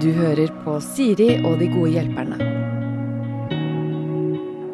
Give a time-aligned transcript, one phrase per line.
[0.00, 2.38] Du hører på Siri og de gode hjelperne.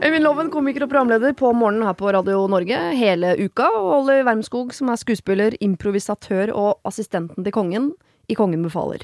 [0.07, 3.67] Øyvind Loven, komiker og programleder på Morgenen her på Radio Norge hele uka.
[3.75, 7.91] Og Olli Wermskog, som er skuespiller, improvisatør og assistenten til kongen
[8.31, 9.03] i Kongen befaler.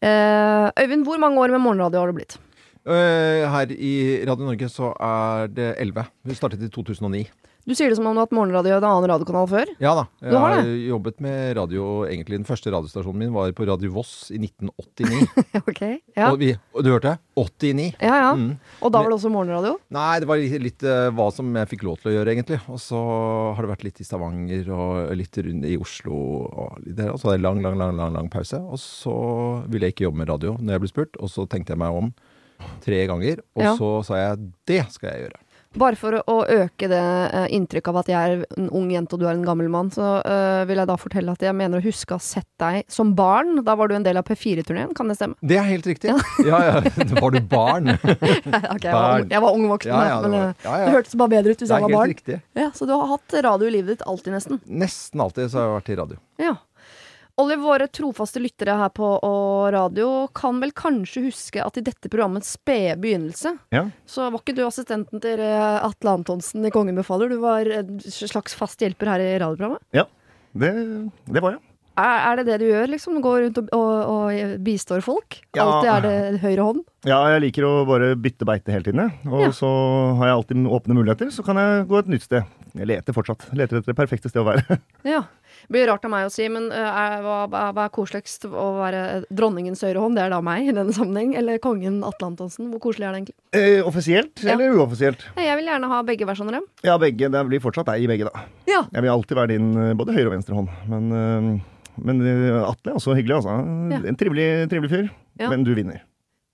[0.00, 2.38] Uh, Øyvind, hvor mange år med morgenradio har det blitt?
[2.88, 6.08] Uh, Her i Radio Norge så er det 11.
[6.24, 7.26] Vi startet i 2009.
[7.64, 9.70] Du sier det som om du har hatt morgenradio i en annen radiokanal før.
[9.80, 10.02] Ja da.
[10.20, 12.36] Jeg har har jobbet med radio egentlig.
[12.42, 15.30] Den første radiostasjonen min var på Radio Voss i 1989.
[15.70, 15.80] ok,
[16.12, 16.28] ja.
[16.28, 17.14] og, vi, og du hørte?
[17.40, 17.86] 89.
[18.04, 18.34] Ja, ja.
[18.36, 18.58] Mm.
[18.84, 19.78] Og da var det også morgenradio?
[19.96, 22.60] Nei, det var litt, litt uh, hva som jeg fikk lov til å gjøre, egentlig.
[22.68, 23.00] Og så
[23.56, 26.20] har det vært litt i Stavanger og litt rundt i Oslo.
[26.44, 28.60] Og, litt der, og så hadde jeg lang, lang, lang, lang, lang pause.
[28.60, 29.16] Og så
[29.72, 31.20] ville jeg ikke jobbe med radio når jeg ble spurt.
[31.24, 32.12] Og så tenkte jeg meg om
[32.84, 33.72] tre ganger, og Ja.
[33.76, 35.40] så sa jeg det skal jeg gjøre.
[35.74, 36.98] Bare for å, øke det
[37.34, 39.88] eh, inntrykket av at jeg er en ung jente og du er en gammel mann,
[39.90, 42.84] så uh, vil jeg da fortelle at jeg mener å huske å ha sett deg
[42.94, 43.56] som barn.
[43.66, 45.34] Da var du en del av P4-turneen, kan det stemme?
[45.42, 46.14] Det er helt riktig.
[46.46, 46.76] Ja, ja.
[47.24, 47.90] Var du barn?
[48.74, 50.76] Ok, jeg, var ung, jeg var ung voksen, Ja, ja, det men var- eh, ja,
[50.78, 50.84] ja.
[50.86, 52.14] det hørtes bare bedre ut hvis Det er jeg var helt barn.
[52.14, 52.38] riktig.
[52.62, 54.60] Ja, så du har hatt radio i livet ditt alltid, nesten.
[54.84, 56.20] Nesten alltid så har jeg vært i radio.
[56.42, 56.54] Ja.
[57.36, 59.08] Olli, våre trofaste lyttere her på
[59.74, 63.88] radio kan vel kanskje huske at i dette programmets spede begynnelse, Ja.
[64.06, 67.98] så var ikke du assistenten til eh, Atle Antonsen i Kongen befaler, du var en
[68.06, 69.82] slags fast hjelper her i radioprogrammet?
[69.90, 70.06] Ja,
[70.54, 70.70] det,
[71.26, 71.64] det var jeg.
[71.94, 73.20] Er, er det det du gjør, liksom?
[73.22, 75.36] Går rundt og, og, og bistår folk?
[75.54, 75.62] Ja.
[75.62, 76.80] Alltid er det høyre hånd?
[77.06, 78.98] Ja, jeg liker å bare bytte beite hele tiden.
[79.04, 79.30] jeg.
[79.30, 79.50] Og Ja.
[79.54, 79.70] så
[80.18, 82.42] har jeg alltid åpne muligheter, så kan jeg gå et nytt sted.
[82.74, 83.46] Jeg leter fortsatt.
[83.54, 84.80] Leter etter det perfekte sted å være.
[85.06, 85.22] Ja.
[85.64, 88.46] Det blir rart av meg å si, men eh, er, hva, hva er koseligst?
[88.48, 92.30] Å være dronningens høyre hånd, det er da meg i denne sammenheng, eller kongen Atle
[92.32, 92.68] Antonsen?
[92.72, 93.36] Hvor koselig er det egentlig?
[93.56, 94.54] Eh, offisielt Ja.
[94.54, 95.24] eller uoffisielt?
[95.40, 96.60] Jeg vil gjerne ha begge versjoner.
[96.84, 96.98] ja.
[97.04, 97.28] Begge.
[97.34, 98.44] Det blir fortsatt deg i begge, da.
[98.70, 98.84] Ja.
[98.92, 100.68] Jeg vil alltid være din eh, både høyre og venstre hånd.
[100.88, 101.60] Men, uh...
[102.04, 103.56] men eh, Atle er også hyggelig, altså.
[103.92, 104.00] Ja.
[104.08, 105.08] En trivelig, trivelig fyr.
[105.40, 105.50] Ja.
[105.50, 106.02] Men du vinner.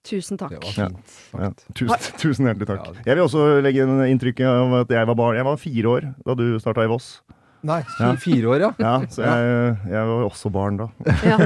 [0.09, 0.55] Tusen takk.
[0.57, 0.89] Det Ja.
[1.37, 1.51] Ja.
[1.77, 2.87] Tusen, tusen hjertelig takk.
[3.05, 5.37] Jeg vil også legge inn inntrykk av at jeg var barn.
[5.37, 7.21] Jeg var fire år da du starta i Voss.
[7.63, 8.15] Nei, Ja.
[8.17, 8.71] fire år, ja.
[8.81, 10.87] Ja, så jeg, jeg var også barn da.
[11.27, 11.37] Ja.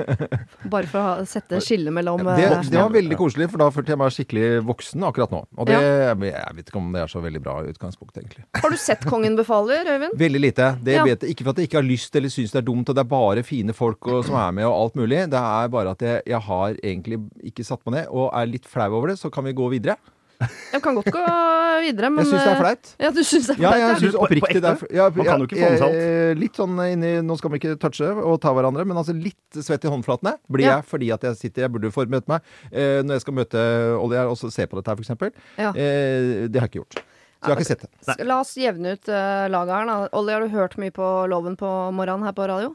[0.72, 3.68] Bare for å ha- sette skille mellom Det, eh, det var veldig koselig, for da
[3.72, 5.40] følte jeg meg skikkelig voksen akkurat nå.
[5.56, 6.18] Og det, jeg
[6.58, 8.44] vet ikke om det er så veldig bra utgangspunkt, egentlig.
[8.60, 10.16] Har du sett Kongen befaler, Øyvind?
[10.20, 10.68] Veldig lite.
[10.82, 11.04] Det Ja.
[11.04, 12.94] vet jeg, ikke for at jeg ikke har lyst eller syns det er dumt, og
[12.98, 15.22] det er bare fine folk og, som er med og alt mulig.
[15.30, 17.20] Det er bare at jeg, jeg har egentlig
[17.52, 19.18] ikke satt meg ned, og er litt flau over det.
[19.20, 19.96] Så kan vi gå videre.
[20.72, 21.20] Jeg kan godt gå
[21.80, 22.90] videre, men Jeg syns det er eh, flaut.
[23.00, 23.80] Ja, du syns det er Ja, flaut?
[23.80, 23.98] jeg ja.
[24.02, 24.92] synes På- på oppriktig det er flaut.
[24.98, 25.96] ja, Man kan jo ikke få med seg alt.
[26.02, 29.60] eh, Litt sånn inni Nå skal vi ikke touche og ta hverandre, men altså litt
[29.64, 30.76] svett i håndflatene blir Ja.
[30.76, 32.40] jeg fordi at jeg sitter Jeg burde forberedt meg
[32.72, 33.66] eh, når jeg skal møte
[34.00, 35.32] Olje her og se på dette her, f.eks.
[35.58, 35.70] Ja.
[35.72, 37.02] Eh, det har jeg ikke gjort.
[37.36, 38.26] Så jeg har ikke sett det.
[38.26, 39.86] La oss jevne ut uh, laget her.
[39.86, 40.08] da.
[40.18, 42.74] Olli, har du hørt mye på Loven på morgenen her på radio?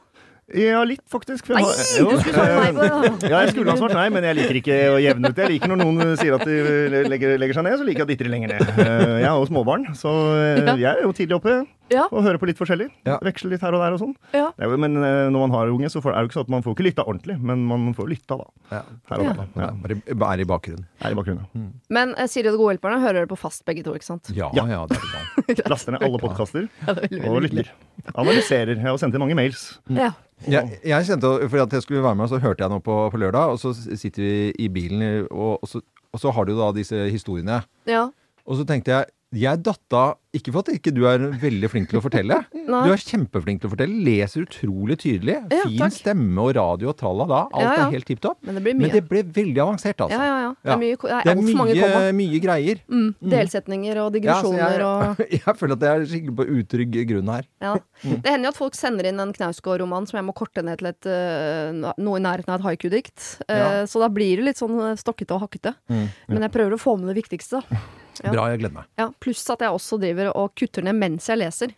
[0.57, 1.45] Ja, litt faktisk.
[1.47, 3.29] for Nei, har- du skulle svart nei på det.
[3.31, 5.35] Ja, jeg skulle ha svart nei, men jeg liker ikke å jevne ut.
[5.35, 5.45] det.
[5.47, 8.11] Jeg liker når noen sier at de legger, legger seg ned, så liker jeg at
[8.11, 8.61] de ikke lenger ned.
[8.85, 10.11] Eh, Jeg har jo småbarn, så
[10.41, 11.55] eh, jeg er jo tidlig oppe
[11.91, 12.05] Ja.
[12.11, 12.87] og høre på litt forskjellig.
[13.05, 13.17] Ja.
[13.21, 14.13] Veksle litt her og der og sånn.
[14.33, 14.47] Ja.
[14.57, 16.47] Det er Men eh, når man har unge, så får- er det jo ikke sånn
[16.47, 18.81] at man får ikke lytta ordentlig, men man får lytta, da.
[19.11, 19.33] Her og Ja.
[19.35, 20.01] der.
[20.31, 20.85] Er i bakgrunnen.
[21.03, 21.73] Er i bakgrunnen.
[21.89, 24.31] Men uh, Siri og de gode hjelperne hører dere på fast begge to, ikke sant?
[24.33, 24.65] Ja, Ja.
[24.71, 25.67] ja, det er det.
[25.71, 27.69] Laster ned alle podkaster Ja, det er og lytter.
[28.15, 28.75] Analyserer.
[28.75, 29.79] Jeg har sendt inn mange mails.
[29.89, 30.11] Ja.
[30.47, 33.19] Jeg, jeg kjente, fordi at jeg skulle være med, så hørte jeg noe på, på
[33.21, 35.81] lørdag, og så sitter vi i bilen, og, og, så,
[36.13, 37.61] og så har du da disse historiene.
[37.85, 38.07] ja.
[38.49, 41.99] Og så tenkte jeg jeg datta Ikke for at ikke du er veldig flink til
[41.99, 42.37] å fortelle.
[42.71, 43.97] Du er kjempeflink til å fortelle.
[44.05, 45.33] Leser utrolig tydelig.
[45.51, 45.91] Ja, fin takk.
[45.97, 47.41] stemme og radio og tralala.
[47.51, 47.87] Alt Ja, ja.
[47.89, 48.37] er helt tipp topp.
[48.47, 50.15] Men Men det ble veldig avansert, altså.
[50.15, 50.51] Ja, ja, ja.
[50.63, 52.79] Det er mye Det er Det er mye, mye greier.
[52.87, 53.09] Mm.
[53.33, 57.49] Delsetninger og digresjoner jeg, og jeg føler at jeg er skikkelig på utrygg grunn her.
[57.67, 57.73] ja.
[58.23, 60.89] Det hender jo at folk sender inn en Knausgård-roman som jeg må korte ned til
[60.93, 63.25] et, øh, noe i nærheten av et haiku-dikt.
[63.49, 63.85] Eh, Ja.
[63.85, 65.75] Så da blir det litt sånn øh, stokkete og hakkete.
[65.91, 67.59] Men jeg prøver å få med det viktigste.
[67.67, 67.81] da.
[68.21, 68.31] Ja.
[68.33, 68.87] Bra, jeg gleder meg.
[68.99, 71.71] Ja, Pluss at jeg også driver og kutter ned mens jeg leser.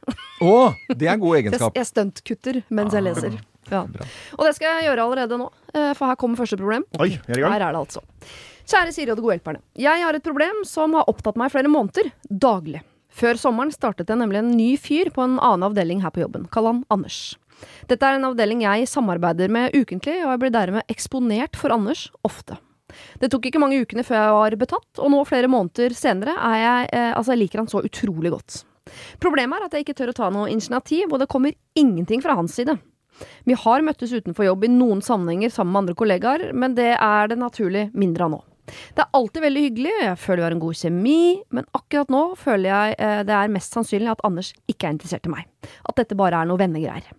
[0.44, 0.54] Å!
[0.90, 1.78] Det er god egenskap.
[1.78, 3.38] jeg stuntkutter mens jeg leser.
[3.72, 3.84] Ja.
[4.36, 6.84] Og det skal jeg gjøre allerede nå, eh, for her kommer første problem.
[7.00, 7.46] Oi, er.
[7.46, 8.02] Her er det altså.
[8.64, 9.62] Kjære Siri og de gode hjelperne.
[9.80, 12.12] Jeg har et problem som har opptatt meg i flere måneder.
[12.28, 12.82] Daglig.
[13.14, 16.48] Før sommeren startet jeg nemlig en ny fyr på en annen avdeling her på jobben.
[16.52, 17.36] Kall han Anders.
[17.88, 22.08] Dette er en avdeling jeg samarbeider med ukentlig, og jeg blir dermed eksponert for Anders
[22.28, 22.58] ofte.
[23.22, 26.60] Det tok ikke mange ukene før jeg var betatt, og nå flere måneder senere er
[26.62, 28.64] jeg eh, Altså, jeg liker han så utrolig godt.
[29.24, 32.36] Problemet er at jeg ikke tør å ta noe initiativ, og det kommer ingenting fra
[32.38, 32.76] hans side.
[33.48, 37.30] Vi har møttes utenfor jobb i noen sammenhenger sammen med andre kollegaer, men det er
[37.32, 38.42] det naturlig mindre av nå.
[38.64, 42.22] Det er alltid veldig hyggelig, jeg føler vi har en god kjemi, men akkurat nå
[42.40, 45.50] føler jeg eh, det er mest sannsynlig at Anders ikke er interessert i meg.
[45.84, 47.10] At dette bare er noe vennegreier.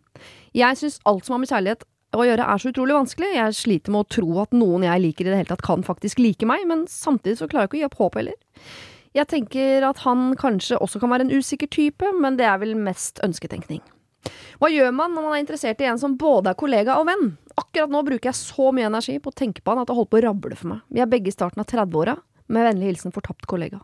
[0.56, 1.85] Jeg syns alt som har med kjærlighet
[2.16, 3.31] å gjøre er så utrolig vanskelig.
[3.37, 6.22] Jeg sliter med å tro at noen jeg liker i det hele tatt kan faktisk
[6.22, 8.37] like meg, men samtidig så klarer jeg ikke å gi opp håp heller.
[9.14, 12.75] Jeg tenker at han kanskje også kan være en usikker type, men det er vel
[12.78, 13.82] mest ønsketenkning.
[14.58, 17.34] Hva gjør man når man er interessert i en som både er kollega og venn?
[17.61, 20.10] Akkurat nå bruker jeg så mye energi på å tenke på han at det holder
[20.10, 20.84] på å rable for meg.
[20.90, 22.17] Vi er begge i starten av 30-åra.
[22.55, 23.78] Med vennlig hilsen fortapt kollega.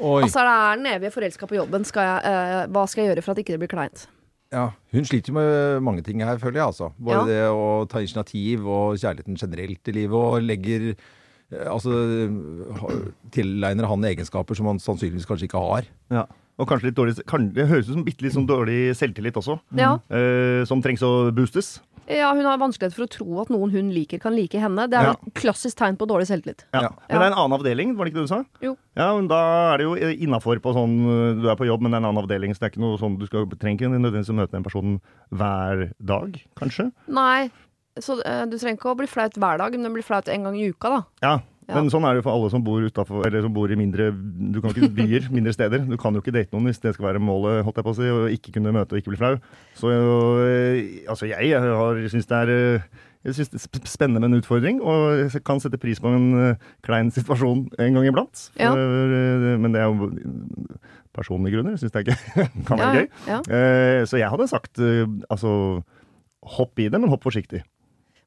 [0.00, 0.22] Oi.
[0.22, 1.84] Altså, det er den evige forelska på jobben.
[1.84, 4.06] Skal jeg, eh, hva skal jeg gjøre for at ikke det blir kleint?
[4.52, 6.66] Ja, hun sliter jo med mange ting her, føler jeg.
[6.68, 6.90] altså.
[7.00, 11.92] Både det å ta initiativ og kjærligheten generelt i livet, og legger eh, Altså
[13.34, 15.88] tilegner han egenskaper som han sannsynligvis kanskje ikke har.
[16.12, 16.26] Ja.
[16.60, 19.58] Og kanskje litt dårlig kan, Det høres ut som bitte litt sånn dårlig selvtillit også,
[19.76, 19.94] Ja.
[20.12, 21.80] eh, som trengs å boostes.
[22.18, 24.88] Ja, hun har vanskelighet for å tro at noen hun liker, kan like henne.
[24.90, 25.12] Det er Ja.
[25.12, 26.64] et klassisk tegn på dårlig selvtillit.
[26.74, 26.82] Ja.
[26.82, 26.90] Ja.
[27.08, 28.44] Men det er en annen avdeling, var det ikke det du sa?
[28.62, 28.76] Jo.
[28.96, 29.40] Ja, men Da
[29.74, 32.22] er det jo innafor på sånn Du er på jobb, men det er en annen
[32.24, 34.64] avdeling, så det er ikke noe sånn du skal trenger ikke nødvendigvis å møte den
[34.64, 35.00] personen
[35.32, 36.92] hver dag, kanskje?
[37.08, 37.50] Nei,
[37.98, 40.44] så eh, du trenger ikke å bli flaut hver dag, men du blir flaut en
[40.44, 41.02] gang i uka, da.
[41.22, 41.38] Ja.
[41.68, 41.76] Ja.
[41.78, 44.08] Men sånn er det jo for alle som bor utenfor, eller som bor i mindre
[44.10, 45.84] Du kan ikke byer, mindre steder.
[45.86, 47.98] Du kan jo ikke date noen hvis det skal være målet, holdt jeg på å
[48.00, 49.36] si, og ikke kunne møte og ikke bli flau.
[49.78, 52.88] Så øh, altså, jeg har syns det er øh,
[53.22, 56.26] jeg synes det er spennende med en utfordring, og jeg kan sette pris på en
[56.34, 58.48] øh, klein situasjon en gang iblant.
[58.58, 58.74] Ja.
[58.74, 60.10] Men det er jo
[61.14, 61.78] personlige grunner.
[61.78, 62.18] Syns jeg ikke
[62.66, 63.08] kan være Ja, gøy.
[63.30, 63.38] ja.
[63.46, 64.82] Eh, så jeg hadde sagt
[65.30, 65.52] altså
[66.58, 67.62] hopp i det, men hopp forsiktig.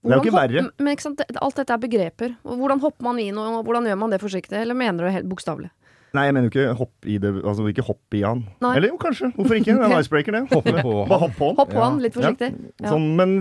[0.05, 0.61] Det er jo ikke verre.
[0.79, 2.35] Men ikke sant, alt dette er begreper.
[2.45, 4.59] Hvordan hopper man i noe, og hvordan gjør man det forsiktig?
[4.61, 5.71] Eller mener du det helt bokstavelig?
[6.15, 8.45] Nei, jeg mener jo ikke hopp i det, altså ikke hopp i han.
[8.63, 8.69] Nei.
[8.77, 9.33] Eller jo, kanskje.
[9.35, 9.73] Hvorfor ikke?
[9.75, 10.43] Det er en icebreaker, det.
[10.53, 11.57] Hoppe på Bare hopp på han.
[11.57, 11.87] Hopp på Ja.
[11.89, 12.49] han, litt forsiktig.
[12.79, 12.93] Ja.
[12.93, 13.33] Sånn, men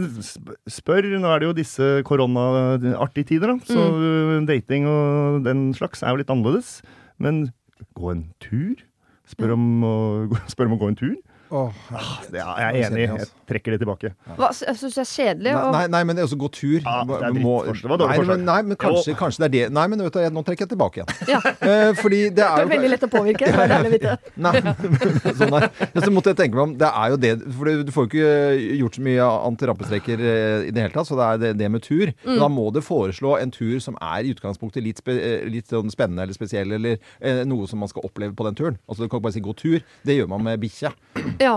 [0.66, 3.58] spør, nå er det jo disse koronaartige tider, da.
[3.68, 4.46] Så Mm.
[4.48, 6.80] dating og den slags er jo litt annerledes.
[7.22, 7.52] Men
[7.94, 8.74] gå en tur?
[9.30, 9.94] Spør om, å,
[10.50, 11.14] spør om å gå en tur?
[11.54, 11.70] Åh,
[12.32, 13.06] Det er jeg er enig i.
[13.20, 14.10] Jeg trekker det tilbake.
[14.38, 15.52] Hva, jeg syns det er kjedelig.
[15.54, 16.80] Og- nei, nei, men det er også gå tur.
[16.82, 17.82] Ja, det er drittforslag.
[17.84, 18.38] Det var dårlig nei, forslag.
[18.40, 19.72] Men, nei, men kanskje, kanskje det er det.
[19.76, 21.14] Nei, men vet du, jeg, nå trekker jeg tilbake igjen.
[21.30, 23.46] Ja, Eh, fordi det det er er jo veldig lett å påvirke.
[23.48, 24.16] Det er deilig å vite.
[24.44, 24.52] Nei,
[25.40, 25.68] sånn er.
[25.94, 28.10] Ja, Så måtte jeg tenke meg om, det er jo det For du får jo
[28.10, 31.70] ikke gjort så mye antirampestreker eh, i det hele tatt, så det er det, det
[31.72, 32.12] med tur.
[32.24, 32.38] Mm.
[32.40, 35.90] da må du foreslå en tur som er i utgangspunktet litt, spe, eh, litt sånn
[35.92, 38.78] spennende eller spesiell, eller eh, noe som man skal oppleve på den turen.
[38.88, 39.82] Altså Du kan ikke bare si 'gå tur'.
[40.04, 40.92] Det gjør man med bikkje.
[41.44, 41.54] Ja,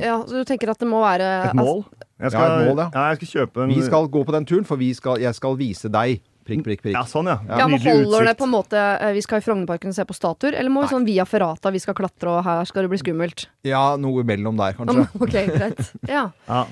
[0.00, 1.84] ja, så du tenker at det må være Et mål.
[2.20, 2.88] Jeg skal, Ja, et mål, ja.
[2.92, 5.34] ja, jeg skal kjøpe en Vi skal gå på den turen, for vi skal, jeg
[5.38, 6.96] skal vise deg prikk, prikk, prikk.
[6.98, 7.38] Ja, sånn, ja.
[7.48, 10.04] Ja, men Nydelig Holder det på en måte eh, Vi skal i Frognerparken og se
[10.08, 12.90] på statuer, eller må vi sånn via Ferrata, vi skal klatre og her skal det
[12.92, 13.46] bli skummelt?
[13.64, 15.06] Ja, noe mellom der, kanskje.
[15.16, 15.80] Ok, greit.
[16.16, 16.26] Ja.
[16.50, 16.64] Ja.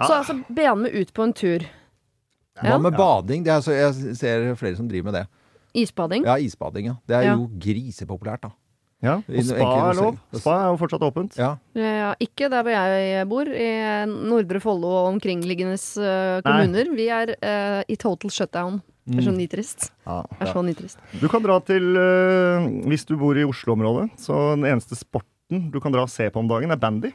[0.00, 0.06] Ja.
[0.08, 1.66] Så altså, be med ut på en tur.
[2.60, 2.78] Hva Ja.
[2.80, 3.44] med bading?
[3.44, 5.26] Det er, så, jeg ser flere som driver med det.
[5.84, 6.24] Isbading.
[6.26, 6.94] Ja, isbading, ja.
[7.06, 7.34] Det er Ja.
[7.36, 8.50] jo grisepopulært, da.
[9.00, 10.18] Ja, og spa er lov.
[10.36, 11.38] Spa er jo fortsatt åpent.
[11.40, 11.54] Ja.
[11.78, 13.70] Ja, ikke der hvor jeg bor, i
[14.10, 16.42] Nordre Follo og omkringliggende kommuner.
[16.44, 16.90] kommuner.
[16.98, 18.80] Vi er uh, i total shutdown.
[19.10, 19.88] Det er så nitrist.
[20.06, 20.20] Ja.
[20.38, 21.00] Er så nitrist.
[21.18, 25.80] Du kan dra til uh, Hvis du bor i Oslo-området, så den eneste sporten du
[25.82, 27.10] kan dra og se på om dagen, er bandy.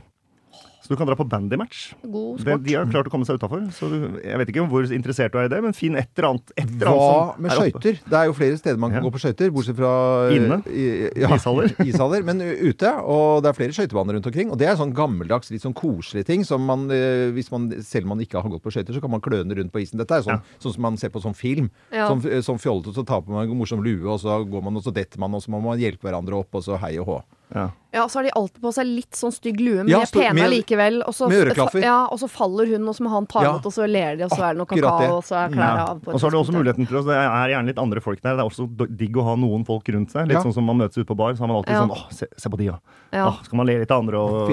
[0.86, 1.96] Så du kan dra på bandymatch.
[2.06, 2.62] God sport.
[2.62, 3.64] de har klart å komme seg utafor.
[3.74, 3.88] Så
[4.22, 6.52] jeg vet ikke hvor interessert du er i det, men finn et eller annet.
[6.56, 7.98] Et eller Hva annet som med er skøyter?
[8.06, 9.06] Det er jo flere steder man kan Ja.
[9.10, 9.94] gå på skøyter, bortsett fra
[10.30, 10.60] eh, Inne.
[10.70, 11.74] i- ja, Ishaller.
[11.90, 12.22] ishaller.
[12.24, 14.52] Men ute, og det er flere skøytebaner rundt omkring.
[14.54, 18.06] Og det er sånn gammeldags, litt sånn koselig ting som man, eh, hvis man selv
[18.06, 19.98] om man ikke har gått på skøyter, så kan man kløne rundt på isen.
[19.98, 21.72] Dette er sånn, sånn som man ser på sånn film.
[21.92, 22.08] Ja.
[22.14, 24.76] Sånn, eh, sånn fjollete, så tar på man en morsom lue, og så går man,
[24.78, 27.08] og så detter man, og så må man hjelpe hverandre opp, og så hei og
[27.08, 27.24] hå.
[27.56, 27.70] Ja.
[27.96, 30.12] Ja, så har de alltid på seg litt sånn stygg lue, men Ja, de er
[30.20, 31.00] pene med- likevel.
[31.08, 31.82] Og så, med øreklaffer.
[31.82, 33.54] Ja, og så faller hun, og så må han ta Ja.
[33.56, 36.02] og så ler de, og så er det noe kakao, og så er klærne av.
[36.06, 38.36] Og så har du også muligheten til å Det er gjerne litt andre folk der.
[38.36, 40.28] Det er også digg å ha noen folk rundt seg.
[40.28, 40.44] Litt Ja.
[40.44, 41.82] sånn som man møtes ute på bar, så har man alltid Ja.
[41.88, 42.78] sånn Åh, se, se på de, ja.
[43.14, 43.28] Ja.
[43.32, 44.50] Åh, skal man le litt av andre og.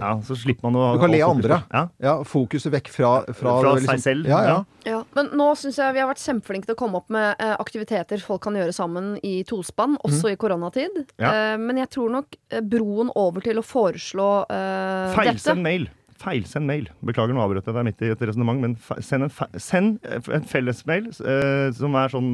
[0.00, 1.62] Ja, så slipper man å Du kan le av andre.
[1.72, 1.88] Ja.
[2.00, 4.26] Ja, fokuset vekk fra Fra, Fra liksom- seg selv.
[4.26, 4.64] Ja, ja.
[4.86, 7.54] Ja, men nå syns jeg vi har vært kjempeflinke til å komme opp med eh,
[7.60, 11.06] aktiviteter folk kan gjøre sammen i tospann, også i koronatid.
[11.18, 11.30] Ja.
[11.52, 15.90] Eh, men jeg tror nok eh, broen over til å foreslå uh, Feilsend dette mail.
[16.20, 16.88] Feilsend mail.
[17.06, 20.02] Beklager, nå avbrøt jeg deg midt i et resonnement, men fe send en, fe send
[20.04, 22.28] en fellesmail uh, som er sånn,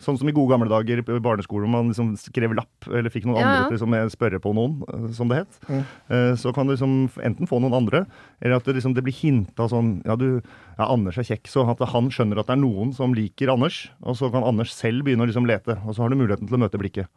[0.00, 3.26] sånn som i gode gamle dager på barneskolen, hvor man liksom skrev lapp, eller fikk
[3.28, 3.50] noen Ja, ja.
[3.50, 5.60] andre til liksom, å spørre på noen, uh, som det het.
[5.68, 5.84] Mm.
[6.08, 6.96] Uh, så kan du liksom
[7.28, 8.06] enten få noen andre,
[8.40, 10.40] eller at det, liksom, det blir hinta sånn Ja, du,
[10.78, 13.90] ja, Anders er kjekk, så at han skjønner at det er noen som liker Anders,
[14.00, 16.56] og så kan Anders selv begynne å liksom lete, og så har du muligheten til
[16.56, 17.12] å møte blikket.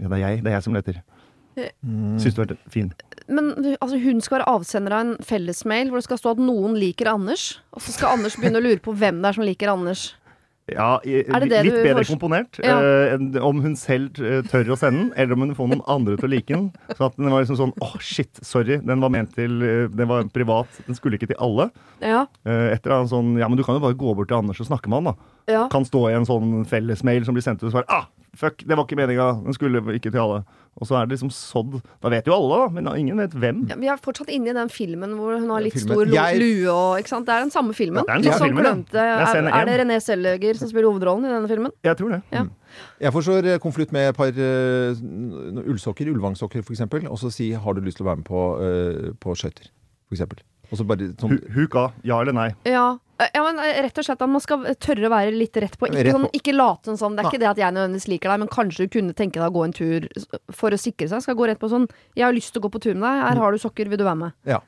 [0.00, 1.04] Ja, det er jeg, det er jeg som leter.
[1.56, 2.18] Mm.
[2.22, 2.92] Syns du er fin.
[3.26, 6.76] Men altså, hun skal være avsender av en fellesmail hvor det skal stå at noen
[6.78, 7.56] liker Anders.
[7.74, 10.10] Og så skal Anders begynne å lure på hvem det er som liker Anders.
[10.66, 12.58] Ja, i, det det litt bedre komponert.
[12.64, 12.74] Ja.
[13.14, 16.16] Uh, om hun selv eh, tør å sende den, eller om hun får noen andre
[16.18, 16.64] til å like den.
[16.90, 20.10] Så at den var liksom sånn åh, shit, sorry, den var ment til eh, Den
[20.10, 21.68] var privat, den skulle ikke til alle.
[22.02, 22.24] Ja.
[22.42, 24.66] Uh, etter en sånn Ja, men du kan jo bare gå bort til Anders og
[24.72, 25.32] snakke med han, da.
[25.54, 25.64] ja.
[25.70, 28.74] Kan stå i en sånn fellesmail som blir sendt ut og svare ah, fuck, det
[28.74, 30.42] var ikke meninga, den skulle ikke til alle.
[30.76, 31.78] Og så er det liksom sådd.
[32.04, 33.62] Da vet jo alle, da, men ingen vet hvem.
[33.70, 35.94] Ja, Vi er fortsatt inne i den filmen hvor hun har litt Filmen.
[35.94, 37.26] stor Jeg- lue og ikke sant?
[37.26, 38.04] Det er den samme filmen.
[38.04, 39.80] Ja, det er den samme filmen, glemte, er er, det.
[39.80, 41.72] René Selløger som spiller hovedrollen i denne filmen?
[41.82, 42.22] Jeg tror det.
[42.30, 42.44] Ja.
[43.00, 47.52] Jeg forstår så eh, konvolutt med et par uh, ullsokker, ullvangsokker f.eks., og så si
[47.52, 49.70] 'har du lyst til å være med på, uh, på skøyter',
[50.10, 50.22] f.eks.
[50.70, 51.36] Og så bare sånn
[51.78, 51.92] av.
[52.06, 52.50] Ja eller nei.
[52.68, 52.98] Ja.
[53.32, 55.88] Ja, men eh, rett og slett at man skal tørre å være litt rett på.
[55.88, 58.42] Ikke, Rett sånn, ikke late som Det er ikke det at jeg nødvendigvis liker deg,
[58.42, 60.08] men kanskje du kunne tenke deg å gå en tur
[60.52, 61.24] for å sikre seg.
[61.24, 63.22] Skal gå rett på sånn 'Jeg har lyst til å gå på tur med deg.
[63.24, 63.88] Her har du sokker.
[63.88, 64.60] Vil du være med?' Ja.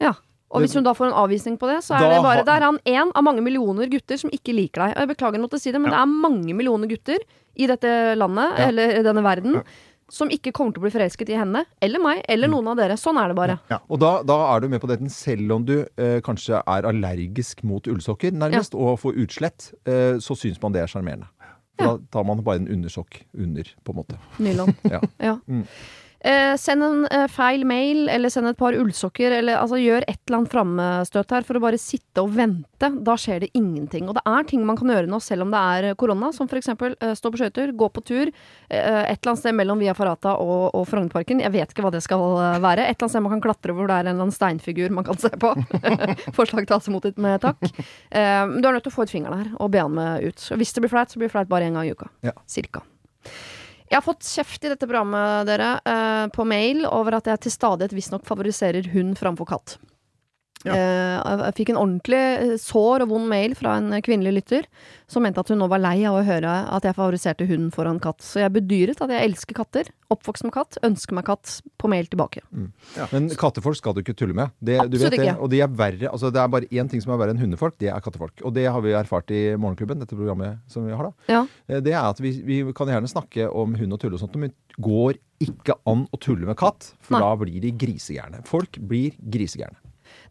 [0.00, 0.14] Ja.
[0.54, 2.56] Og hvis hun da får en avvisning på det, så er Da det bare Da
[2.56, 4.96] er han én av mange millioner gutter som ikke liker deg.
[4.96, 7.18] Og jeg beklager å måtte si det, men det er mange millioner gutter
[7.56, 8.68] i dette landet, Ja.
[8.68, 9.62] eller i denne verden,
[10.12, 12.96] som ikke kommer til å bli forelsket i henne, eller meg, eller noen av dere.
[13.00, 13.58] Sånn er det bare.
[13.88, 17.64] Og da, da er du med på dette selv om du eh, kanskje er allergisk
[17.66, 21.30] mot ullsokker, nærmest, og får utslett, eh, så syns man det er sjarmerende.
[21.80, 21.86] Ja.
[21.86, 24.20] Da tar man bare en undersokk under, på en måte.
[24.38, 24.74] Nylon.
[24.94, 25.00] Ja.
[25.18, 25.38] Ja.
[25.50, 25.64] Mm.
[26.24, 30.16] Eh, send en eh, feil mail, eller send et par ullsokker, eller altså gjør et
[30.24, 32.88] eller annet framstøt her for å bare sitte og vente.
[33.04, 34.08] Da skjer det ingenting.
[34.08, 36.96] Og det er ting man kan gjøre nå selv om det er korona, som eksempel
[37.00, 40.36] eh, stå på skøyter, gå på tur, eh, et eller annet sted mellom Via Farata
[40.40, 41.42] og, og Frognerparken.
[41.44, 42.86] Jeg vet ikke hva det skal eh, være.
[42.88, 45.04] Et eller annet sted man kan klatre hvor det er en eller annen steinfigur man
[45.04, 45.52] kan se på.
[46.38, 47.60] Forslag tas imot med takk.
[47.68, 50.48] Eh, du er nødt til å få ut fingeren her og be han med ut.
[50.56, 52.08] Hvis det blir flaut, så blir det flaut bare én gang i uka.
[52.24, 52.32] Ja.
[52.48, 52.80] Cirka.
[53.94, 57.52] Jeg har fått kjeft i dette programmet dere, eh, på mail over at jeg til
[57.54, 59.76] stadighet visstnok favoriserer hund framfor katt.
[60.64, 60.74] Ja.
[60.74, 64.68] Eh, jeg fikk en ordentlig eh, sår og vond mail fra en kvinnelig lytter
[65.10, 68.00] som mente at hun nå var lei av å høre at jeg favoriserte hund foran
[68.02, 68.22] katt.
[68.24, 72.08] Så jeg bedyret at jeg elsker katter, oppvokst med katt, ønsker meg katt på mail
[72.08, 72.40] tilbake.
[73.12, 74.54] Men kattefolk skal du ikke tulle med.
[74.58, 75.26] Det, du Absolutt vet det.
[75.28, 75.36] ikke.
[75.44, 76.08] Og de er verre.
[76.10, 78.40] Altså, det er bare én ting som er verre enn hundefolk, det er kattefolk.
[78.48, 81.14] Og det har vi erfart i Morgenklubben, dette programmet som vi har da.
[81.28, 81.44] Ja.
[81.68, 84.40] Eh, Det er at vi, vi kan gjerne snakke om hund og tulle og sånt,
[84.40, 87.20] men går ikke an å tulle med katt, for Nei.
[87.20, 88.40] da blir de grisegærne.
[88.48, 89.76] Folk blir grisegærne.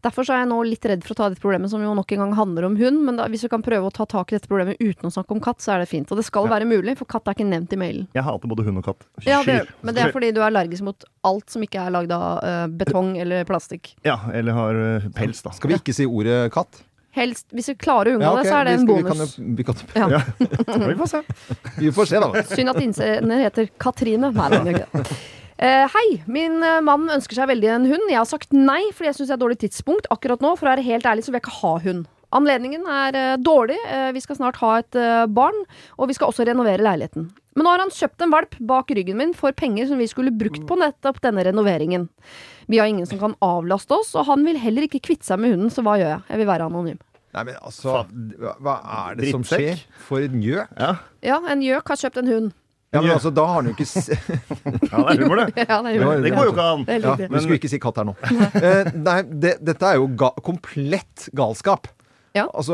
[0.04, 2.12] Derfor så er jeg nå litt redd for å ta dette problemet, som jo nok
[2.12, 3.04] en gang handler om hund.
[3.08, 5.32] Men da, hvis vi kan prøve å ta tak i dette problemet uten å snakke
[5.32, 6.12] om katt, så er det fint.
[6.12, 6.58] Og det skal Ja.
[6.60, 8.08] være mulig, for katt er ikke nevnt i mailen.
[8.14, 9.06] Jeg hater både hund og katt.
[9.26, 12.12] Ja, det, men det er fordi du er allergisk mot alt som ikke er lagd
[12.12, 13.94] av uh, betong eller plastikk.
[14.04, 15.52] Ja, eller har uh, pels, da.
[15.56, 16.84] Skal vi ikke si ordet katt?
[17.14, 18.44] Helst, Hvis vi klarer å unngå Ja, okay.
[18.44, 19.38] det, så er det vi en bonus.
[19.38, 20.88] vi kan Vi kan, Ja.
[20.90, 21.22] Vi får se.
[21.78, 22.44] vi får se, da.
[22.50, 24.32] Synd at innsender heter Katrine.
[24.34, 25.18] Nei, det gjør ikke det.
[25.62, 28.10] Eh, hei, min eh, mann ønsker seg veldig en hund.
[28.10, 30.56] Jeg har sagt nei, fordi jeg syns det er et dårlig tidspunkt akkurat nå.
[30.58, 32.08] For å være helt ærlig så vil jeg ikke ha hund.
[32.34, 33.78] Anledningen er eh, dårlig.
[34.16, 34.98] Vi skal snart ha et
[35.30, 35.60] barn,
[36.02, 37.30] og vi skal også renovere leiligheten.
[37.54, 40.34] Men nå har han kjøpt en valp bak ryggen min for penger som vi skulle
[40.34, 42.08] brukt på nettopp denne renoveringen.
[42.66, 45.54] Vi har ingen som kan avlaste oss, og han vil heller ikke kvitte seg med
[45.54, 46.24] hunden, så hva gjør jeg?
[46.34, 46.98] Jeg vil være anonym.
[47.34, 48.04] Nei, men altså
[48.62, 48.74] hva
[49.10, 49.80] er det som skjer?
[50.08, 50.74] For en gjøk.
[50.78, 50.92] Ja,
[51.26, 52.52] Ja, en gjøk har kjøpt en hund.
[52.94, 54.10] Ja, men altså, da har han jo ikke s-
[54.92, 55.48] ja det er humor, det.
[55.70, 56.84] Ja, det, gjør Det går jo ikke an.
[56.88, 58.14] Er Ja, vi skulle ikke si katt her nå.
[58.64, 61.90] Eh, nei, det, dette er jo ga komplett galskap.
[62.34, 62.48] Ja.
[62.58, 62.74] Altså,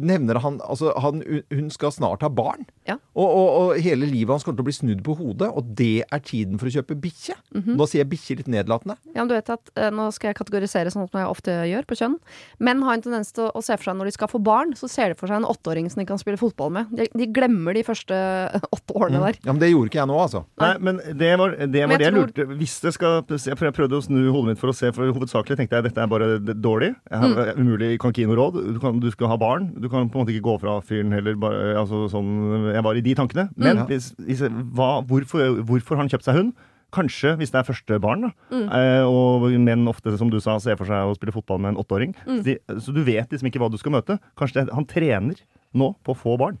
[0.00, 1.20] nevner han Altså, han,
[1.52, 2.64] hun skal snart ha barn.
[2.88, 2.96] Ja.
[3.18, 6.04] Og, og, og hele livet hans kommer til å bli snudd på hodet, og det
[6.08, 7.36] er tiden for å kjøpe bikkje.
[7.54, 7.76] Mhm.
[7.78, 8.96] Nå sier jeg bikkje litt nedlatende.
[9.12, 11.86] Ja, men du vet at eh, Nå skal jeg kategorisere sånn som jeg ofte gjør
[11.88, 12.16] på kjønn.
[12.64, 14.74] Menn har en tendens til å, å se for seg når de skal få barn,
[14.78, 16.92] så ser de for seg en åtteåring som de kan spille fotball med.
[16.96, 18.16] De, de glemmer de første
[18.76, 19.40] åtte årene der.
[19.44, 20.44] Ja, Men det gjorde ikke jeg nå, altså.
[20.62, 23.74] Nei, men det var det, Men var jeg det jeg lurte Hvis det skal Jeg
[23.76, 26.28] prøvde å snu hodet mitt for å se, for hovedsakelig tenkte jeg dette er bare
[26.54, 26.94] dårlig.
[27.10, 27.58] Jeg har, Mm.
[27.60, 28.56] Umulig, kan ikke gi noe råd.
[28.74, 29.68] Du, kan, du skal ha barn.
[29.76, 31.36] Du kan på en måte ikke gå fra fyren heller.
[31.42, 32.32] Bare, altså, sånn,
[32.72, 33.48] jeg var i de tankene.
[33.58, 33.86] Men Mm.
[33.90, 34.42] hvis, hvis,
[34.74, 36.52] hva, hvorfor, hvorfor har han kjøpt seg hund?
[36.94, 38.30] Kanskje hvis det er første barn, da.
[38.48, 38.62] Mm.
[38.72, 41.82] Eh, og menn ofte, som du sa, ser for seg å spille fotball med en
[41.82, 42.14] åtteåring.
[42.24, 42.38] Mm.
[42.38, 44.16] Så, de, så du vet liksom ikke hva du skal møte.
[44.40, 45.36] Kanskje det, han trener
[45.76, 46.56] nå på å få barn.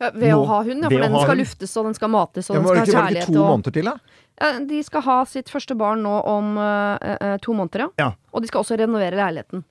[0.00, 0.88] Ja, ved å ha hund, ja.
[0.88, 2.98] For den skal luftes, og den skal mates, og Ja, den skal det ha ikke,
[3.02, 3.94] var det ikke to Og, måneder til, da?
[4.38, 7.88] ja, de skal ha sitt første barn nå om uh, uh, to måneder, ja.
[7.98, 8.08] Ja.
[8.32, 9.64] Og de skal også renovere leiligheten.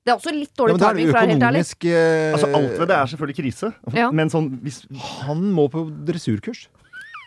[0.00, 1.62] Det er også litt dårlig ja, timing, for å være helt ærlig.
[1.92, 3.72] eh, Altså Alt ved det er selvfølgelig krise.
[3.96, 4.10] Ja.
[4.16, 4.82] Men sånn hvis
[5.26, 6.68] Han må på dressurkurs.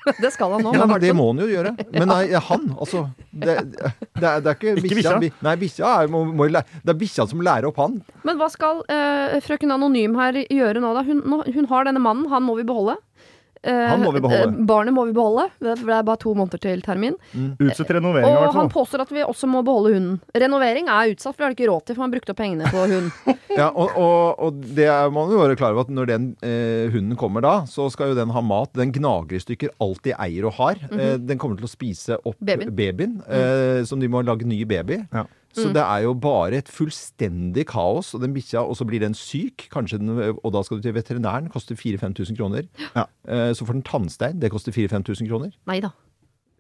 [0.20, 0.74] Det skal han nå.
[0.76, 1.70] Ja, det må han jo gjøre.
[1.94, 5.14] Men nei, han, altså Det, det, er, det er ikke Ikke bikkja.
[5.48, 8.02] Nei, bikkja er, må, må, det er bikkja som lærer opp han.
[8.28, 11.06] Men hva skal eh, frøken Anonym her gjøre nå, da?
[11.08, 12.98] Hun, hun har denne mannen, han må vi beholde.
[13.64, 14.50] Eh, Han må vi beholde.
[14.60, 17.16] eh, Barnet må vi beholde, det det er bare to måneder til termin.
[17.60, 20.20] Utsett renovering, i Og han påstår at vi også må beholde hunden.
[20.36, 22.70] Renovering er utsatt, for det har de ikke råd til, for han brukte opp pengene
[22.72, 23.12] på hund.
[23.54, 26.88] Ja, og, og, og det er, man jo være klar over at når den eh,
[26.90, 28.72] hunden kommer da, så skal jo den ha mat.
[28.74, 30.80] Den gnager i stykker alt de eier og har.
[30.90, 32.72] eh, den kommer til å spise opp Babyen.
[32.74, 35.04] babyen, eh, som de må lage ny baby.
[35.14, 35.28] Ja.
[35.54, 38.14] Så det er jo bare et fullstendig kaos.
[38.16, 40.10] Og den bikkja, og så blir den syk, den,
[40.44, 41.50] og da skal du til veterinæren.
[41.54, 42.68] Koster 4000-5000 kroner.
[42.96, 43.06] Ja.
[43.28, 44.40] Eh, så får den tannstein.
[44.42, 45.52] Det koster 4000-5000 kroner.
[45.70, 45.94] Nei da.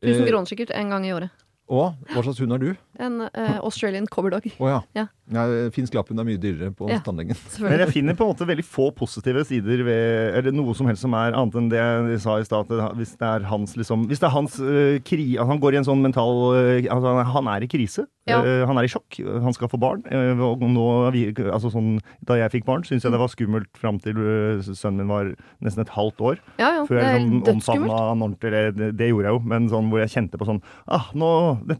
[0.03, 1.29] 1000 Eh, kroner sikkert en gang i året.
[1.71, 2.73] Og hva slags hund har du?
[3.01, 4.43] En uh, Australian coverdog.
[4.59, 4.81] Oh, ja.
[4.93, 5.05] Ja.
[5.31, 5.43] ja.
[5.73, 6.99] Finsk lapphund er mye dyrere på Ja.
[7.01, 7.37] tannlegen.
[7.63, 11.01] Men jeg finner på en måte veldig få positive sider ved Eller noe som helst
[11.01, 12.67] som er annet enn det jeg sa i stad.
[12.99, 15.37] Hvis det er hans liksom Hvis det er hans uh, kri...
[15.39, 18.05] At han går i en sånn mental uh, altså han- Han er i krise.
[18.27, 18.37] Ja.
[18.67, 19.17] Han er i sjokk.
[19.43, 20.03] Han skal få barn.
[20.39, 23.97] og nå, vi- altså sånn, da jeg fikk barn, syntes jeg det var skummelt fram
[23.99, 24.15] til
[24.63, 25.31] sønnen min var
[25.63, 26.39] nesten et halvt år.
[26.59, 26.85] Ja, ja.
[26.87, 28.53] Før jeg liksom omfavna han ordentlig.
[28.79, 31.33] Det, det gjorde jeg jo, men sånn hvor jeg kjente på sånn ah, nå,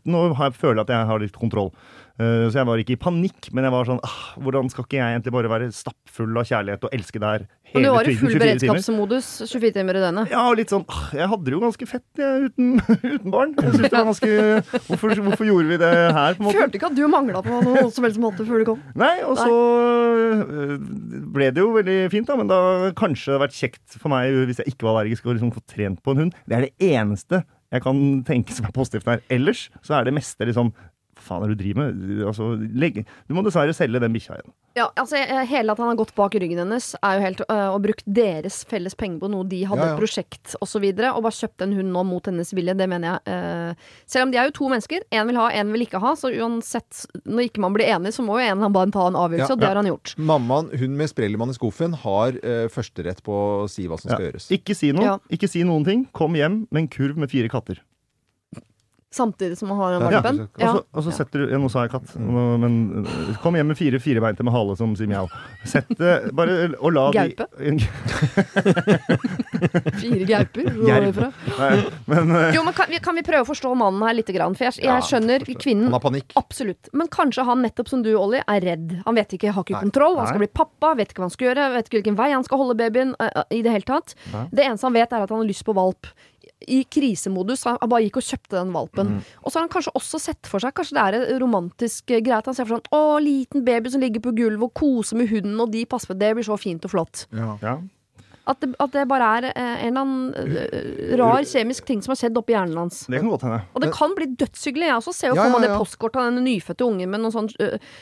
[0.05, 1.73] nå har jeg, føler jeg at jeg har litt kontroll.
[2.13, 4.99] Uh, så jeg var ikke i panikk, men jeg var sånn ah, Hvordan skal ikke
[4.99, 7.87] jeg egentlig bare være stappfull av kjærlighet og elske deg hele tiden?
[7.87, 10.29] du var i full beredskapsmodus 24 timer i døgnet.
[10.29, 12.75] Ja, og litt sånn ah, Jeg hadde det jo ganske fett jeg, uten,
[13.15, 13.55] uten barn.
[13.57, 14.29] Jeg synes det var ganske
[14.91, 16.59] hvorfor, hvorfor gjorde vi det her, på en måte?
[16.59, 18.85] Følte ikke at du mangla på noe som helst måte før du kom.
[19.01, 19.57] Nei, og så
[20.37, 20.77] øh,
[21.33, 22.37] ble det jo veldig fint, da.
[22.37, 22.61] Men da
[22.99, 25.65] kanskje det hadde vært kjekt for meg hvis jeg ikke var allergisk, å liksom få
[25.65, 26.39] trent på en hund.
[26.45, 27.41] Det er det eneste
[27.73, 29.23] jeg kan tenke som er positivt her.
[29.33, 30.71] Ellers så er det meste liksom
[31.23, 32.21] faen er det du driver med?
[32.29, 33.05] Altså, legge.
[33.29, 34.53] Du må dessverre selge den bikkja igjen.
[34.73, 37.83] Ja, altså Hele at han har gått bak ryggen hennes er jo helt øh, og
[37.83, 39.97] brukt deres felles penger på noe de hadde, Ja, ja.
[39.97, 42.73] et prosjekt osv., og, så videre, og bare kjøpt en hund nå mot hennes vilje,
[42.79, 43.35] det mener jeg.
[43.35, 45.05] øh, selv om de er jo to mennesker.
[45.13, 46.15] Én vil ha, én vil ikke ha.
[46.17, 49.05] Så uansett, når ikke man blir enig, så må jo en eller annen bare ta
[49.11, 49.71] en avgjørelse, Ja, og det ja.
[49.75, 50.15] har han gjort.
[50.17, 54.25] Mammaen, hun med sprellemann i skuffen, har øh, førsterett på å si hva som skal
[54.31, 54.49] gjøres.
[54.57, 55.05] Ikke si noe.
[55.05, 55.17] Ja.
[55.29, 56.07] Ikke si noen ting.
[56.17, 57.77] Kom hjem med en kurv med fire katter.
[59.13, 60.09] Samtidig som man har en Ja.
[60.21, 60.39] valpen.
[60.47, 60.71] Og Ja.
[60.73, 63.77] så, og så setter du ja, Nå sa jeg katt, men øh, kom hjem med
[63.77, 65.27] fire firebeinte med hale som sier mjau.
[65.69, 67.45] Sett det bare og la Gaupe?
[67.61, 67.77] de
[70.01, 70.65] Fire gauper.
[70.73, 71.05] hvor Jerv.
[71.05, 71.31] det fra?
[72.09, 74.31] Men øh, Jo, men kan vi, kan vi prøve å forstå mannen her litt?
[74.33, 74.55] Grann?
[74.57, 76.33] For jeg, jeg skjønner kvinnen Han har panikk.
[76.39, 76.89] Absolutt.
[76.97, 78.95] Men kanskje han nettopp som du, Olli, er redd.
[79.05, 79.83] Han vet ikke, har ikke Nei.
[79.89, 80.17] kontroll.
[80.17, 82.45] Han skal bli pappa, vet ikke hva han skal gjøre, vet ikke hvilken vei han
[82.47, 83.13] skal holde babyen.
[83.21, 84.15] eh, eh, I det hele tatt.
[84.33, 84.45] Nei.
[84.49, 86.09] Det eneste han vet, er at han har lyst på valp.
[86.67, 87.65] I krisemodus.
[87.67, 89.15] Han bare gikk og kjøpte den valpen.
[89.15, 89.31] Mm.
[89.41, 92.21] Og så har han kanskje også sett for seg Kanskje det er en romantisk eh,
[92.23, 94.73] greie at han ser for seg sånn Å, liten baby som ligger på gulvet og
[94.77, 96.17] koser med hunden, og de passer på.
[96.19, 97.25] Det blir så fint og flott.
[97.35, 97.57] Ja.
[97.63, 97.77] ja.
[98.43, 102.11] At det, at det bare er eh, en eller annen eh, rar kjemisk ting som
[102.11, 103.05] har skjedd oppi hjernen hans.
[103.07, 103.59] Det kan godt hende.
[103.71, 104.89] Og det kan bli dødshyggelig.
[104.89, 105.77] Jeg også ser jo Ja, for meg ja, det ja.
[105.79, 107.93] postkortet av den nyfødte ungen med noen sånn øh,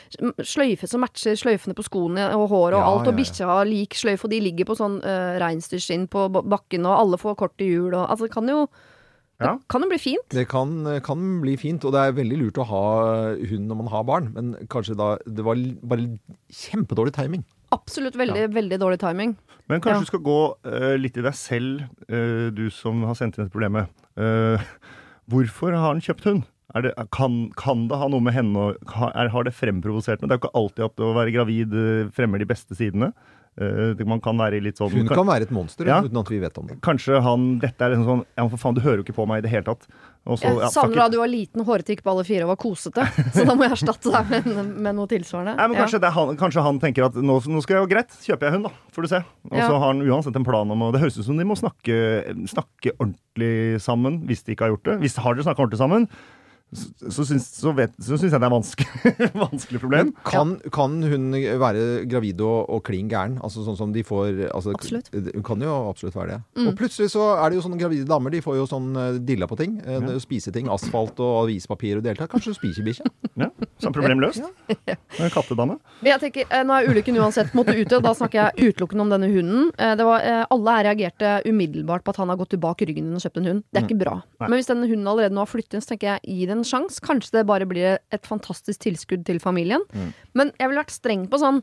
[0.42, 3.18] sløyfe som matcher sløyfene på skoene og håret og alt, og ja, ja.
[3.20, 7.22] bikkja har lik sløyfe, og de ligger på sånn uh, reinsdyrskinn på bakken, og alle
[7.22, 8.64] får kort til jul, og altså det kan jo
[9.42, 10.26] det kan jo bli fint.
[10.30, 12.84] Det kan, kan bli fint, og det er veldig lurt å ha
[13.50, 16.06] hund når man har barn, men kanskje da Det var bare
[16.62, 17.42] kjempedårlig timing.
[17.74, 19.34] Absolutt veldig, veldig dårlig timing.
[19.72, 20.04] Men kanskje Ja.
[20.04, 23.54] du skal gå uh, litt i deg selv, uh, du som har sendt inn dette
[23.54, 23.88] problemet.
[24.20, 24.60] Uh,
[25.32, 26.42] hvorfor har han kjøpt hund?
[26.76, 30.28] Er det, kan, kan det ha noe med henne er, Har det fremprovosert noe?
[30.30, 31.74] Det er jo ikke alltid at å være gravid
[32.16, 33.10] fremmer de beste sidene.
[34.08, 35.98] Man kan være litt sånn Hun kan være et monster Ja.
[36.00, 36.78] uten at vi vet om det.
[36.80, 39.42] Kanskje han Dette er liksom sånn Ja, for faen, du hører jo ikke på meg
[39.42, 39.84] i det hele tatt.
[40.22, 42.58] Og så, Jeg ja, da du var liten, hårete, gikk på alle fire og var
[42.62, 43.06] kosete.
[43.34, 45.56] Så da må jeg erstatte deg med, med noe tilsvarende.
[45.58, 48.14] Nei, men kanskje, det er han, kanskje han tenker at nå, nå skal jeg greit,
[48.22, 48.92] kjøper jeg hund, da.
[48.94, 49.20] Får du se.
[49.50, 49.66] Og Ja.
[49.66, 51.96] så har han uansett en plan om Og det høres ut som de må snakke,
[52.52, 54.96] snakke ordentlig sammen, hvis de ikke har gjort det.
[55.02, 56.06] Hvis har dere snakka ordentlig sammen,
[56.72, 60.12] så, så, syns, så, vet, så syns jeg det er vanskelig, vanskelig problem.
[60.24, 61.26] Kan, kan hun
[61.60, 63.34] være gravid og, og klin gæren?
[63.44, 65.10] Altså sånn som de får altså, Absolutt.
[65.12, 66.38] Hun kan jo absolutt være det.
[66.56, 66.70] Mm.
[66.70, 69.48] Og plutselig så er det jo sånne gravide damer, de får jo sånn eh, dilla
[69.50, 69.76] på ting.
[69.84, 70.16] eh, Ja.
[70.22, 72.30] Spiseting, asfalt og avispapir og tatt.
[72.32, 73.08] Kanskje spisebikkje?
[73.42, 73.46] Ja,
[73.80, 74.42] Samme problem løst.
[74.84, 74.94] Ja.
[75.32, 75.78] Kattedame.
[76.02, 79.06] Men jeg tenker, eh, Nå er ulykken uansett måtte ute, og da snakker jeg utelukkende
[79.06, 79.70] om denne hunden.
[79.76, 83.24] Det var, alle her reagerte umiddelbart på at han har gått tilbake ryggen din og
[83.24, 83.62] kjøpt en hund.
[83.72, 84.14] Det er ikke bra.
[84.42, 84.48] Nei.
[84.50, 86.68] Men hvis denne hunden allerede nå har flyttet inn, så tenker jeg gi det en
[86.68, 87.02] sjanse.
[87.04, 89.84] Kanskje det bare blir et fantastisk tilskudd til familien.
[90.38, 91.60] Men jeg ville vært streng på sånn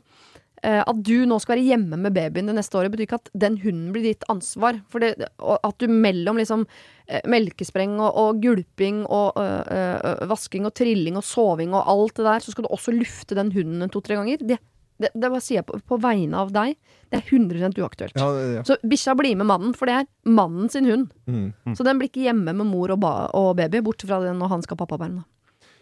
[0.62, 3.30] eh, at du nå skal være hjemme med babyen det neste året, betyr ikke at
[3.44, 4.80] den hunden blir ditt ansvar.
[4.92, 6.66] For det, at du mellom liksom
[7.06, 12.18] eh, melkespreng og, og gulping og øh, øh, vasking og trilling og soving og alt
[12.20, 14.44] det der, så skal du også lufte den hunden to-tre ganger.
[14.52, 14.60] Det,
[15.00, 16.76] det, det bare sier jeg på, på vegne av deg.
[17.10, 18.14] Det er 100 uaktuelt.
[18.20, 18.62] Ja, ja.
[18.66, 21.10] Så bikkja blir med mannen, for det er mannen sin hund.
[21.26, 21.74] Mm.
[21.74, 24.52] Så den blir ikke hjemme med mor og, ba og baby, bortsett fra det når
[24.54, 25.22] han skal ha pappaperm.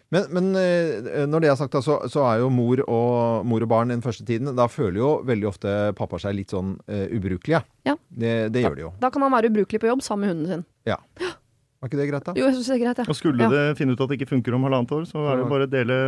[0.09, 3.61] Men, men eh, når det er sagt, da, så, så er jo mor og, mor
[3.61, 7.05] og barn den første tiden Da føler jo veldig ofte pappa seg litt sånn uh,
[7.13, 7.59] ubrukelig.
[7.85, 7.93] Ja.
[8.09, 8.89] Det, det gjør de jo.
[9.03, 10.65] Da kan han være ubrukelig på jobb sammen med hunden sin.
[10.89, 10.97] Ja.
[11.79, 12.33] Var ikke det greit, da?
[12.35, 13.05] Jo, jeg synes det er greit, ja.
[13.07, 13.51] Og skulle Ja.
[13.53, 15.71] det finne ut at det ikke funker om halvannet år, så er det bare å
[15.71, 15.99] dele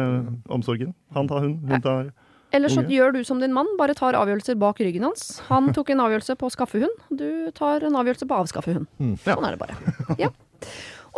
[0.52, 0.92] omsorgen.
[1.16, 2.10] Han tar hund, hun tar
[2.52, 5.40] Eller så gjør du som din mann, bare tar avgjørelser bak ryggen hans.
[5.48, 8.76] Han tok en avgjørelse på å skaffe hund, du tar en avgjørelse på å avskaffe
[8.76, 8.90] hund.
[9.00, 9.14] Mm.
[9.24, 10.18] Sånn er det bare.
[10.20, 10.32] Ja.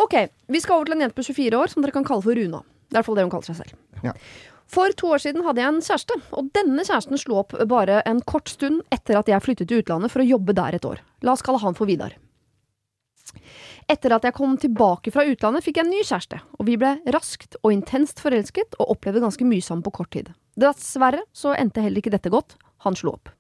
[0.03, 0.15] Ok,
[0.49, 2.61] vi skal over til en jente på 24 år som dere kan kalle for Runa.
[2.61, 3.77] Det er i hvert fall det hun kaller seg selv.
[4.05, 4.13] Ja.
[4.73, 8.21] For to år siden hadde jeg en kjæreste, og denne kjæresten slo opp bare en
[8.25, 11.01] kort stund etter at jeg flyttet til utlandet for å jobbe der et år.
[11.25, 12.15] La oss kalle han for Vidar.
[13.91, 16.95] Etter at jeg kom tilbake fra utlandet, fikk jeg en ny kjæreste, og vi ble
[17.13, 20.31] raskt og intenst forelsket og opplevde ganske mye sammen på kort tid.
[20.59, 22.55] Dessverre så endte heller ikke dette godt.
[22.87, 23.31] Han slo opp.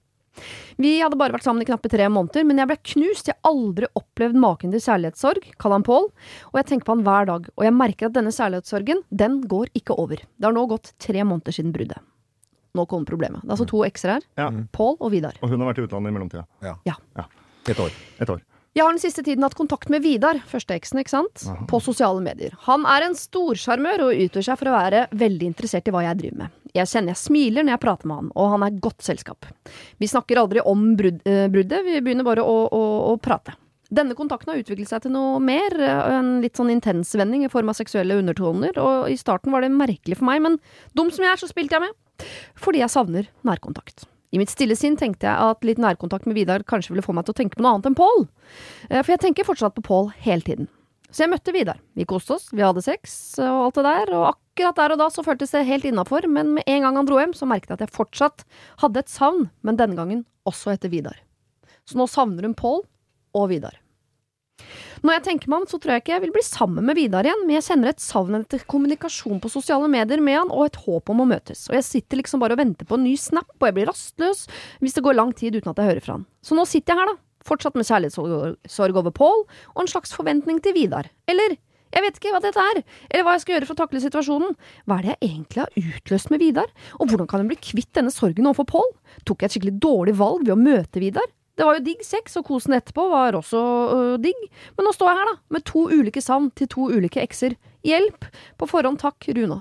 [0.81, 3.27] Vi hadde bare vært sammen i knappe tre måneder, men jeg ble knust.
[3.29, 6.07] Jeg har aldri opplevd maken til kjærlighetssorg, kall han Pål,
[6.49, 9.69] og jeg tenker på han hver dag, og jeg merker at denne kjærlighetssorgen, den går
[9.77, 10.23] ikke over.
[10.25, 12.01] Det har nå gått tre måneder siden bruddet.
[12.73, 13.43] Nå kommer problemet.
[13.43, 14.25] Det er altså to ekser her.
[14.41, 14.47] Ja.
[14.73, 15.37] Pål og Vidar.
[15.45, 16.47] Og hun har vært i utlandet i mellomtida.
[16.65, 16.97] Ja.
[17.69, 17.93] Et år.
[18.25, 18.41] Et år.
[18.73, 22.23] Jeg har den siste tiden hatt kontakt med Vidar, første eksen, ikke sant, på sosiale
[22.25, 22.55] medier.
[22.65, 26.17] Han er en storsjarmør og utgjør seg for å være veldig interessert i hva jeg
[26.23, 26.55] driver med.
[26.73, 29.45] Jeg kjenner jeg smiler når jeg prater med han, og han er godt selskap.
[30.01, 32.81] Vi snakker aldri om brud, eh, bruddet, vi begynner bare å, å,
[33.11, 33.53] å prate.
[33.93, 37.51] Denne kontakten har utviklet seg til noe mer, eh, en litt sånn intens vending i
[37.53, 40.57] form av seksuelle undertoner, og i starten var det merkelig for meg, men
[40.97, 42.25] dum som jeg er, så spilte jeg med.
[42.57, 44.07] Fordi jeg savner nærkontakt.
[44.33, 47.27] I mitt stille sinn tenkte jeg at litt nærkontakt med Vidar kanskje ville få meg
[47.27, 48.23] til å tenke på noe annet enn Pål.
[48.89, 50.69] Eh, For jeg tenker fortsatt på Pål hele tiden.
[51.13, 51.77] Så jeg møtte Vidar.
[51.93, 55.09] Vi koste oss, vi hadde sex og alt det der, og akkurat der og da
[55.13, 57.77] så føltes det helt innafor, men med en gang han dro hjem, så merket jeg
[57.77, 58.41] at jeg fortsatt
[58.81, 61.21] hadde et savn, men denne gangen også etter Vidar.
[61.85, 62.81] Så nå savner hun Pål
[63.37, 63.77] og Vidar.
[65.03, 67.27] Når jeg tenker meg om, så tror jeg ikke jeg vil bli sammen med Vidar
[67.27, 70.79] igjen, men jeg kjenner et savn etter kommunikasjon på sosiale medier med han, og et
[70.85, 71.65] håp om å møtes.
[71.71, 74.45] Og jeg sitter liksom bare og venter på en ny snap, og jeg blir rastløs
[74.79, 76.25] hvis det går lang tid uten at jeg hører fra han.
[76.45, 79.45] Så nå sitter jeg her, da, fortsatt med kjærlighetssorg over Pål,
[79.75, 81.11] og en slags forventning til Vidar.
[81.27, 81.57] Eller
[81.93, 84.55] jeg vet ikke hva dette er, eller hva jeg skal gjøre for å takle situasjonen.
[84.87, 87.91] Hva er det jeg egentlig har utløst med Vidar, og hvordan kan jeg bli kvitt
[87.99, 88.91] denne sorgen overfor Pål?
[89.27, 91.27] Tok jeg et skikkelig dårlig valg ved å møte Vidar?
[91.57, 93.59] Det var jo digg sex, og kosen etterpå var også
[93.93, 94.39] øh, digg.
[94.77, 97.53] Men nå står jeg her, da, med to ulike savn til to ulike ekser.
[97.85, 98.25] Hjelp!
[98.57, 99.59] På forhånd takk, Runa.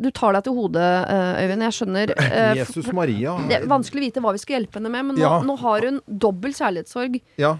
[0.00, 1.62] Du tar deg til hodet, øh, Øyvind.
[1.68, 2.12] Jeg skjønner.
[2.26, 3.36] øh, Jesus Maria.
[3.48, 5.38] det er vanskelig å vite hva vi skal hjelpe henne med, men nå, Ja.
[5.46, 7.20] nå har hun dobbel kjærlighetssorg.
[7.40, 7.54] Ja.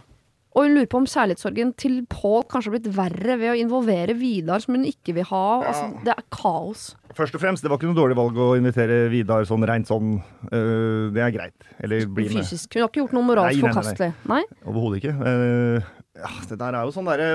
[0.55, 4.15] Og hun lurer på om kjærlighetssorgen til Pål kanskje har blitt verre ved å involvere
[4.15, 5.47] Vidar, som hun ikke vil ha.
[5.67, 6.93] Altså, det er kaos.
[7.19, 10.21] Først og fremst, det var ikke noe dårlig valg å invitere Vidar sånn rent sånn.
[10.51, 11.69] øh, det er greit.
[11.83, 12.45] Eller bli med.
[12.45, 12.77] Fysisk.
[12.77, 13.83] Hun har ikke gjort noe moralsk Nei, nei, nei, nei.
[13.83, 14.13] forkastelig.
[14.31, 14.43] Nei?
[14.71, 15.17] Overhodet ikke.
[15.19, 17.27] Uh, ja, det der er jo sånn derre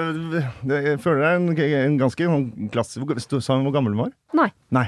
[0.72, 1.50] Jeg føler det er en,
[1.84, 4.14] en ganske sånn klassisk Sa hun hvor gammel hun var?
[4.40, 4.48] Nei.
[4.72, 4.86] Nei.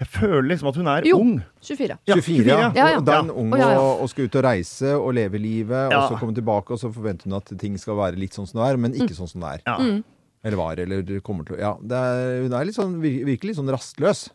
[0.00, 1.18] Jeg føler liksom at hun er Jo.
[1.22, 1.34] ung.
[1.62, 1.98] 24.
[2.10, 2.56] Ja, 24, ja.
[2.74, 2.98] Ja, ja.
[2.98, 3.52] Og da er hun ung.
[3.54, 6.00] Og, og skal ut og reise og leve livet, Ja.
[6.00, 8.60] og så komme tilbake, og så forventer hun at ting skal være litt sånn som
[8.60, 9.60] det er, men ikke sånn som det er.
[9.66, 9.76] Ja.
[9.78, 10.02] Mm.
[10.44, 11.74] Eller var, eller kommer til å Ja.
[11.80, 14.30] Det er, hun er litt sånn, virkelig litt sånn rastløs.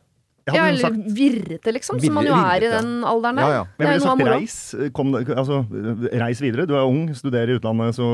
[0.49, 3.43] Ja, eller sagt, virrete, liksom, som man jo er i den alderen der.
[3.43, 3.65] Ja, ja.
[3.77, 4.91] men jeg ville sagt reis.
[4.97, 5.59] Kom, altså,
[6.23, 6.65] reis videre.
[6.65, 8.07] Du er ung, studerer i utlandet, så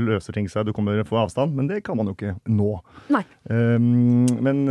[0.00, 0.64] løser ting seg.
[0.64, 1.52] Du kommer få avstand.
[1.58, 2.70] Men det kan man jo ikke nå.
[3.12, 3.24] Nei.
[3.50, 4.64] Um, men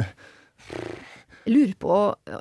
[1.43, 1.97] Jeg lurer på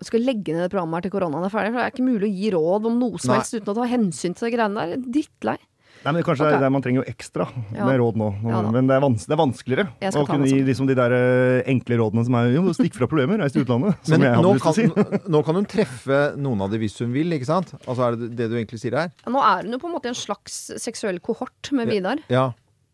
[0.07, 1.73] Skal jeg legge ned det programmet her til koronaen er ferdig?
[1.75, 3.41] For det er ikke mulig å gi råd om noe som Nei.
[3.41, 4.97] helst uten å ta hensyn til de greiene der.
[4.97, 5.59] Er Drittlei.
[6.03, 6.57] Nei, men Kanskje det Ok.
[6.59, 7.45] er der man trenger jo ekstra
[7.77, 7.85] Ja.
[7.87, 8.29] med råd nå.
[8.51, 11.63] Ja men det er, vans det er vanskeligere å kunne gi liksom de der eh,
[11.71, 13.95] enkle rådene som er jo, stikk fra problemer, reis til utlandet.
[14.03, 15.31] Som Men jeg hadde lyst til kan, å si.
[15.31, 17.71] nå kan hun treffe noen av de hvis hun vil, ikke sant?
[17.87, 19.13] Altså er det det du egentlig sier her?
[19.31, 22.19] Nå er hun jo på en måte en slags seksuell kohort med Vidar.
[22.29, 22.49] Ja.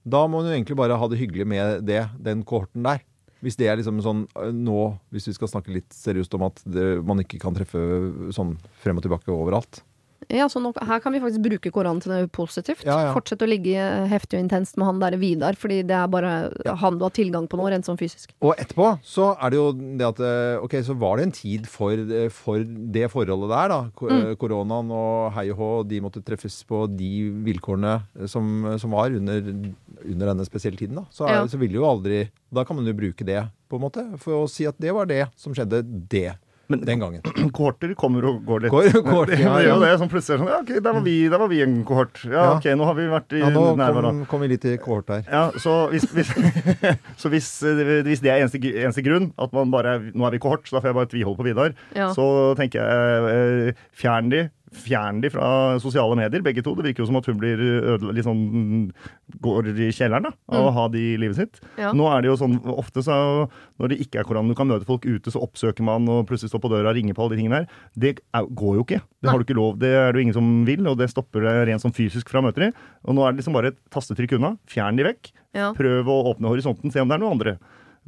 [0.05, 3.01] Da må hun egentlig bare ha det hyggelig med det, den kohorten der.
[3.45, 4.81] Hvis det er liksom sånn øh, nå,
[5.15, 7.81] hvis vi skal snakke litt seriøst om at det, man ikke kan treffe
[8.35, 9.83] sånn frem og tilbake overalt.
[10.29, 12.83] Ja, så nå, her kan vi faktisk bruke Koranen til noe positivt.
[12.85, 13.13] Ja, ja.
[13.17, 16.33] Fortsett å ligge heftig og intenst med han der Vidar, fordi det er bare
[16.83, 18.35] han du har tilgang på nå, rent sånn fysisk.
[18.45, 21.67] Og etterpå så er det jo det at øh, Ok, så var det en tid
[21.71, 23.81] for, øh, for det forholdet der, da.
[23.97, 24.37] Ko- Mm.
[24.41, 27.09] Koronaen og hei og hå, de måtte treffes på de
[27.45, 27.97] vilkårene
[28.29, 28.47] som,
[28.81, 29.41] som var under,
[30.05, 31.05] under denne spesielle tiden, da.
[31.13, 31.47] Så, er, Ja.
[31.49, 34.49] så ville jo aldri Da kan man jo bruke det, på en måte, for å
[34.49, 36.31] si at det var det som skjedde det.
[36.69, 37.23] Men- den gangen.
[37.57, 38.73] Kohorter kommer og går litt.
[38.75, 39.79] Går, kohort, det, ja, det, er ja.
[39.81, 42.21] det som plutselig sånn Ja, ok, der var vi, der var vi en kohort.
[42.27, 42.51] Ja, Ja.
[42.59, 45.25] ok, nå har vi vært i Ja, nå kom, kom vi litt i kohort her.
[45.33, 46.29] Ja, så hvis, hvis,
[47.25, 50.43] så hvis, eh, hvis det er eneste, eneste grunn, at man bare nå er vi
[50.45, 52.11] kohort, så da får jeg bare tviholde på Vidar, Ja.
[52.17, 52.29] så
[52.61, 53.33] tenker jeg
[53.73, 55.49] eh, fjern de, Fjern de fra
[55.83, 56.75] sosiale medier, begge to.
[56.77, 57.61] Det virker jo som at hun blir
[57.95, 58.43] ødela, sånn
[59.45, 61.61] går i kjelleren da, av å ha de i livet sitt.
[61.81, 61.95] Ja.
[61.97, 63.17] Nå er det jo sånn, ofte så
[63.81, 66.53] når det ikke er korona, du kan møte folk ute, så oppsøker man og plutselig
[66.53, 67.81] står på døra og ringer på alle de tingene der.
[67.97, 69.01] Det er, går jo ikke.
[69.23, 69.81] Det har du ikke lov.
[69.81, 72.45] Det er det jo ingen som vil, og det stopper deg rent sånn fysisk fra
[72.45, 72.71] møter de.
[73.09, 74.55] Og nå er det liksom bare et tastetrykk unna.
[74.69, 75.33] Fjern de vekk.
[75.57, 75.73] Ja.
[75.77, 77.59] Prøv å åpne horisonten, se om det er noen andre.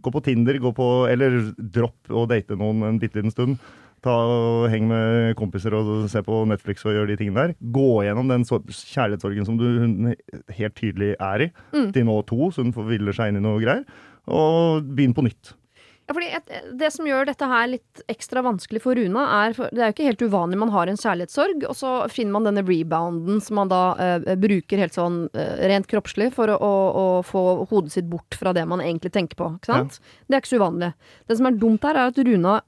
[0.01, 3.61] Gå på Tinder, gå på, eller dropp å date noen en bitte liten stund.
[4.05, 7.55] Ta og Heng med kompiser og se på Netflix og gjør de tingene der.
[7.61, 10.13] Gå gjennom den kjærlighetssorgen som du hun
[10.57, 11.51] helt tydelig er i,
[11.95, 13.85] til nå to, så hun forviller seg inn i noe greier.
[14.31, 15.55] Og begynn på nytt.
[16.11, 19.71] Ja, fordi et, Det som gjør dette her litt ekstra vanskelig for Runa, er for
[19.71, 22.65] Det er jo ikke helt uvanlig man har en kjærlighetssorg, og så finner man denne
[22.67, 27.07] rebounden som man da eh, bruker helt sånn eh, rent kroppslig for å, å, å
[27.23, 29.53] få hodet sitt bort fra det man egentlig tenker på.
[29.61, 30.01] Ikke sant?
[30.27, 30.91] Det er ikke så uvanlig.
[31.31, 32.59] Det som er dumt her, er at Runa,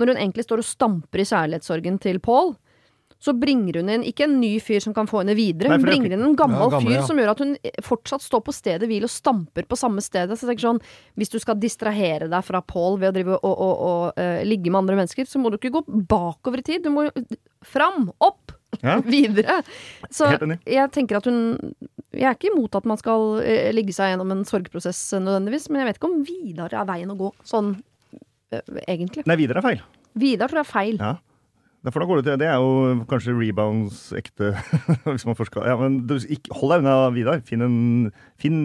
[0.00, 2.54] når hun egentlig står og stamper i kjærlighetssorgen til Paul,
[3.20, 5.84] så bringer hun inn ikke en ny fyr som kan få henne videre, Nei, hun
[5.84, 7.02] er bringer inn en gammel, Ja, gammel, fyr ja.
[7.04, 7.50] som gjør at hun
[7.84, 10.38] fortsatt står på stedet hvil og stamper på samme stedet.
[10.38, 10.80] Så jeg tenker sånn,
[11.20, 14.72] Hvis du skal distrahere deg fra Paul ved å drive og, og, og uh, ligge
[14.72, 16.86] med andre mennesker, så må du ikke gå bakover i tid.
[16.86, 17.10] Du må
[17.60, 19.00] fram, opp, Ja.
[19.16, 19.58] videre.
[20.14, 21.58] Så jeg tenker at hun
[22.14, 25.82] Jeg er ikke imot at man skal uh, ligge seg gjennom en sorgprosess nødvendigvis, men
[25.82, 27.74] jeg vet ikke om Vidar er veien å gå, sånn
[28.88, 29.24] egentlig.
[29.28, 29.82] Nei, Vidar er feil.
[30.18, 30.96] Vidar tror jeg er feil.
[31.00, 31.16] Ja.
[31.80, 34.50] Derfor da går det til, Det er jo kanskje rebounds ekte
[35.08, 37.40] hvis man først skal, ja, men du, ikke, Hold deg unna Vidar.
[37.48, 38.10] Finn, en,
[38.40, 38.58] finn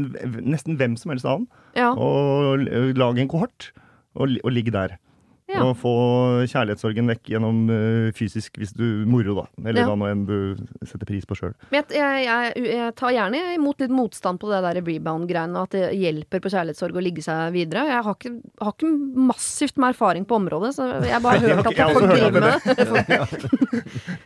[0.44, 1.94] nesten hvem som helst annen, Ja.
[1.96, 2.66] og
[2.98, 3.70] lag en kohort.
[4.16, 4.98] Og, og ligg der.
[5.46, 5.62] Ja.
[5.62, 5.92] Og få
[6.50, 9.46] kjærlighetssorgen vekk gjennom uh, fysisk, hvis du moro, da.
[9.62, 9.90] Eller Ja.
[9.92, 10.38] hva nå enn du
[10.82, 11.54] setter pris på sjøl.
[11.76, 16.42] Jeg, jeg, jeg, tar gjerne imot litt motstand på det der rebound-greiene, at det hjelper
[16.42, 17.86] på kjærlighetssorg å ligge seg videre.
[17.92, 18.92] Jeg har ikke, har ikke
[19.30, 22.56] massivt med erfaring på området, så jeg bare har hørt at folk driver med det.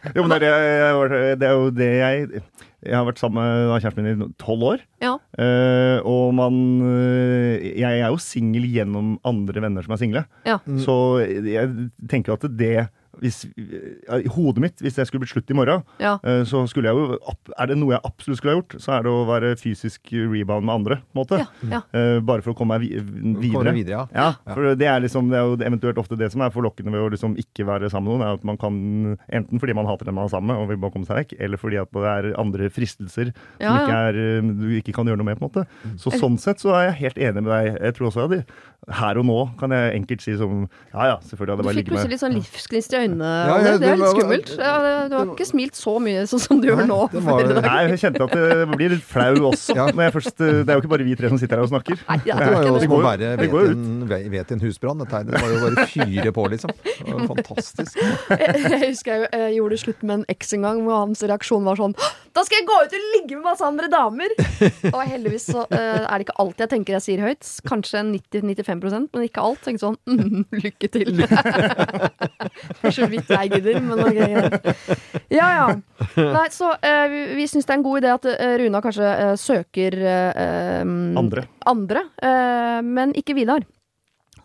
[0.15, 2.41] Jo, men det er, det er jo det jeg
[2.85, 4.83] Jeg har vært sammen med kjæresten min i tolv år.
[5.03, 5.15] Ja.
[5.35, 6.55] Uh, og man
[6.87, 10.23] eh, Jeg er jo singel gjennom andre venner som er single.
[10.47, 10.59] Ja.
[10.85, 10.95] Så
[11.27, 12.87] jeg tenker at det
[13.21, 16.17] hvis, I hodet mitt, hvis det skulle blitt slutt i morgen, Ja.
[16.23, 17.17] eh, så skulle jeg jo
[17.59, 20.65] Er det noe jeg absolutt skulle ha gjort, så er det å være fysisk rebound
[20.65, 20.95] med andre.
[21.13, 21.39] på en måte.
[21.39, 21.81] Ja, ja.
[21.93, 23.51] Eh, bare for å komme meg videre.
[23.53, 24.33] Kommer videre, ja.
[24.45, 27.01] Ja, for det er, liksom, det er jo eventuelt ofte det som er forlokkende ved
[27.01, 30.05] å liksom ikke være sammen med noen, er at man kan enten fordi man hater
[30.05, 32.05] den man er sammen med og vil bare komme seg vekk, eller fordi at det
[32.09, 35.39] er andre fristelser Ja, som ikke er, eh, du ikke kan gjøre noe med.
[35.39, 35.67] på en måte.
[35.99, 37.81] Så sånn sett så er jeg helt enig med deg.
[37.81, 38.47] Jeg tror også at
[38.89, 40.63] her og nå kan jeg enkelt si som
[40.93, 42.99] ja ja, selvfølgelig hadde Du jeg bare fikk ligget med plutselig litt sånn livsgnist i
[42.99, 43.29] øynene.
[43.29, 44.51] Ja, ja, det, det er litt skummelt.
[44.55, 46.99] Ja, det, du har ikke smilt så mye sånn som du gjør nå.
[47.13, 47.51] det var-.
[47.65, 49.75] Nei, jeg kjente at det blir litt flau også.
[49.77, 49.89] Ja.
[49.91, 51.73] Når jeg først, eh, det er jo ikke bare vi tre som sitter her og
[51.73, 52.01] snakker.
[52.07, 55.03] Nei, ja, Det det var jo som å være ved vet en, vet en husbrann.
[55.03, 56.73] Dette her, det var jo bare fyre på, liksom.
[56.87, 58.01] Det var fantastisk.
[58.33, 61.79] Jeg husker jeg, jeg gjorde slutt med en eks en gang, hvor hans reaksjon var
[61.79, 61.95] sånn
[62.35, 64.33] Da skal jeg gå ut og ligge med masse andre damer!
[64.95, 67.47] Og heldigvis så uh, er det ikke alt jeg tenker jeg sier høyt.
[67.69, 69.63] Kanskje 90-95% men ikke alt.
[69.65, 71.11] Tenker sånn mm, lykke til.
[71.19, 74.69] det er så vidt jeg gidder, men ok, greit.
[75.33, 75.65] Ja ja.
[76.19, 79.09] Nei, så uh, vi, vi syns det er en god idé at uh, Runa kanskje
[79.09, 81.43] uh, søker Andre.
[81.67, 82.01] andre,
[82.85, 83.65] men ikke Vidar.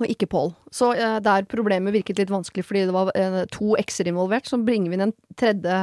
[0.00, 0.50] Og ikke Pål.
[0.74, 0.90] Så
[1.22, 3.12] der problemet virket litt vanskelig fordi det var
[3.54, 5.78] to x-er involvert, så bringer vi inn en tredje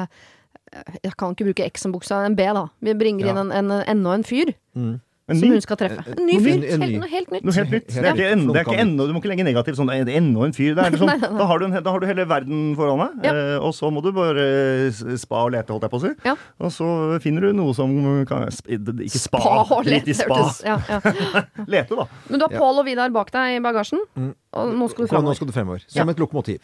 [1.03, 2.67] Jeg kan ikke bruke X som buksa, en B, da.
[2.81, 3.31] Vi bringer Ja.
[3.31, 5.53] inn en, en, enda en fyr En som ny.
[5.55, 6.03] hun skal treffe.
[6.17, 6.63] En ny fyr.
[6.63, 6.86] en- en ny.
[6.88, 7.43] Helt, noe helt nytt.
[7.45, 7.88] Noe helt nytt.
[7.88, 8.97] Det er ikke, en, det er ikke nytt.
[9.07, 10.75] du må ikke legge negativt sånn "Det er enda en fyr.
[10.75, 11.38] Det er liksom, Nei, nei, nei.
[11.39, 13.31] Da, har du en, da har du hele verden foran deg, Ja.
[13.31, 16.12] eh, og så må du bare spa og lete, holdt jeg på å si.
[16.25, 16.36] Ja.
[16.60, 17.91] Og så finner du noe som
[18.25, 19.39] kan Ikke spa,
[19.71, 20.36] og litt i spa.
[20.36, 20.99] hørtes- Ja, ja.
[21.67, 22.07] Lete, da.
[22.29, 22.60] Men du har Ja.
[22.60, 24.34] Pål og Vidar bak deg i bagasjen, Mm.
[24.53, 25.27] og nå skal du fremover.
[25.31, 25.81] Nå skal du fremover.
[25.88, 26.60] Som et lokomotiv.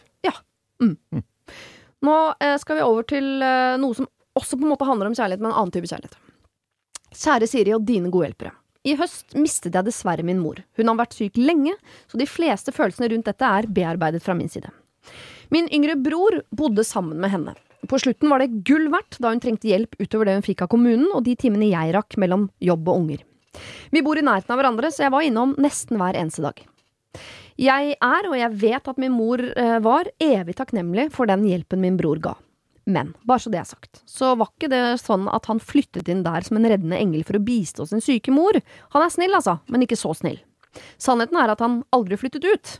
[2.06, 4.08] Nå eh, skal vi over til eh, noe som
[4.38, 6.18] også på en måte handler om kjærlighet, men en annen type kjærlighet.
[7.18, 8.52] Kjære Siri og dine gode hjelpere.
[8.86, 10.60] I høst mistet jeg dessverre min mor.
[10.78, 11.74] Hun har vært syk lenge,
[12.08, 14.70] så de fleste følelsene rundt dette er bearbeidet fra min side.
[15.50, 17.56] Min yngre bror bodde sammen med henne.
[17.88, 20.70] På slutten var det gull verdt da hun trengte hjelp utover det hun fikk av
[20.72, 23.22] kommunen og de timene jeg rakk mellom jobb og unger.
[23.90, 26.60] Vi bor i nærheten av hverandre, så jeg var innom nesten hver eneste dag.
[27.58, 31.82] Jeg er, og jeg vet at min mor eh, var, evig takknemlig for den hjelpen
[31.82, 32.36] min bror ga.
[32.88, 36.22] Men, bare så det er sagt, så var ikke det sånn at han flyttet inn
[36.24, 38.56] der som en reddende engel for å bistå sin syke mor.
[38.94, 40.38] Han er snill, altså, men ikke så snill.
[41.02, 42.74] Sannheten er at han aldri flyttet ut.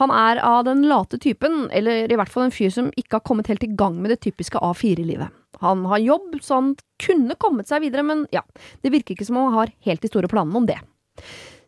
[0.00, 3.26] Han er av den late typen, eller i hvert fall en fyr som ikke har
[3.26, 5.34] kommet helt i gang med det typiske A4-livet.
[5.62, 8.46] Han har jobb, så han kunne kommet seg videre, men ja,
[8.86, 10.78] det virker ikke som om han har helt de store planene om det.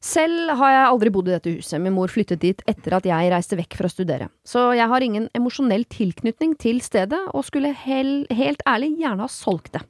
[0.04, 1.80] Selv har jeg aldri bodd i dette huset.
[1.80, 4.28] Min mor flyttet dit etter at jeg reiste vekk for å studere.
[4.44, 9.32] Så jeg har ingen emosjonell tilknytning til stedet, og skulle hel, helt ærlig gjerne ha
[9.32, 9.84] solgt det.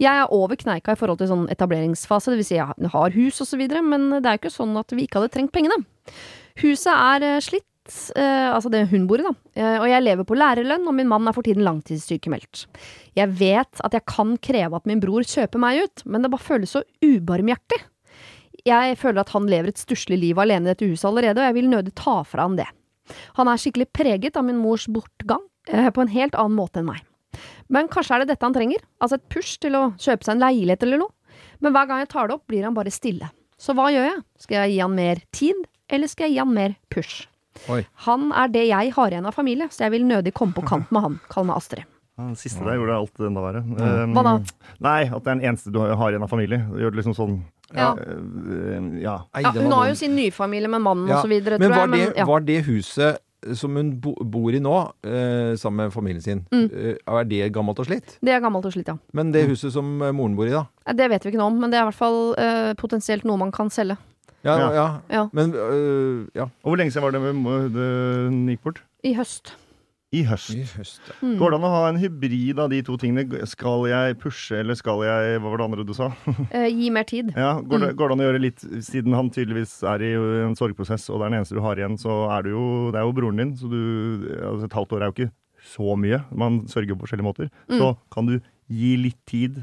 [0.00, 3.84] Jeg er over kneika i forhold til sånn etableringsfase, vil si jeg har hus videre,
[3.84, 5.78] men det er jo ikke sånn at vi ikke hadde trengt pengene.
[6.64, 7.68] Huset er eh, slitt,
[8.16, 11.10] eh, altså det hun bor i, da, eh, og jeg lever på lærerlønn, og min
[11.10, 12.66] mann er for tiden langtidssykemeldt.
[13.16, 16.48] Jeg vet at jeg kan kreve at min bror kjøper meg ut, men det bare
[16.48, 17.84] føles så ubarmhjertig.
[18.64, 21.56] Jeg føler at han lever et stusslig liv alene i dette huset allerede, og jeg
[21.58, 22.68] vil nødig ta fra han det.
[23.36, 26.88] Han er skikkelig preget av min mors bortgang, eh, på en helt annen måte enn
[26.88, 27.02] meg.
[27.68, 30.44] Men kanskje er det dette han trenger, altså et push til å kjøpe seg en
[30.46, 31.12] leilighet eller noe.
[31.60, 33.28] Men hver gang jeg tar det opp, blir han bare stille.
[33.60, 34.18] Så hva gjør jeg?
[34.40, 37.26] Skal jeg gi han mer tid, eller skal jeg gi han mer push?
[37.70, 37.82] Oi.
[38.08, 40.90] Han er det jeg har igjen av familie, så jeg vil nødig komme på kant
[40.94, 41.20] med han.
[41.30, 41.84] Kall meg Astrid.
[42.16, 43.60] Ja, Den siste der gjorde alt enda verre.
[43.64, 44.32] Um, Hva da?
[44.86, 46.60] Nei, at det er den eneste du har igjen av familie.
[46.70, 47.38] Det gjør det liksom sånn
[47.72, 47.94] Ja.
[47.96, 49.18] eh, ja.
[49.40, 51.90] Ja, hun har jo sin sin nyfamilie med mannen Ja, videre, Men var jeg.
[51.90, 52.24] det, Men, ja.
[52.28, 53.18] var det huset
[53.54, 54.74] som hun bo, bor i nå,
[55.04, 56.70] eh, sammen med familien sin, Mm.
[56.72, 58.18] eh, er det gammelt og slitt?
[58.22, 58.96] Det er gammelt og slitt, ja.
[59.12, 60.64] Men det huset som eh, moren bor i, da?
[60.92, 63.36] Det vet vi ikke noe om, men det er i hvert fall eh, potensielt noe
[63.36, 63.96] man kan selge.
[64.44, 64.72] Ja, Ja.
[64.72, 64.98] ja.
[65.10, 65.28] Ja.
[65.32, 66.42] Men øh, ja.
[66.64, 68.80] Og hvor lenge siden var det hun gikk bort?
[69.04, 69.52] I høst.
[70.14, 70.52] I høst.
[70.54, 71.14] I høst, ja.
[71.24, 71.34] Mm.
[71.40, 73.42] Går det an å ha en hybrid av de to tingene?
[73.50, 76.10] Skal jeg pushe, eller skal jeg Hva var det andre du sa?
[76.30, 77.32] uh, gi mer tid.
[77.34, 77.96] Ja, går, det, Mm.
[77.98, 80.12] går det an å gjøre litt Siden han tydeligvis er i
[80.46, 83.00] en sorgprosess, og det er den eneste du har igjen, så er du jo Det
[83.00, 83.80] er jo broren din, så du
[84.44, 85.30] altså Et halvt år er jo ikke
[85.64, 86.18] så mye.
[86.36, 87.46] Man sørger på forskjellige måter.
[87.72, 87.78] Mm.
[87.80, 88.34] Så kan du
[88.68, 89.62] gi litt tid,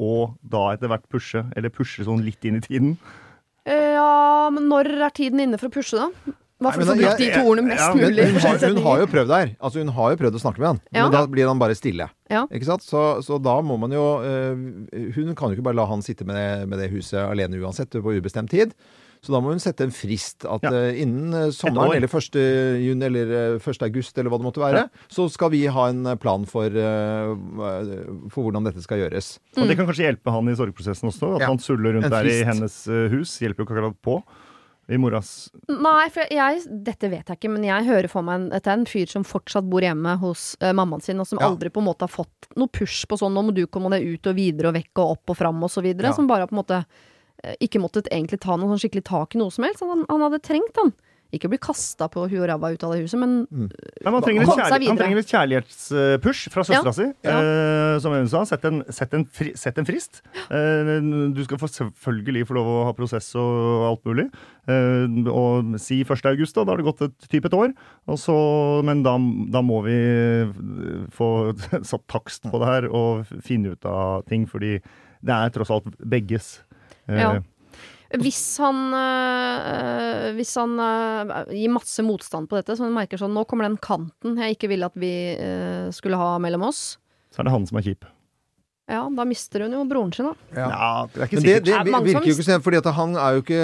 [0.00, 2.94] og da etter hvert pushe, eller pushe sånn litt inn i tiden.
[3.68, 6.08] Eh, ja, men når er tiden inne for å pushe, da?
[6.62, 8.24] Hva for Nei, å brukt de to ordene mest ja, Men mulig?
[8.30, 9.52] hun, har, hun har jo prøvd her.
[9.60, 11.02] Altså Hun har jo prøvd å snakke med han, Ja.
[11.08, 12.08] men da blir han bare stille.
[12.32, 12.46] Ja.
[12.48, 12.82] Ikke sant?
[12.86, 14.56] Så, så da må man jo øh,
[15.18, 17.90] Hun kan jo ikke bare la han sitte med det, med det huset alene uansett,
[17.92, 18.72] på ubestemt tid.
[19.22, 20.70] Så da må hun sette en frist at Ja.
[20.74, 22.34] uh, innen øh, sommeren eller 1.
[22.82, 23.84] juni eller øh, 1.
[23.86, 24.80] august eller hva det måtte være,
[25.14, 29.36] så skal vi ha en plan for, uh, for hvordan dette skal gjøres.
[29.56, 31.36] Og det kan kanskje hjelpe han i sorgprosessen også.
[31.36, 31.52] At Ja.
[31.52, 33.36] han suller rundt der i hennes eh, hus.
[33.38, 34.16] Hjelper jo ikke akkurat på.
[34.92, 38.48] I moras Nei, for jeg, dette vet jeg ikke, men jeg hører for meg en,
[38.52, 41.48] dette er en fyr som fortsatt bor hjemme hos uh, mammaen sin, og som Ja.
[41.48, 44.04] aldri på en måte har fått noe push på sånn 'nå må du komme deg
[44.04, 46.12] ut og videre og vekk og opp og fram' og så videre.
[46.12, 46.12] Ja.
[46.12, 46.84] Som bare på en måte
[47.42, 49.80] eh, ikke måttet egentlig ta noe sånn skikkelig tak i noe som helst.
[49.80, 50.92] Han, han hadde trengt, han.
[51.32, 53.68] Ikke bli kasta på huet og ræva ut av det huset, men Nei,
[54.04, 57.06] men han, trenger et Kom seg kjærlighet, han trenger et kjærlighetspush fra søstera si.
[57.24, 57.36] Ja.
[57.40, 60.20] uh, som hun sa, sett en, sett en, fri, sett en frist.
[60.50, 60.98] Uh,
[61.32, 64.26] du skal få selvfølgelig få lov å ha prosess og alt mulig.
[64.68, 66.12] Uh, og si 1.
[66.34, 66.66] august, da.
[66.68, 67.72] Da har det gått et type et år.
[68.12, 68.36] Og så,
[68.84, 69.14] men da,
[69.56, 69.96] da må vi
[71.16, 71.30] få
[71.94, 74.76] satt takst på det her og finne ut av ting, fordi
[75.22, 76.58] det er tross alt begges.
[77.08, 77.38] Ja.
[78.20, 83.32] Hvis han, øh, hvis han øh, gir masse motstand på dette, så han merker sånn
[83.32, 86.98] Nå kommer den kanten jeg ikke ville at vi øh, skulle ha mellom oss.
[87.32, 88.04] Så er det han som er kjip.
[88.90, 90.32] Ja, da mister hun jo broren sin, da.
[90.58, 91.64] Ja, det er ikke Men det, sikkert.
[91.64, 93.60] det Det er virker jo ikke sånn, fordi han er jo ikke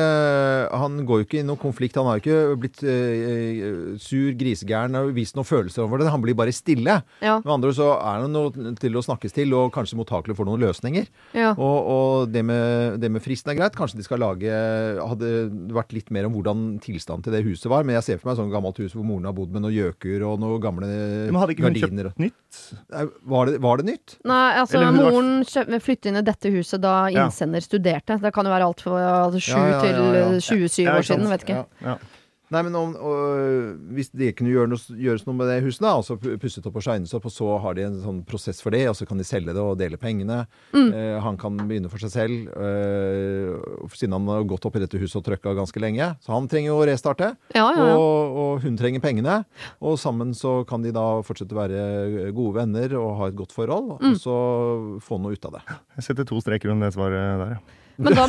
[0.79, 1.97] Han går jo ikke i noen konflikt.
[1.99, 6.09] Han har jo ikke blitt eh, sur, grisegæren og vist noen følelser over det.
[6.15, 7.01] Han blir bare stille.
[7.25, 10.49] Ja, Med andre så er han noe til å snakkes til, og kanskje mottakelig for
[10.49, 11.11] noen løsninger.
[11.35, 11.51] ja.
[11.59, 13.77] Og, og det, med, det med fristen er greit.
[13.77, 15.33] Kanskje de skal lage Hadde
[15.75, 17.83] vært litt mer om hvordan tilstanden til det huset var.
[17.85, 19.75] Men jeg ser for meg et sånt gammelt hus hvor moren har bodd med noen
[19.75, 21.33] gjøker og noen gamle gardiner.
[21.33, 22.11] Men hadde ikke hun gardiner.
[22.15, 22.63] kjøpt nytt?
[23.35, 24.17] Var det, var det nytt?
[24.29, 27.25] Nei, altså Eller moren kjøp- flyttet inn i dette huset da Ja.
[27.27, 28.19] innsender studerte.
[28.21, 30.29] Det kan jo være alt fra sju Ja, ja, ja, til ja.
[30.35, 31.65] øh, 27 Ja, år siden, vet ikke.
[31.83, 31.89] Ja.
[31.89, 31.95] Ja.
[32.51, 35.91] Nei, men om, og, hvis det kunne gjøre noe, gjøres noe med det huset, da,
[35.99, 38.73] altså pu- pusset opp og shines opp, og så har de en sånn prosess for
[38.73, 40.47] det, og så kan de selge det og dele pengene.
[40.73, 40.89] Mm.
[40.97, 45.01] Eh, han kan begynne for seg selv, eh, siden han har gått opp i dette
[45.01, 46.09] huset og trøkka ganske lenge.
[46.25, 47.97] Så han trenger jo å restarte, Ja, ja, ja.
[48.01, 49.43] og, og hun trenger pengene.
[49.85, 53.53] Og sammen så kan de da fortsette å være gode venner og ha et godt
[53.57, 54.13] forhold, Mm.
[54.15, 54.35] og så
[55.05, 55.63] få noe ut av det.
[55.99, 57.61] Jeg setter to streker under det svaret der, ja.
[57.99, 58.27] Men da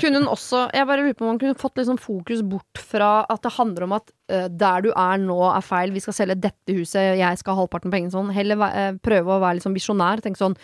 [0.00, 3.10] kunne hun også Jeg bare lurer på om man kunne fått sånn fokus bort fra
[3.32, 6.38] at det handler om at uh, der du er nå er feil, vi skal selge
[6.44, 8.34] dette huset, jeg skal ha halvparten av pengene sånn.
[8.36, 10.22] Heller øh, prøve å være litt sånn visjonær.
[10.24, 10.56] Tenke sånn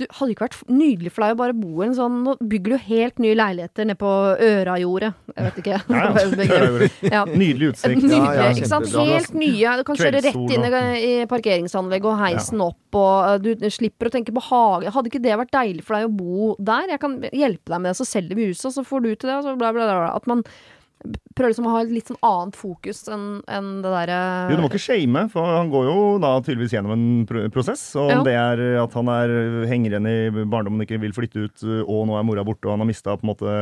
[0.00, 2.74] du, hadde ikke vært nydelig for deg å bare bo i en sånn Nå bygger
[2.74, 4.10] du helt nye leiligheter nede på
[4.46, 5.10] Ørajordet.
[5.32, 5.78] Jeg vet ikke.
[5.92, 6.06] Ja,
[7.12, 7.22] ja.
[7.42, 8.00] Nydelig utsikt.
[8.00, 8.88] Nydelig, Ja, ja, ikke sant?
[8.96, 9.76] Helt nye.
[9.78, 14.14] Du kan kjøre rett inn i, parkeringsanlegget og heisen opp, og uh, du slipper å
[14.14, 14.92] tenke på hage.
[14.94, 16.94] Hadde ikke det vært deilig for deg å bo der?
[16.94, 19.28] Jeg kan hjelpe deg med det, så selger vi huset, og så får du til
[19.28, 19.98] det, og så bla, bla, bla.
[20.06, 20.14] bla.
[20.16, 20.46] At man
[21.36, 24.18] prøver liksom å ha et litt sånn annet fokus enn en det derre
[24.52, 27.84] Jo, du må ikke shame, for han går jo da tydeligvis gjennom en pro prosess.
[27.96, 28.24] Og om Ja.
[28.28, 32.18] det er at han er henger igjen i barndommen ikke vil flytte ut, og nå
[32.18, 33.56] er mora borte og han har mista på en måte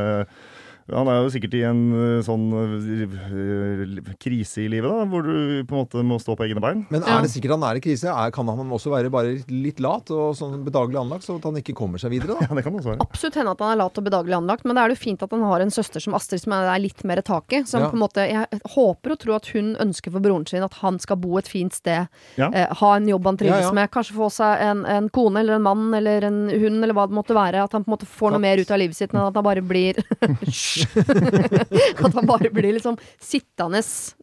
[0.93, 5.63] Han er jo sikkert i en eh, sånn eh, krise i livet, da, hvor du
[5.69, 6.83] på en måte må stå på egne bein.
[6.91, 8.11] Men er det sikkert han er i krise?
[8.11, 11.59] Er, kan han også være bare litt lat og sånn bedagelig anlagt, så at han
[11.61, 12.37] ikke kommer seg videre?
[12.39, 12.47] da?
[12.51, 13.05] Ja, det kan også være.
[13.07, 15.35] Absolutt hende at han er lat og bedagelig anlagt, men det er jo fint at
[15.37, 17.69] han har en søster som Astrid som er litt mer taket.
[17.71, 17.91] Som Ja.
[17.93, 20.99] på en måte, Jeg håper og tror at hun ønsker for broren sin at han
[21.03, 22.09] skal bo et fint sted.
[22.41, 22.51] Ja.
[22.53, 23.73] Eh, ha en jobb han trives Ja, ja.
[23.77, 23.91] med.
[23.95, 27.17] Kanskje få seg en, en kone eller en mann eller en hund eller hva det
[27.17, 27.63] måtte være.
[27.65, 29.47] At han på en måte får noe mer ut av livet sitt enn at han
[29.47, 29.99] bare blir
[30.81, 32.01] Hysj!
[32.07, 33.81] At han bare blir liksom sittende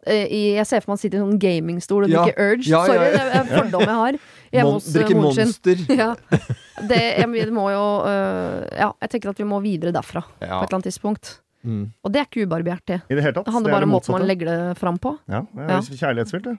[0.07, 2.25] eh, i Jeg ser for meg han sitter i en sånn gamingstol og Ja.
[2.25, 2.67] drikker Urge.
[2.69, 4.19] Ja, ja, Sorry, det er en fordom jeg har.
[4.57, 5.51] Mon hos drikke moren sin.
[5.51, 5.77] Monster.
[6.03, 6.09] Ja.
[6.87, 10.49] Det, jeg, må jo uh, Ja, jeg tenker at vi må videre derfra på et
[10.51, 11.37] eller annet tidspunkt.
[11.67, 11.87] Mm.
[12.05, 13.01] Og det er ikke ubarbert, det.
[13.09, 13.47] I det hele tatt.
[13.49, 15.17] Det handler er bare om måten man legger det fram på.
[15.27, 15.81] Ja, det er Ja.
[16.03, 16.57] kjærlighetsfylt, det.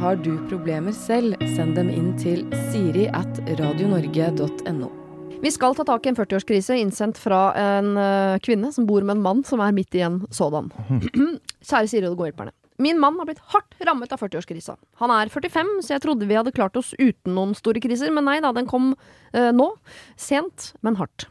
[0.00, 4.88] Har du problemer selv, send dem inn til siri at radionorge.no.
[5.40, 9.16] Vi skal ta tak i en 40-årskrise innsendt fra en øh, kvinne som bor med
[9.16, 10.68] en mann som er midt i en sådan.
[11.68, 12.54] Kjære Siri og de gode hjelperne.
[12.82, 14.76] Min mann har blitt hardt rammet av 40-årskrisa.
[15.00, 18.28] Han er 45, så jeg trodde vi hadde klart oss uten noen store kriser, men
[18.28, 18.92] nei da, den kom
[19.32, 19.70] eh, nå.
[20.20, 21.28] Sent, men hardt.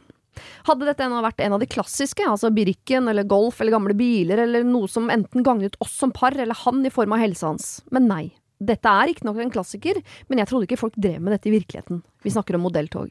[0.66, 4.42] Hadde dette ennå vært en av de klassiske, altså Birken eller Golf eller gamle biler,
[4.42, 7.70] eller noe som enten gagnet oss som par eller han i form av helsa hans.
[7.94, 8.24] Men nei.
[8.56, 10.00] Dette er riktignok en klassiker,
[10.30, 12.02] men jeg trodde ikke folk drev med dette i virkeligheten.
[12.24, 13.10] Vi snakker om modelltog.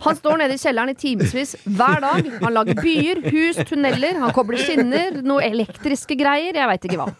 [0.00, 2.30] Han står nede i kjelleren i timevis hver dag.
[2.44, 4.20] Han lager byer, hus, tunneler.
[4.22, 6.56] Han kobler skinner, noe elektriske greier.
[6.56, 7.10] Jeg veit ikke hva.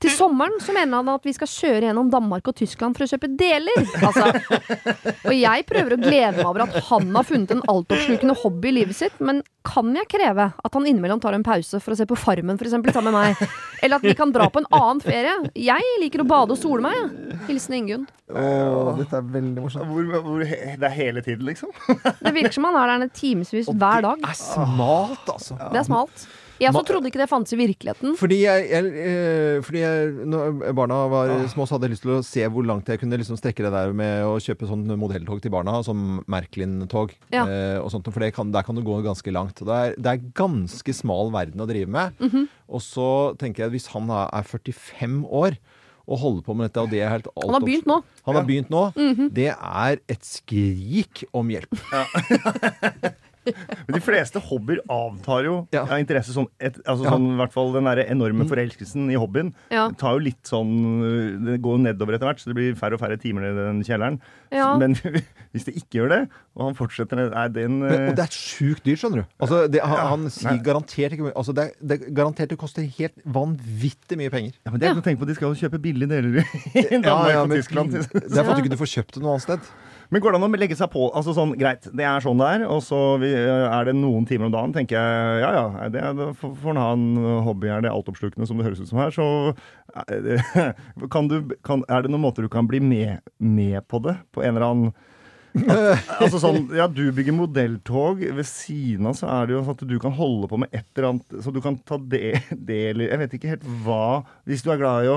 [0.00, 3.10] Til sommeren så mener han at vi skal kjøre gjennom Danmark og Tyskland for å
[3.10, 3.82] kjøpe deler.
[4.00, 4.30] Altså.
[5.28, 8.76] Og jeg prøver å glede meg over at han har funnet en altoppslukende hobby i
[8.80, 12.06] livet sitt, men kan jeg kreve at han innimellom tar en pause for å se
[12.08, 13.52] på Farmen for eksempel, sammen med meg?
[13.84, 15.36] Eller at vi kan dra på en annen ferie?
[15.52, 17.36] Jeg liker å bade og sole meg.
[17.48, 18.08] Hilsen Ingunn.
[18.32, 19.90] Åh, dette er veldig morsomt.
[19.90, 21.72] Hvor, hvor, det er hele tiden, liksom?
[22.24, 24.22] Det virker som han er der nede timevis hver dag.
[24.22, 25.60] Det er smalt, altså.
[25.60, 26.30] Det er smalt.
[26.60, 28.16] Jeg så trodde ikke det fantes i virkeligheten.
[28.20, 29.89] Fordi jeg, jeg, eh, fordi jeg
[30.30, 33.18] Når barna var små, så hadde jeg lyst til å se hvor langt jeg kunne
[33.20, 37.14] liksom strekke det der med å kjøpe sånn modelltog til barna, som Merklin-tog.
[37.34, 37.44] Ja.
[37.46, 39.60] Eh, og sånt, for det kan, der kan du gå ganske langt.
[39.60, 42.16] Det er, det er ganske smal verden å drive med.
[42.22, 42.48] Mhm.
[42.70, 43.10] Og så
[43.40, 45.58] tenker jeg hvis han da er 45 år
[46.10, 47.96] og holder på med dette, og det er helt alt Han har begynt nå.
[48.26, 48.84] Han har begynt nå.
[49.34, 51.74] Det er et skrik om hjelp.
[53.86, 55.82] Men de fleste hobbyer avtar jo Ja.
[55.86, 56.34] av interesse.
[56.36, 57.14] Sånn, et, altså Ja.
[57.14, 59.88] sånn, i hvert fall Den der enorme forelskelsen i hobbyen Ja.
[59.96, 60.72] tar jo litt sånn
[61.46, 64.20] Det går nedover etter hvert, så det blir færre og færre timer i den kjelleren.
[64.82, 64.94] Men
[65.52, 66.20] hvis det ikke gjør det,
[66.56, 69.26] og han fortsetter er den Men, og det er sjukt dyrt, skjønner du.
[69.40, 70.62] Altså, det, han, han sier Nei.
[70.66, 74.52] garantert ikke altså, det, det, er garantert det koster helt vanvittig mye penger.
[74.64, 77.00] ja, men det er ikke å tenke på, De skal jo kjøpe billige deler i
[77.00, 77.94] Danmark og Tyskland.
[78.30, 79.70] Det er for at du ikke får kjøpt det noe annet sted.
[80.10, 81.04] Men går det an å legge seg på?
[81.14, 82.64] altså sånn, Greit, det er sånn det er.
[82.66, 86.56] Og så er det noen timer om dagen, tenker jeg ja ja, det, da får
[86.64, 87.06] får ha en
[87.46, 87.70] hobby.
[87.70, 89.28] Er det altoppslukende som det høres ut som her, så
[90.10, 90.74] det-
[91.14, 94.16] kan du, kan, er det noen måter du kan bli med, med på det?
[94.34, 94.92] På en eller annen
[95.50, 98.20] at, altså sånn, ja, Du bygger modelltog.
[98.22, 100.86] Ved siden av så er det jo sånn at du kan holde på med et
[100.94, 104.62] eller annet Så du kan ta det, det eller Jeg vet ikke helt hva Hvis
[104.62, 105.10] du er glad i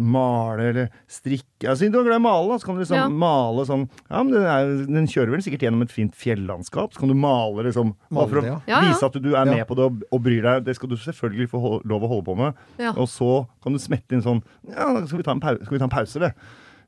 [0.00, 2.96] male eller strikke altså, Du er glad i å male, da, så kan du liksom
[2.96, 3.08] Ja.
[3.08, 6.92] male sånn Ja, men den, er, den kjører vel sikkert gjennom et fint fjellandskap.
[6.94, 8.80] Så kan du male liksom male, for å ja.
[8.88, 9.44] Vise at du er Ja.
[9.52, 10.64] med på det og, og bryr deg.
[10.64, 12.54] Det skal du selvfølgelig få lov å holde på med.
[12.78, 12.92] Ja.
[12.96, 15.82] Og så kan du smette inn sånn Ja, skal vi ta en, pau skal vi
[15.82, 16.32] ta en pause, eller?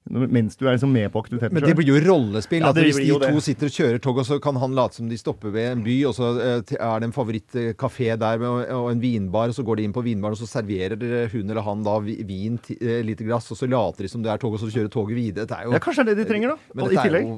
[0.04, 2.60] Mens du er liksom med på aktiviteten Men det blir jo rollespill.
[2.60, 3.42] Ja, at hvis de to det.
[3.46, 5.94] sitter og kjører tog, og så kan han late som de stopper ved en by,
[6.10, 9.86] og så eh, er det en favorittkafé der og en vinbar, og så går de
[9.88, 11.00] inn på vinbaren, og så serverer
[11.32, 14.44] hun eller han da vin eh, lite glass, og så later de som det er
[14.44, 15.48] tog, og så kjører toget videre.
[15.48, 16.72] Det er jo Ja, kanskje det er det de trenger, da.
[16.74, 17.36] Men Og dette er jo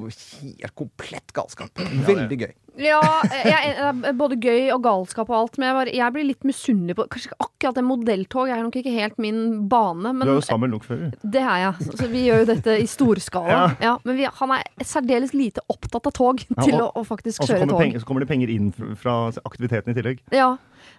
[0.67, 1.85] helt komplett galskap.
[2.07, 2.51] Veldig gøy.
[2.77, 2.99] Ja,
[3.41, 7.07] jeg, både gøy og galskap og alt, men jeg, var, jeg blir litt misunnelig på
[7.09, 9.39] Kanskje ikke akkurat en modelltog er nok ikke helt min
[9.71, 11.07] bane, Du men er jo sammen nok før.
[11.23, 11.87] det er jeg.
[11.97, 13.49] Så, vi gjør jo dette i storskala.
[13.49, 13.65] Ja.
[13.87, 13.93] Ja.
[14.03, 17.67] men vi, han er særdeles lite opptatt av tog til å, og- å faktisk kjøre
[17.69, 17.79] tog.
[17.79, 20.19] penger, så kommer det penger inn fra, aktiviteten i tillegg.
[20.35, 20.55] Ja,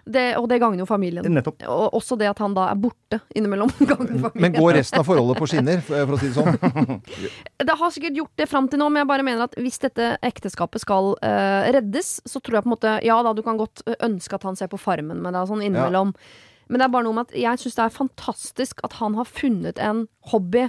[0.09, 1.25] det, og det gagner jo familien.
[1.33, 1.61] Nettopp.
[1.69, 3.69] Og også det at han da er borte innimellom.
[4.39, 7.01] Men går resten av forholdet på skinner, for å si det sånn?
[7.69, 10.05] Det har sikkert gjort det fram til nå, men jeg bare mener at hvis dette
[10.25, 13.83] ekteskapet skal uh, reddes, så tror jeg på en måte Ja da, du kan godt
[13.99, 16.13] ønske at han ser på Farmen med deg sånn innimellom.
[16.69, 19.25] Men det er bare noe med at jeg syns det er fantastisk at han har
[19.29, 20.67] funnet en hobby.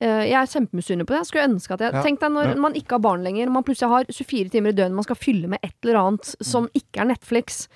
[0.00, 1.18] Eh, jeg er kjempemisunnelig på det.
[1.24, 2.02] Jeg skulle ønske at jeg Ja.
[2.02, 2.54] Tenk deg når Ja.
[2.54, 5.16] man ikke har barn lenger, og man plutselig har 24 timer i døgnet man skal
[5.16, 7.66] fylle med et eller annet som ikke er Netflix.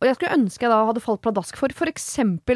[0.00, 2.06] Og jeg skulle ønske jeg da hadde falt pladask for f.eks.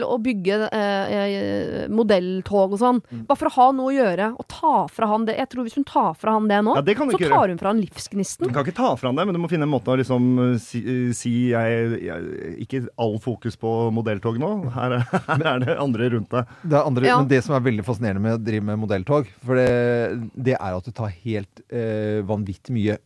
[0.01, 3.01] å bygge eh, eh, modelltog og sånn.
[3.11, 3.27] Mm.
[3.29, 4.29] Bare for å ha noe å gjøre.
[4.41, 5.35] Og ta fra han det.
[5.37, 7.51] Jeg tror Hvis hun tar fra han det nå, Ja, det så tar gjøre.
[7.53, 8.49] hun fra han livsgnisten.
[8.49, 10.31] Du kan ikke ta fra han det, men du må finne en måte å liksom
[10.47, 10.81] eh, si,
[11.17, 14.51] si jeg, jeg, Ikke all fokus på modelltog nå.
[14.79, 16.57] Her er, her er det andre rundt deg.
[16.65, 17.21] Det, er andre, Ja.
[17.21, 19.69] men det som er veldig fascinerende med å drive med modelltog, for det,
[20.33, 22.97] det er at det tar helt eh, vanvittig mye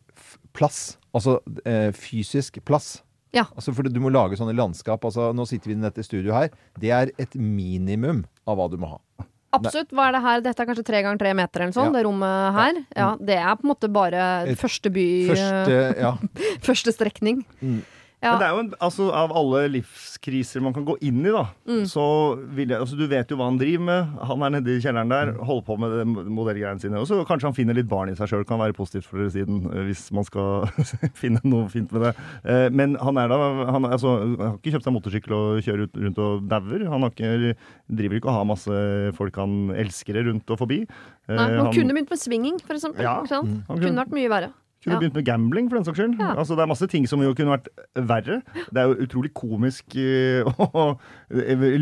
[0.55, 0.95] plass.
[1.11, 3.01] Altså eh, fysisk plass.
[3.35, 3.45] Ja.
[3.55, 5.03] Altså, for du må lage sånne landskap.
[5.05, 6.49] Altså, nå sitter vi i dette studioet her.
[6.81, 9.25] Det er et minimum av hva du må ha.
[9.53, 9.89] Absolutt.
[9.97, 10.41] Hva er det her?
[10.45, 11.97] Dette er kanskje tre ganger tre meter eller sånn, Ja.
[11.97, 12.81] det rommet her.
[12.95, 16.11] Ja, det er på en måte bare første by Første Ja.
[16.69, 17.45] Første strekning.
[17.61, 17.79] Mm.
[18.19, 18.33] Ja.
[18.33, 21.45] Men det er jo en, altså, av alle livskriser man kan gå inn i, da,
[21.69, 21.85] Mm.
[21.87, 22.03] så
[22.51, 24.09] vil jeg altså, Du vet jo hva han driver med.
[24.27, 26.99] Han er nede i kjelleren der, holder på med modellgreiene sine.
[26.99, 29.61] Og så kanskje han finner litt barn i seg sjøl, kan være positivt for siden,
[29.71, 30.67] eh, hvis man skal
[31.21, 32.13] finne noe fint med det.
[32.43, 33.39] Eh, Men han er da
[33.71, 36.87] Han, altså, har ikke kjøpt seg motorsykkel og kjører ut, rundt og dauer.
[36.91, 37.55] Han har ikke,
[37.87, 40.81] driver ikke og har masse folk han elsker rundt og forbi.
[40.83, 43.01] Eh, Nei, han, han- kunne begynt med swinging, for eksempel.
[43.07, 43.21] Ja.
[43.25, 43.63] Sant?
[43.69, 44.51] Han Det kunne vært mye verre.
[44.83, 44.99] Kunne Ja.
[44.99, 46.19] begynt med gambling, for den saks skyld.
[46.19, 46.35] Ja.
[46.39, 47.67] Altså, det er masse ting som jo kunne vært
[48.07, 48.41] verre.
[48.71, 51.01] Det er jo utrolig komisk eh, og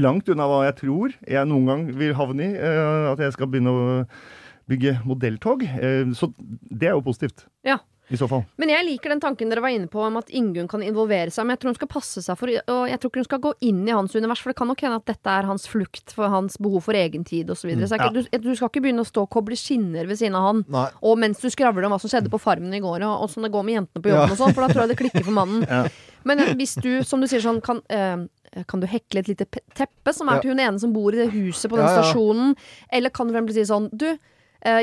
[0.01, 2.55] langt unna hva jeg tror jeg noen gang vil havne i.
[2.57, 4.05] eh, At jeg skal begynne å
[4.67, 5.61] bygge modelltog.
[5.63, 6.31] Eh, Så
[6.71, 7.45] det er jo positivt.
[7.63, 7.77] Ja.
[8.09, 8.45] I så fall.
[8.55, 11.43] Men jeg liker den tanken dere var inne på om at Ingunn kan involvere seg.
[11.43, 13.51] Men jeg tror hun skal passe seg for Og jeg tror ikke hun skal gå
[13.67, 16.31] inn i hans univers, for det kan nok hende at dette er hans flukt for
[16.31, 17.65] hans behov for egen tid osv.
[17.65, 17.89] Så, videre.
[17.91, 20.37] så jeg er du, du skal ikke begynne å stå og koble skinner ved siden
[20.39, 20.63] av han.
[20.71, 20.85] Nei.
[21.03, 23.51] Og mens du skravler om hva som skjedde på Farmen i går, og åssen det
[23.51, 24.31] går med jentene på jobben Ja.
[24.31, 25.67] og sånn, for da tror jeg det klikker for mannen.
[25.77, 25.83] Ja.
[26.27, 28.23] Men eh, hvis du, som du sier sånn, kan eh,
[28.67, 29.45] kan du hekle et lite
[29.77, 30.41] teppe, som er Ja.
[30.41, 32.01] til hun ene som bor i det huset på den Ja, ja.
[32.01, 32.55] stasjonen?
[32.91, 34.07] Eller kan du fremdeles si sånn Du,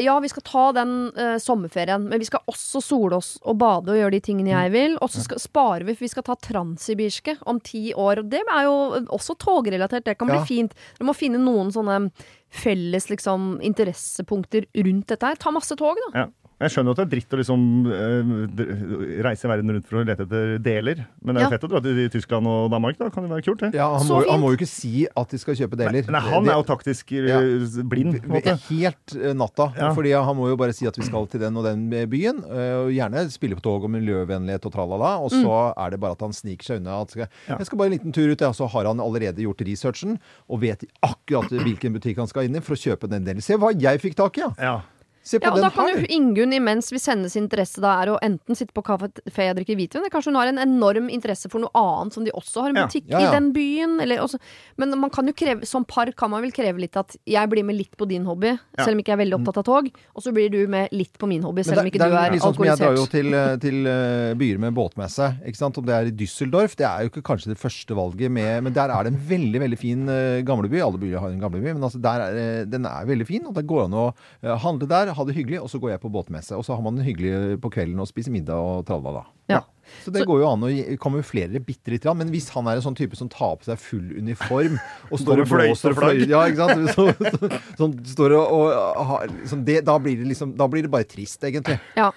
[0.00, 3.92] ja, vi skal ta den eh, sommerferien, men vi skal også sole oss og bade
[3.92, 4.94] og gjøre de tingene jeg vil.
[5.04, 8.22] Og så sparer vi, for vi skal ta Transsibirske om ti år.
[8.24, 8.74] Og det er jo
[9.12, 10.44] også togrelatert, det kan bli Ja.
[10.48, 10.74] fint.
[10.98, 12.10] Du må finne noen sånne
[12.54, 15.36] felles liksom, interessepunkter rundt dette her.
[15.36, 16.24] Ta masse tog, da.
[16.24, 16.26] Ja.
[16.64, 20.24] Jeg skjønner at det er dritt å liksom eh, reise verden rundt for å lete
[20.26, 21.04] etter deler.
[21.22, 21.54] Men det er jo Ja.
[21.58, 23.10] fett å dra til Tyskland og Danmark, da.
[23.12, 23.74] Kan det være kult, det?
[23.76, 24.30] Ja, han, Så må, fint.
[24.32, 26.08] han må jo ikke si at de skal kjøpe deler.
[26.10, 28.56] Nei, han er jo taktisk eh, blind, på en måte.
[28.68, 29.68] Helt eh, natta.
[29.76, 29.92] Ja.
[29.94, 32.42] Fordi han må jo bare si at vi skal til den og den byen.
[32.48, 35.18] eh, Og gjerne spille på tog og miljøvennlighet og tralala.
[35.22, 37.00] Og så er det bare at han sniker seg unna.
[37.02, 37.58] At skal, Ja.
[37.58, 38.50] Jeg skal bare en liten tur ut, ja.
[38.52, 42.60] Så har han allerede gjort researchen og vet akkurat hvilken butikk han skal inn i
[42.60, 43.42] for å kjøpe den delen.
[43.42, 44.50] Se hva jeg fikk tak i, ja!
[44.58, 44.80] Ja.
[45.24, 46.06] Se på Ja, og den da kan jo her!
[46.14, 50.02] Ingunn, imens hvis hennes interesse da er å enten sitte på kafé og drikke hvitvin,
[50.02, 52.80] eller kanskje hun har en enorm interesse for noe annet som de også har en
[52.84, 53.30] butikk Ja, ja.
[53.30, 54.38] i den byen, eller også,
[54.80, 57.64] Men man kan jo kreve, som par kan man vel kreve litt at jeg blir
[57.64, 58.84] med litt på din hobby, Ja.
[58.84, 61.16] selv om ikke jeg er veldig opptatt av tog, og så blir du med litt
[61.18, 62.84] på min hobby, selv om det, ikke det du er liksom alkoholisert.
[62.84, 65.30] Jeg drar jo til, eh, til eh, byer med båtmesse.
[65.46, 65.78] Ikke sant?
[65.78, 66.76] Om det er i Düsseldorf.
[66.76, 69.60] Det er jo ikke kanskje det første valget, med, men der er det en veldig
[69.62, 70.80] veldig fin uh, gamleby.
[70.84, 73.46] Alle byer har en gamleby, men altså er, eh, den er veldig fin.
[73.48, 74.06] Og det går an å
[74.42, 76.56] eh, handle der, ha det hyggelig, og så går jeg på båtmesse.
[76.58, 79.24] Og så har man det hyggelig på kvelden og spiser middag og tralla da.
[79.52, 79.60] Ja.
[80.04, 80.70] Så det går jo an å
[81.02, 82.16] kamuflere bitte lite grann.
[82.22, 84.78] Men hvis han er en sånn type som tar på seg full uniform
[85.10, 86.22] og står og blåser og flagg.
[86.24, 86.94] fløy- Ja, ikke sant.
[86.96, 87.50] Så, så,
[87.82, 91.04] sånn står og, og har- sånn, det, da, blir det liksom, da blir det bare
[91.08, 91.76] trist, egentlig.
[91.98, 92.10] Ja.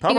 [0.00, 0.12] Ta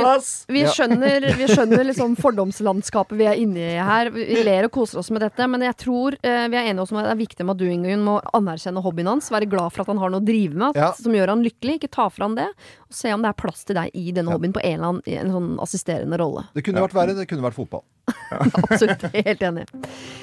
[0.52, 4.12] Vi skjønner, vi skjønner liksom fordomslandskapet vi er inne i her.
[4.14, 7.00] Vi ler og koser oss med dette, men jeg tror eh, vi er enige om
[7.02, 9.32] at det er viktig med at du Ingunn, må anerkjenne hobbyen hans.
[9.34, 10.92] Være glad for at han har noe å drive med, at, Ja.
[10.98, 11.80] som gjør han lykkelig.
[11.82, 12.50] Ikke ta fra han det.
[12.88, 15.02] Og se om det er plass til deg i denne hobbyen på en eller annen
[15.10, 16.46] i en sånn assisterende rolle.
[16.54, 17.18] Det kunne vært verre.
[17.18, 17.84] Det kunne vært fotball.
[18.68, 19.08] Absolutt.
[19.16, 19.66] Helt enig.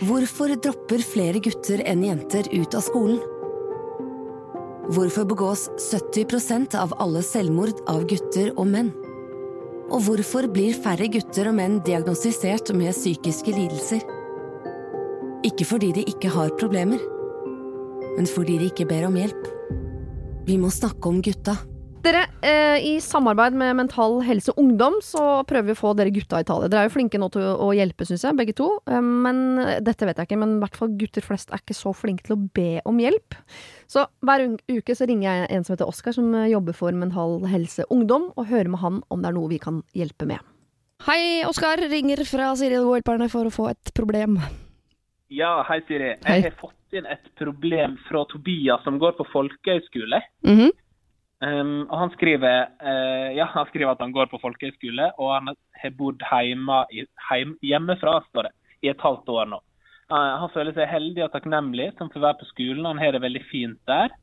[0.04, 3.18] Hvorfor dropper flere gutter enn jenter ut av skolen?
[4.88, 8.88] Hvorfor begås 70% av alle selvmord av gutter og menn?
[9.88, 14.02] Og hvorfor blir færre gutter og menn diagnostisert med psykiske lidelser?
[15.48, 17.00] Ikke fordi de ikke har problemer,
[18.18, 19.48] men fordi de ikke ber om hjelp.
[20.48, 21.56] Vi må snakke om gutta.
[22.04, 26.42] Dere, eh, I samarbeid med Mental Helse Ungdom så prøver vi å få dere gutta
[26.42, 26.68] i tale.
[26.68, 28.68] Dere er jo flinke nå til å, hjelpe, syns jeg, begge to.
[28.86, 31.96] Eh, men dette vet jeg ikke, men i hvert fall gutter flest er ikke så
[31.96, 33.40] flinke til å be om hjelp.
[33.88, 37.38] Så hver uke så ringer jeg en som heter Oskar, som eh, jobber for Mental
[37.48, 40.42] Helse Ungdom, og hører med han om det er noe vi kan hjelpe med.
[41.06, 41.80] Hei, Oskar.
[41.88, 44.36] Ringer fra Siri og Hjelperne for å få et problem.
[45.32, 46.14] Ja, hei Siri.
[46.26, 46.40] Hei.
[46.42, 50.20] Jeg har fått inn et problem fra Tobias som går på folkehøyskole.
[50.48, 50.70] Mhm.
[51.38, 55.52] Um, og han skriver, uh, ja, han skriver at han går på folkehøyskole, og han
[55.78, 59.60] har bodd hjemme, i- heim, hjemmefra står det, i et halvt år nå.
[60.08, 62.86] Eh, han føler seg heldig og takknemlig som får være på skolen.
[62.88, 64.14] Han har det veldig fint der.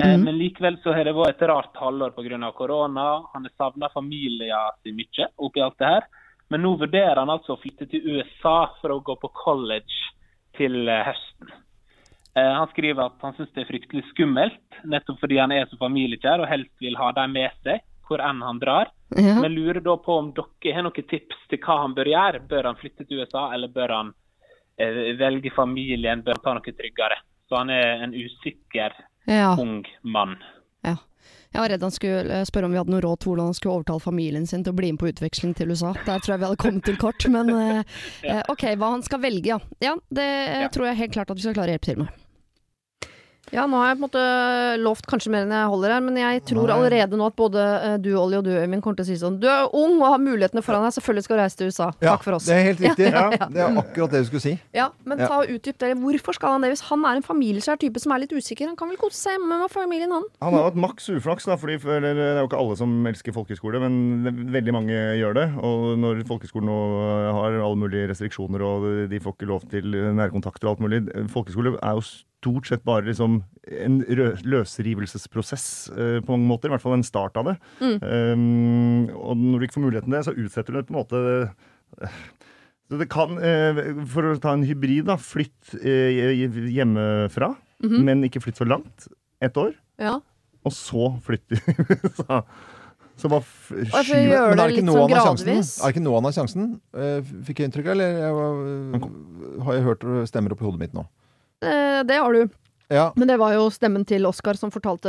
[0.00, 0.22] Mm.
[0.24, 2.52] Men likevel så har det vært et rart halvår pga.
[2.56, 3.26] korona.
[3.34, 6.06] Han har savna familien sin mye oppi alt det her.
[6.48, 9.98] Men nå vurderer han altså å flytte til USA for å gå på college
[10.56, 11.52] til eh, høsten.
[12.34, 16.38] Han skriver at han syns det er fryktelig skummelt, nettopp fordi han er så familiekjær
[16.44, 18.90] og helst vil ha dem med seg hvor enn han drar.
[19.18, 19.34] Ja.
[19.42, 22.42] Men lurer da på om dere har noen tips til hva han bør gjøre.
[22.50, 24.12] Bør han flytte til USA, eller bør han
[24.80, 27.20] eh, velge familien, bør ta noe tryggere?
[27.50, 28.92] Så han er en usikker
[29.28, 29.54] Ja.
[29.58, 30.36] ung mann.
[30.84, 30.96] ja.
[31.52, 33.54] Jeg var redd han skulle eh, spørre om vi hadde noe råd til hvordan han
[33.58, 35.90] skulle overtale familien sin til å bli med på utveksling til USA.
[36.06, 37.82] Der tror jeg vi hadde kommet til kort, men eh,
[38.30, 39.58] eh, ok, hva han skal velge, ja.
[39.82, 40.28] Ja, det
[40.62, 40.68] Ja.
[40.70, 42.08] tror jeg helt klart at vi skal klare å hjelpe til med.
[43.50, 44.24] Ja, nå har jeg på en måte
[44.78, 46.76] lovt kanskje mer enn jeg holder her, men jeg tror Nei.
[46.76, 49.40] allerede nå at både eh, du, Olli, og du, Øyvind, kommer til å si sånn
[49.42, 51.88] Du er ung og har mulighetene foran deg, selvfølgelig skal du reise til USA.
[51.98, 52.46] Ja, Takk for oss.
[52.46, 53.08] Det er helt riktig.
[53.20, 53.26] Ja.
[53.50, 54.52] Det er akkurat det du skulle si.
[54.76, 55.90] Ja, men ta og utdyp det.
[55.98, 58.70] Hvorfor skal han det hvis han er en familieskjær type som er litt usikker?
[58.70, 60.26] Han kan vel kose seg hjemme med familien, han.
[60.44, 63.34] Han har hatt maks uflaks, da, fordi for, det er jo ikke alle som elsker
[63.34, 65.46] folkehøyskole, men veldig mange gjør det.
[65.66, 66.78] Og når folkehøyskolen nå
[67.40, 71.02] har alle mulige restriksjoner, og de får ikke lov til nærkontakter og alt mulig
[71.34, 72.06] Folkehøyskole er jo
[72.40, 73.42] stort sett bare liksom
[73.84, 76.70] en rø- løsrivelsesprosess uh, på mange måter.
[76.70, 77.56] I hvert fall en start av det.
[77.84, 81.00] Um, og når du ikke får muligheten til det, så utsetter du det på en
[81.02, 81.22] måte
[82.90, 83.76] så det kan, eh,
[84.10, 85.14] For å ta en hybrid, da.
[85.20, 87.52] Flytt hjemmefra,
[87.86, 89.06] men ikke flytt for langt.
[89.40, 89.76] Ett år.
[90.00, 90.16] Ja.
[90.66, 91.56] Og så flytte
[92.18, 92.40] så,
[93.16, 95.14] så bare f- Og jeg får skyv gjøre Men er det ikke nå sånn han
[95.16, 95.52] har sjansen?
[95.56, 96.66] Er det ikke nå han har sjansen?
[97.48, 100.98] Fikk jeg inntrykk av, eller jeg var- har jeg hørt stemmer opp i hodet mitt
[100.98, 101.06] nå?
[101.62, 102.48] Eh, Det har du.
[102.92, 103.12] Ja.
[103.14, 105.06] Men det var jo stemmen til Oskar som fortalte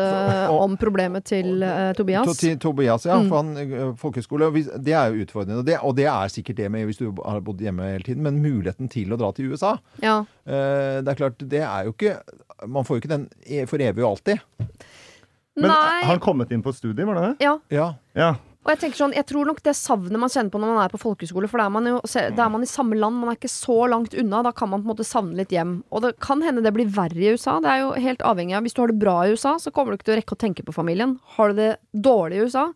[0.52, 2.38] og- om problemet til eh, To, Tobias.
[2.38, 3.16] til Tobias, ja.
[3.18, 3.30] Mm.
[3.30, 5.58] For han, folkeskole, folkehøyskole, det er jo utfordrende.
[5.58, 8.22] Og det, og det er sikkert det med hvis du har bodd hjemme hele tiden.
[8.22, 10.20] Men muligheten til å dra til USA Ja.
[10.20, 12.20] uh, Det er klart, det er jo ikke
[12.68, 14.40] Man får jo ikke den e- for evig og alltid.
[15.58, 16.02] Men Nei.
[16.04, 17.46] har han kommet inn på studiet, var det det?
[17.48, 17.58] Ja.
[17.72, 17.94] Ja.
[18.16, 18.36] Ja.
[18.62, 20.92] Og jeg tenker sånn, jeg tror nok det savnet man kjenner på når man er
[20.94, 23.50] på folkehøyskole, for da er man jo er man i samme land, man er ikke
[23.50, 24.44] så langt unna.
[24.46, 25.80] Da kan man på en måte savne litt hjem.
[25.90, 27.58] Og det kan hende det blir verre i USA.
[27.64, 29.92] Det er jo helt avhengig av Hvis du har det bra i USA, så kommer
[29.92, 31.18] du ikke til å rekke å tenke på familien.
[31.38, 32.68] Har du det dårlig i USA,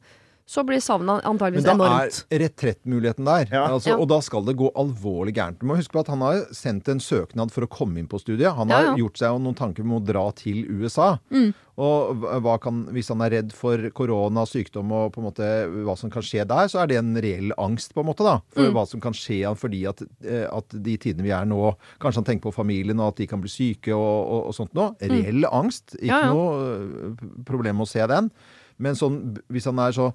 [0.48, 2.26] så blir savnet Men da enormt.
[2.30, 3.48] er retrettmuligheten der.
[3.52, 3.64] Ja.
[3.74, 3.98] Altså, Ja.
[3.98, 5.58] Og da skal det gå alvorlig gærent.
[5.60, 8.20] Du må huske på at han har sendt en søknad for å komme inn på
[8.22, 8.54] studiet.
[8.56, 8.92] Han har ja.
[8.94, 9.00] Mm.
[9.02, 11.18] gjort seg noen tanker om å dra til USA.
[11.78, 15.50] Og hva- hva kan, hvis han er redd for korona, sykdom og på en måte
[15.84, 18.38] hva som kan skje der, så er det en reell angst, på en måte, da.
[18.56, 18.66] Mm.
[18.68, 21.76] For hva som kan skje han fordi at, eh, at de tidene vi er nå,
[22.00, 24.74] kanskje han tenker på familien og at de kan bli syke og, og, og sånt
[24.78, 24.94] noe.
[25.02, 25.98] Reell angst.
[26.00, 26.08] Ikke Mm.
[26.14, 26.34] Ja, ja.
[26.34, 28.30] noe øh, problem å se den.
[28.78, 29.20] Men sånn,
[29.52, 30.10] hvis han er så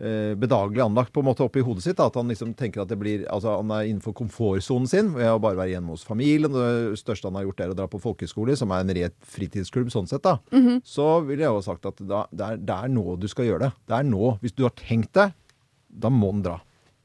[0.00, 1.98] eh, bedagelig anlagt på en måte oppi hodet sitt.
[1.98, 5.28] Da, at han liksom tenker at det blir Altså han er innenfor komfortsonen sin ved
[5.30, 6.52] å bare være hjemme hos familien.
[6.54, 9.92] Det største han har gjort, er å dra på folkehøyskole, som er en ret fritidsklubb
[9.92, 10.24] sånn sett.
[10.26, 10.38] da.
[10.54, 10.80] Mhm.
[10.84, 13.68] Så ville jeg jo sagt at da, det, er, det er nå du skal gjøre
[13.68, 13.72] det.
[13.90, 14.34] Det er nå.
[14.40, 15.30] Hvis du har tenkt det,
[15.90, 16.58] da må han dra.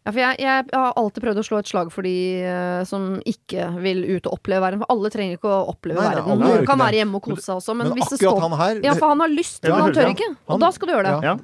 [0.06, 2.14] Ja, for jeg, jeg har alltid prøvd å slå et slag for de
[2.46, 4.84] eh, som ikke vil ut og oppleve verden.
[4.84, 6.30] For alle trenger ikke å oppleve Nei, nei, verden.
[6.30, 6.86] alle gjør Noen ikke kan det.
[6.86, 8.94] være hjemme og kose seg også, men, Men hvis det akkurat står han her Ja,
[9.00, 10.30] for han har lyst, men han tør ikke.
[10.46, 11.16] Og Han- da skal du gjøre det.
[11.26, 11.36] Ja.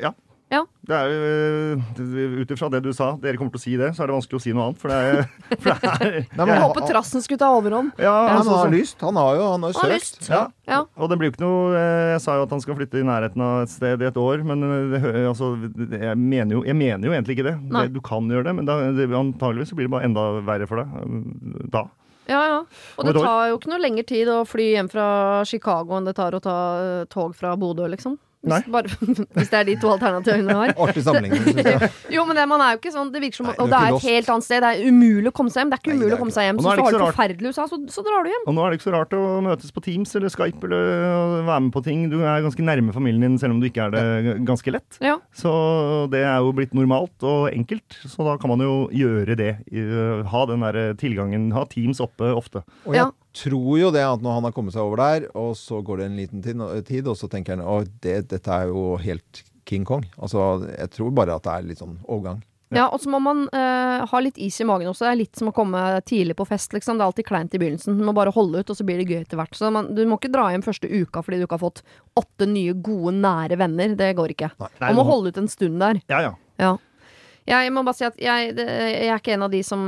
[0.00, 0.10] Ja.
[0.54, 0.62] Ja.
[0.62, 0.62] Ja.
[0.84, 1.20] Det er jo,
[2.14, 4.16] øh, Ut ifra det du sa, dere kommer til å si det, så er det
[4.18, 4.80] vanskelig å si noe annet.
[4.82, 5.30] For det er,
[5.64, 7.94] for det er Nei, Jeg håper trassen skulle ta overhånd.
[7.98, 9.00] ja, han altså, har lyst.
[9.04, 10.20] Han har jo han har Han har søkt.
[10.20, 10.30] lyst.
[10.30, 10.44] Ja.
[10.68, 10.82] Ja.
[10.96, 13.04] Og det blir jo ikke noe eh, Jeg sa jo at han skal flytte i
[13.06, 15.54] nærheten av et sted i et år, men eh, det, altså,
[15.90, 17.58] jeg, mener jo, jeg mener jo egentlig ikke det.
[17.74, 20.82] Det du kan gjøre det, men da, det, antageligvis blir det bare enda verre for
[20.82, 21.86] deg eh, da.
[22.24, 22.60] Ja, ja.
[22.96, 25.08] Og det tar jo ikke noe lengre tid å fly hjem fra
[25.48, 28.16] Chicago enn det tar å ta eh, tog fra Bodø, liksom.
[28.44, 28.58] Nei.
[28.64, 28.88] Hvis, bare,
[29.38, 30.72] hvis det er de to alternativene jeg har.
[30.84, 31.90] Artig sammenligning, syns jeg.
[32.14, 33.86] Jo, men det, man er jo ikke sånn Det virker som Nei, Og det er
[33.88, 34.06] et lost.
[34.10, 34.62] helt annet sted.
[34.64, 35.70] Det er umulig å komme seg hjem.
[35.72, 36.58] Det er ikke Nei, umulig er å komme seg hjem.
[36.60, 38.44] Og Så er du det har det forferdelig i USA, så, så drar du hjem.
[38.50, 41.34] Og nå er det ikke så rart å møtes på Teams eller Skype eller øh,
[41.48, 42.04] være med på ting.
[42.12, 45.00] Du er ganske nærme familien din selv om du ikke er det ganske lett.
[45.04, 45.16] Ja.
[45.34, 45.52] Så
[46.12, 49.52] det er jo blitt normalt og enkelt, så da kan man jo gjøre det.
[49.72, 52.64] øh, Ha den der tilgangen, ha Teams oppe ofte.
[52.84, 53.10] Og jeg Ja.
[53.34, 56.06] Tror jo det at når han har kommet seg over der, og så går det
[56.08, 59.86] en liten tid, tid og så tenker han at det, dette er jo helt King
[59.88, 60.04] Kong.
[60.20, 62.42] Altså, jeg tror bare at det er litt sånn overgang.
[62.74, 65.04] Ja, og så må man eh, ha litt is i magen også.
[65.06, 66.98] Det er litt som å komme tidlig på fest, liksom.
[66.98, 67.98] Det er alltid kleint i begynnelsen.
[68.00, 69.54] Du må bare holde ut, og så blir det gøy etter hvert.
[69.54, 71.84] Så man, du må ikke dra hjem første uka fordi du ikke har fått
[72.18, 73.94] åtte nye, gode, nære venner.
[73.98, 74.50] Det går ikke.
[74.64, 76.02] Nei, Man må holde ut en stund der.
[76.10, 76.34] Ja, ja.
[76.60, 76.74] Ja.
[77.46, 79.80] Jeg må bare si at jeg, jeg er ikke en av de som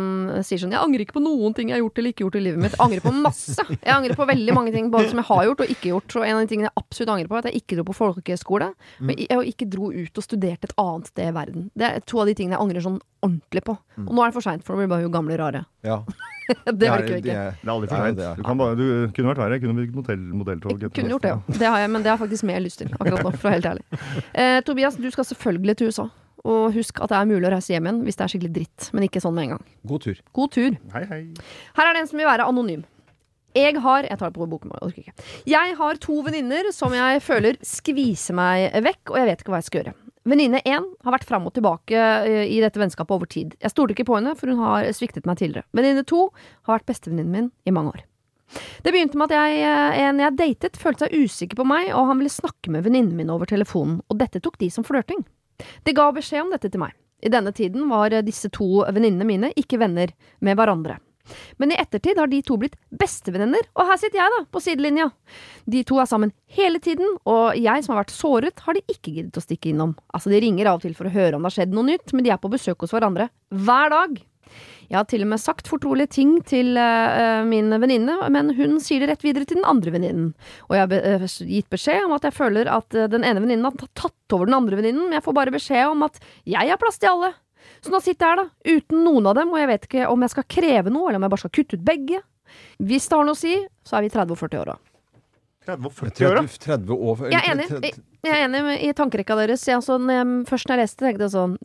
[0.45, 2.43] sier sånn Jeg angrer ikke på noen ting jeg har gjort eller ikke gjort i
[2.45, 2.75] livet mitt.
[2.77, 3.65] Jeg angrer på masse.
[3.73, 6.17] Jeg angrer på veldig mange ting både som jeg har gjort og ikke gjort.
[6.21, 7.97] Og en av de tingene jeg absolutt angrer på, er at jeg ikke dro på
[7.97, 8.69] folkehøyskole.
[9.01, 11.69] Men jeg ikke dro ut og studerte et annet sted i verden.
[11.73, 13.79] Det er to av de tingene jeg angrer sånn ordentlig på.
[14.05, 15.65] Og nå er det for seint, for nå blir bare jo gamle rare.
[15.87, 16.03] Ja.
[16.47, 17.33] Det virker jo ikke.
[17.33, 18.21] Det er aldri for seint.
[18.37, 18.85] Du, bare- du
[19.17, 19.57] kunne vært verre.
[19.57, 20.85] Jeg kunne blitt modell, modelltog.
[20.85, 21.57] Jeg kunne gjort det, ja.
[21.59, 23.49] Det har jeg, men det har jeg faktisk mer lyst til akkurat nå, for å
[23.49, 24.05] være helt ærlig.
[24.45, 26.07] Eh, Tobias, du skal selvfølgelig til USA.
[26.47, 28.91] Og husk at det er mulig å reise hjem igjen hvis det er skikkelig dritt,
[28.95, 29.65] men ikke sånn med en gang.
[29.91, 30.21] God tur.
[30.39, 30.77] God tur.
[30.95, 31.23] Hei, hei.
[31.79, 32.85] Her er det en som vil være anonym.
[33.57, 35.29] Jeg har Jeg tar det på boken, jeg orker ikke.
[35.49, 39.63] Jeg har to venninner som jeg føler skviser meg vekk, og jeg vet ikke hva
[39.63, 39.95] jeg skal gjøre.
[40.27, 43.55] Venninne én har vært fram og tilbake eh, i dette vennskapet over tid.
[43.63, 45.65] Jeg stolte ikke på henne, for hun har sviktet meg tidligere.
[45.77, 46.27] Venninne to
[46.67, 48.05] har vært bestevenninnen min i mange år.
[48.83, 52.11] Det begynte med at jeg, eh, en jeg datet, følte seg usikker på meg, og
[52.11, 55.25] han ville snakke med venninnen min over telefonen, og dette tok de som flørting.
[55.85, 56.95] De ga beskjed om dette til meg.
[57.25, 60.13] I denne tiden var disse to venninnene mine ikke venner
[60.45, 60.99] med hverandre.
[61.59, 65.09] Men i ettertid har de to blitt bestevenninner, og her sitter jeg da, på sidelinja.
[65.67, 69.17] De to er sammen hele tiden, og jeg som har vært såret, har de ikke
[69.17, 69.97] giddet å stikke innom.
[70.15, 72.15] Altså, de ringer av og til for å høre om det har skjedd noe nytt,
[72.15, 74.21] men de er på besøk hos hverandre hver dag.
[74.87, 79.03] Jeg har til og med sagt fortrolige ting til uh, min venninne, men hun sier
[79.03, 80.29] det rett videre til den andre venninnen.
[80.69, 83.43] Og jeg har be eh, gitt beskjed om at jeg føler at eh, den ene
[83.43, 86.71] venninnen har tatt over den andre venninnen, men jeg får bare beskjed om at jeg
[86.71, 87.33] har plass til alle.
[87.83, 90.23] Så nå sitter jeg her, da, uten noen av dem, og jeg vet ikke om
[90.23, 92.21] jeg skal kreve noe, eller om jeg bare skal kutte ut begge.
[92.79, 94.79] Hvis det har noe å si, så er vi 30 og 40 år, da.
[95.67, 96.45] 30 og 40 år, da.
[96.47, 97.97] 30, 30 år Jeg er enig, jeg,
[98.31, 99.67] er enig i tankerekka deres.
[99.67, 101.59] Jeg, altså, når jeg, først når jeg leste, tenkte jeg sånn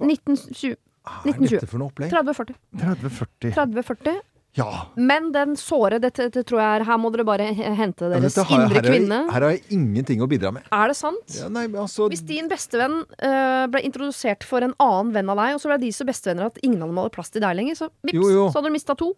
[0.00, 1.56] 1920 Hva er 1920.
[1.58, 2.10] dette for noe opplegg?
[2.12, 2.54] 30-40.
[2.82, 3.54] 30-40.
[3.56, 4.20] 30-40.
[4.54, 4.66] Ja.
[5.00, 8.42] Men den såre, dette, dette tror jeg er Her må dere bare hente deres ja,
[8.44, 9.20] har indre her, har jeg- kvinne.
[9.32, 10.62] her har jeg ingenting å bidra med.
[10.70, 11.36] Er det sant?
[11.38, 15.40] Ja, nei, men altså, Hvis din bestevenn øh, ble introdusert for en annen venn av
[15.40, 17.56] deg, og så ble de så bestevenner at ingen av dem hadde plass til deg
[17.56, 18.44] lenger, så vips, Jo, jo.
[18.52, 19.14] så hadde du mista to.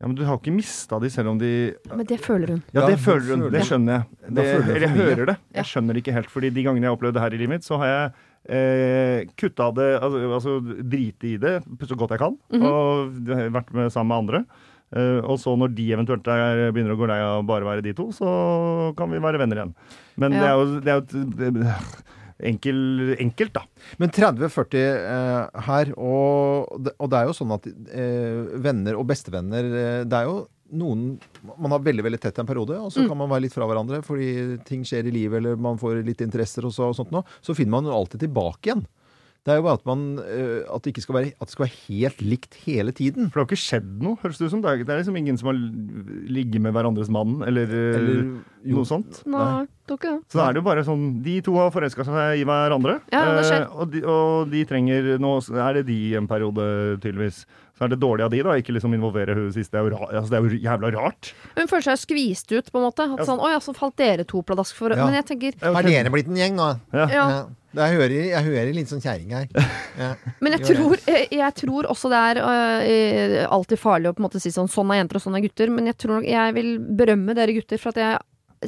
[0.00, 2.62] ja, men du har ikke mista de selv om de Men det føler hun.
[2.76, 3.40] Ja, det føler hun.
[3.48, 3.64] Det det.
[3.64, 4.04] skjønner jeg.
[4.34, 5.36] Det, eller jeg hører det.
[5.56, 7.64] Jeg skjønner ikke helt, fordi de gangene jeg har opplevd det her i livet mitt,
[7.64, 8.12] så har jeg
[8.48, 11.54] eh, kutta det Altså, altså drite i det
[11.86, 12.62] så godt jeg kan, Mhm.
[12.66, 13.14] og
[13.52, 14.44] vært med sammen med andre.
[14.90, 17.92] Uh, og så når de eventuelt er, begynner å gå lei av bare være de
[17.94, 18.26] to, så
[18.98, 19.74] kan vi være venner igjen.
[20.18, 21.84] Men det er jo, det er jo eh,
[22.50, 22.80] enkel,
[23.22, 23.62] enkelt, da.
[24.02, 29.70] Men 30-40 uh, her, og og det er jo sånn at uh, venner og bestevenner
[29.70, 31.18] eh, Det er jo noen
[31.58, 33.08] Man har veldig veldig tett en periode, og så Mm.
[33.08, 36.20] kan man være litt fra hverandre fordi ting skjer i livet, eller man får litt
[36.20, 37.24] interesser og, så, og sånt noe.
[37.42, 38.86] Så finner man jo alltid tilbake igjen.
[39.40, 41.64] Det er jo bare at, man, eh, at, det ikke skal være, at det skal
[41.64, 43.30] være helt likt hele tiden.
[43.30, 44.60] For det har ikke skjedd noe, høres det ut som.
[44.60, 45.56] Det er, det er liksom ingen som har
[46.28, 48.18] ligget med hverandres mann, eller, eh, Eller
[48.68, 49.22] jo, noe sånt.
[49.24, 49.64] Nei,
[49.98, 50.20] ikke det.
[50.30, 53.00] Så da er det jo bare sånn De to har forelska seg i hverandre.
[53.12, 53.64] Ja, det skjer.
[53.66, 56.68] eh, og, de, og de trenger Nå er det de en periode,
[57.02, 57.44] tydeligvis.
[57.80, 58.56] Så er det dårlig av de, da.
[58.60, 59.72] Ikke liksom involvere hun sist.
[59.72, 61.30] Det er jo, ra altså, det er jo jævla rart.
[61.56, 63.06] Hun føler seg skvist ut, på en måte.
[63.08, 63.24] At Ja.
[63.30, 65.06] sånn, Oi, ja, så falt dere to pladask for Ja.
[65.06, 66.68] Men jeg tenker er Har dere blitt en gjeng nå?
[66.92, 67.06] Ja.
[67.08, 67.46] Ja.
[67.70, 69.46] Det jeg, hører, jeg hører litt sånn kjerring her.
[70.00, 70.14] Ja.
[70.42, 74.26] Men jeg tror, jeg, jeg tror også det er uh, alltid farlig å på en
[74.26, 75.70] måte si sånn Sånn er jenter, og sånn er gutter.
[75.70, 78.18] Men jeg tror nok jeg vil berømme dere gutter for at jeg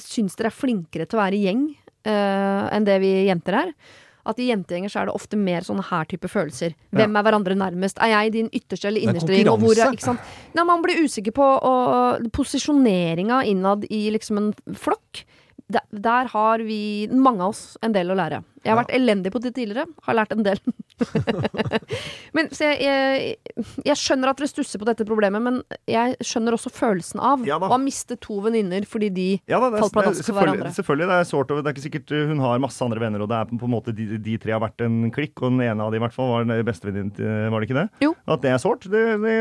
[0.00, 1.66] syns dere er flinkere til å være gjeng
[2.08, 3.74] uh, enn det vi jenter er.
[4.22, 6.76] At i jentegjenger så er det ofte mer sånne her type følelser.
[6.94, 7.98] Hvem er hverandre nærmest?
[7.98, 9.50] Er jeg din ytterste eller er innerste gjeng?
[9.50, 10.28] Og hvor er, ikke sant?
[10.54, 15.24] Nei, man blir usikker på og, posisjoneringa innad i liksom en flokk.
[15.68, 18.42] Der, der har vi, mange av oss, en del å lære.
[18.62, 19.88] Jeg har vært elendig på det tidligere.
[20.06, 20.58] Har lært en del.
[22.36, 25.56] men så jeg, jeg, jeg skjønner at dere stusser på dette problemet, men
[25.90, 29.70] jeg skjønner også følelsen av Ja å ha mistet to venninner fordi de Ja, da,
[29.82, 30.70] Falt pladask for hverandre.
[30.76, 31.08] selvfølgelig.
[31.10, 33.30] Det er sårt, og det er ikke sikkert uh, hun har masse andre venner, og
[33.32, 35.82] det er på en måte de, de tre har vært en klikk, og den ene
[35.82, 37.86] av dem i hvert fall var bestevenninnen til Var det ikke det?
[38.06, 38.12] Jo.
[38.30, 39.34] At det er sårt, det, det,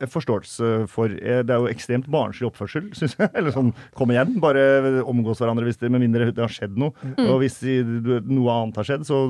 [0.00, 1.12] det forståelse for.
[1.20, 3.28] Eh, Det er jo ekstremt barnslig oppførsel, syns jeg.
[3.38, 4.64] Eller sånn, kom igjen, bare
[5.08, 6.94] omgås hverandre hvis det, med mindre det har skjedd noe.
[7.02, 7.26] Mm.
[7.28, 7.60] Og hvis
[8.28, 9.20] noe annet har skjedd, så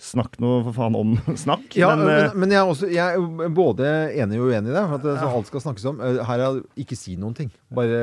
[0.00, 1.12] snakk nå for faen om
[1.44, 1.74] snakk.
[1.78, 4.74] Ja, men, men, eh, men jeg, er også, jeg er både enig og uenig i
[4.74, 4.82] det.
[4.90, 6.00] For at det, så alt skal snakkes om.
[6.04, 7.50] Eh, Her er ikke si noen ting.
[7.74, 8.00] Bare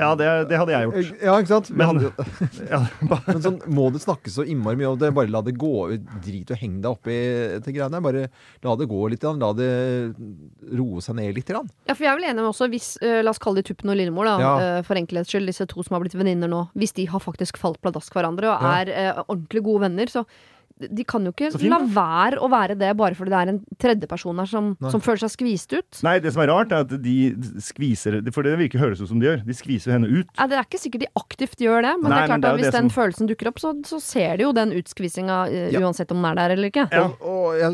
[0.00, 1.22] ja, det, det hadde jeg gjort.
[1.24, 1.70] Ja, ikke sant?
[1.76, 2.12] Men- hadde
[2.72, 5.10] Ja, bare, Men sånn, må det snakkes så innmari mye om det?
[5.16, 5.72] Bare la det gå
[6.24, 7.16] Drit og heng deg oppi
[7.64, 8.00] til greiene.
[8.04, 8.26] Bare
[8.64, 9.24] la det gå litt.
[9.40, 9.70] La det
[10.76, 11.50] roe seg ned litt.
[11.50, 13.98] Ja, for jeg er vel enig med også, hvis, la oss kalle de Tuppen og
[13.98, 14.82] Lillemor, da, Ja.
[14.86, 17.80] for enkelhets skyld, disse to som har blitt venninner nå, hvis de har faktisk falt
[17.82, 18.92] pladask hverandre og er
[19.26, 20.24] ordentlig gode venner, så
[20.80, 24.38] de kan jo ikke la være å være det bare fordi det er en tredjeperson
[24.40, 26.00] her som, som føler seg skvist ut.
[26.06, 27.16] nei, det som er rart, er at de
[27.60, 29.42] skviser For det virker høres ut som de gjør.
[29.44, 30.26] De skviser henne ut.
[30.38, 32.40] Ja, det er ikke sikkert de aktivt gjør det, men Nei, det er men klart
[32.40, 34.72] det er at hvis den som- følelsen dukker opp, så, så ser de jo den
[34.80, 35.80] utskvisinga øh, Ja.
[35.84, 36.86] uansett om den er der eller ikke.
[36.92, 37.04] Ja.
[37.04, 37.70] Og, og ja,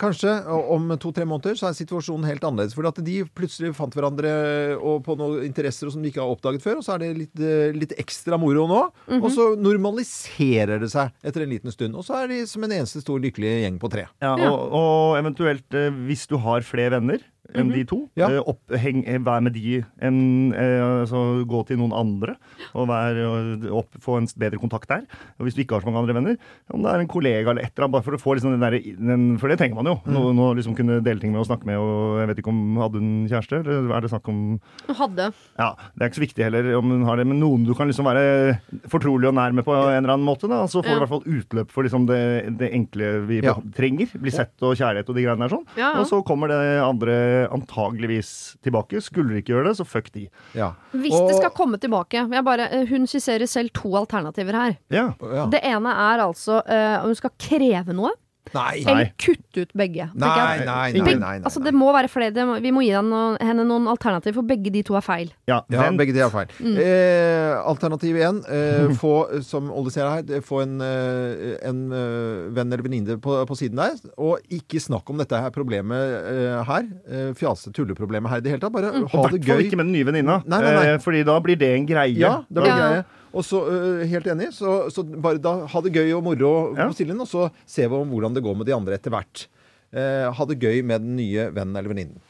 [0.00, 0.34] kanskje
[0.74, 2.74] om to-tre måneder så er situasjonen helt annerledes.
[2.76, 4.34] Fordi at de plutselig fant hverandre
[4.78, 6.78] og på noen interesser som de ikke har oppdaget før.
[6.80, 8.82] Og så er det litt, eh, litt ekstra moro nå.
[9.20, 11.94] Og så normaliserer det seg etter en liten stund.
[11.98, 14.08] Og så er de som en eneste stor lykkelig gjeng på tre.
[14.22, 14.50] Ja, Ja.
[14.50, 17.22] Og, og eventuelt, eh, hvis du har flere venner,
[17.54, 18.08] enn de to.
[18.16, 18.30] Ja.
[18.30, 22.36] Eh, opp, heng, eh, vær med de enn eh, altså, gå til noen andre
[22.74, 25.02] og vær, eh, opp, få en bedre kontakt der.
[25.38, 26.36] Og hvis du ikke har så mange andre venner,
[26.72, 28.64] om det er en kollega eller et eller annet, bare for å få liksom den
[28.64, 29.96] der, den, For det trenger man jo.
[30.06, 31.76] Noen å liksom kunne dele ting med og snakke med.
[31.76, 35.28] og Jeg vet ikke om Hadde hun kjæreste, eller er det snakk om Hadde.
[35.58, 37.88] Ja, Det er ikke så viktig heller om hun har det, men noen du kan
[37.90, 38.58] liksom være
[38.90, 40.48] fortrolig og nær med på en eller annen måte.
[40.48, 40.94] da, Så får Ja.
[40.94, 43.54] du i hvert fall utløp for liksom det, det enkle vi Ja.
[43.74, 44.08] trenger.
[44.20, 45.66] Bli sett og kjærlighet og de greiene der sånn.
[45.76, 46.00] Ja, ja.
[46.00, 47.14] Og så kommer det andre
[47.54, 49.00] antageligvis tilbake.
[49.04, 50.26] Skulle de ikke gjøre det, så fuck de.
[50.56, 50.72] Ja.
[50.92, 54.76] Hvis Og- det skal komme tilbake jeg bare, eh, Hun skisserer selv to alternativer her.
[54.90, 55.12] Ja.
[55.22, 55.46] ja.
[55.50, 58.10] Det ene er altså eh, om hun skal kreve noe,
[58.52, 58.82] Nei.
[58.86, 60.10] eller kutt ut begge.
[60.14, 62.32] Nei, nei, nei, nei, nei, Altså, det må være flere.
[62.60, 65.30] Vi må gi henne noen, alternativ, alternativer, for begge de to er feil.
[65.48, 66.46] ja, Ja, begge de er feil.
[66.60, 66.76] Mm.
[66.76, 68.42] Eh, alternativ én.
[68.48, 73.38] Eh, få, som Olde ser her, få en, eh, en eh, venn eller venninne på,
[73.48, 73.96] på siden der.
[74.18, 75.96] Og ikke snakk om dette her problemet
[76.30, 76.84] eh, her.
[77.08, 78.72] Eh, fjase tulleproblemet her i det hele tatt.
[78.74, 79.08] Bare Mm.
[79.10, 80.36] ha Og i hvert fall ikke med den nye venninna.
[80.44, 82.14] Eh, fordi da blir det en greie.
[82.20, 82.76] Ja, det blir Ja.
[82.78, 83.04] greie.
[83.34, 86.86] Og så, øh, helt enig, så, så bare da ha det gøy og moro Ja.
[86.86, 89.46] på Siljen, og så ser vi om hvordan det går med de andre etter hvert.
[89.94, 92.20] Eh, ha det gøy med den nye vennen eller venninnen.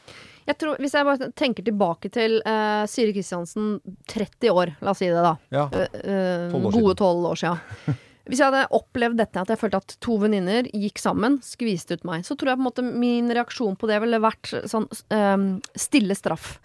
[0.45, 3.79] Jeg tror, hvis jeg bare tenker tilbake til uh, Siri Kristiansen
[4.11, 5.31] 30 år, la oss si det da.
[5.49, 5.63] Ja.
[5.73, 7.95] Eh, eh, 12 år gode tolv år siden.
[8.25, 12.07] Hvis jeg hadde opplevd dette, at jeg følte at to venninner gikk sammen, skviste ut
[12.07, 15.45] meg, så tror jeg på en måte min reaksjon på det ville vært sånn um,
[15.77, 16.55] stille straff.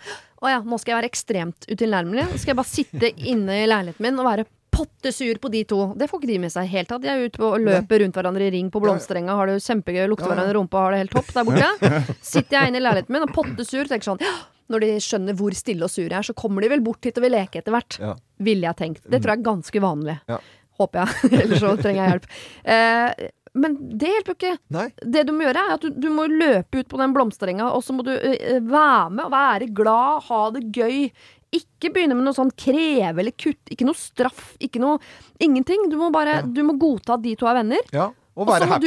[0.40, 2.30] Å ja, nå skal jeg være ekstremt utilnærmelig.
[2.30, 5.80] Nå skal jeg bare sitte inne i leiligheten min og være pottesur på de to.
[5.98, 7.02] Det får ikke de med seg i hele tatt.
[7.04, 10.30] De er ute og løper rundt hverandre i ring på blomsterenga, har det kjempegøy, lukter
[10.30, 12.00] hverandre i rumpa, har det helt topp der borte.
[12.32, 14.32] Sitter jeg inne i leiligheten min og pottesur, tenker sånn «Ja,
[14.70, 17.18] når de skjønner hvor stille og sur jeg er, så kommer de vel bort hit
[17.18, 17.98] og vil leke etter hvert.
[18.00, 18.14] Ja.
[18.46, 19.04] Ville jeg tenkt.
[19.04, 20.16] Det tror jeg er ganske vanlig.
[20.30, 20.38] Ja.
[20.80, 21.30] Håper jeg.
[21.44, 22.30] Ellers så trenger jeg hjelp.
[22.74, 23.28] Eh,
[23.60, 24.54] men det hjelper jo ikke.
[24.76, 24.86] Nei.
[25.16, 27.82] Det du må gjøre, er at du, du må løpe ut på den blomsterenga, og
[27.84, 31.10] så må du eh, være med og være glad, ha det gøy.
[31.50, 33.72] Ikke begynne med noe sånn kreve eller kutt.
[33.74, 34.54] Ikke noe straff.
[34.62, 35.00] Ikke noe
[35.42, 35.88] Ingenting.
[35.90, 37.82] Du må bare Du må godta at de to er venner.
[37.96, 38.12] Ja.
[38.40, 38.78] Og så må,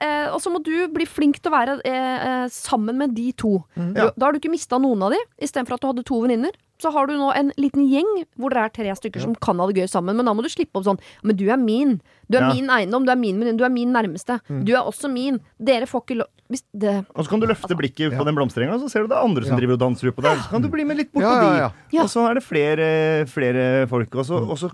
[0.00, 3.32] eh, og så må du bli flink til å være eh, eh, sammen med de
[3.36, 3.58] to.
[3.74, 3.90] Mm.
[3.98, 4.06] Ja.
[4.14, 6.54] da har du ikke mista noen av de, istedenfor at du hadde to venninner.
[6.78, 9.66] Så har du nå en liten gjeng hvor dere er tre stykker som kan ha
[9.70, 10.16] det gøy sammen.
[10.16, 12.00] Men da må du slippe opp sånn Men du er min.
[12.28, 12.52] Du er Ja.
[12.52, 13.06] min eiendom.
[13.06, 13.56] Du er min venninne.
[13.56, 14.40] Du er min nærmeste.
[14.50, 14.64] Mm.
[14.66, 15.40] Du er også min.
[15.58, 18.36] Dere får ikke lov Hvis det Og så kan du løfte blikket ut på den
[18.36, 19.58] blomsterenga, så ser du det er andre som Ja.
[19.58, 20.36] driver og danser utpå der.
[20.36, 21.58] Så kan du bli med litt bort Ja, på ja, de.
[21.58, 21.70] ja.
[21.92, 22.02] Ja.
[22.02, 24.14] Og så er det flere, flere folk.
[24.14, 24.70] Og så og så-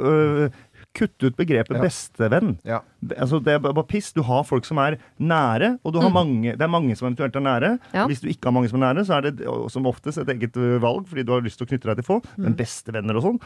[0.00, 0.50] øh,
[0.94, 1.82] kutte ut begrepet Ja.
[1.82, 2.58] bestevenn.
[2.64, 2.80] Ja.
[3.02, 4.12] Det- Altså, det er bare piss.
[4.12, 7.34] Du har folk som er nære, og du har mange, det er mange som eventuelt
[7.34, 7.70] er nære.
[7.92, 8.06] Ja.
[8.06, 9.40] Hvis du ikke har mange som er nære, så er det
[9.72, 12.20] som oftest et eget valg, fordi du har lyst til å knytte deg til få.
[12.38, 13.40] Men bestevenner og sånn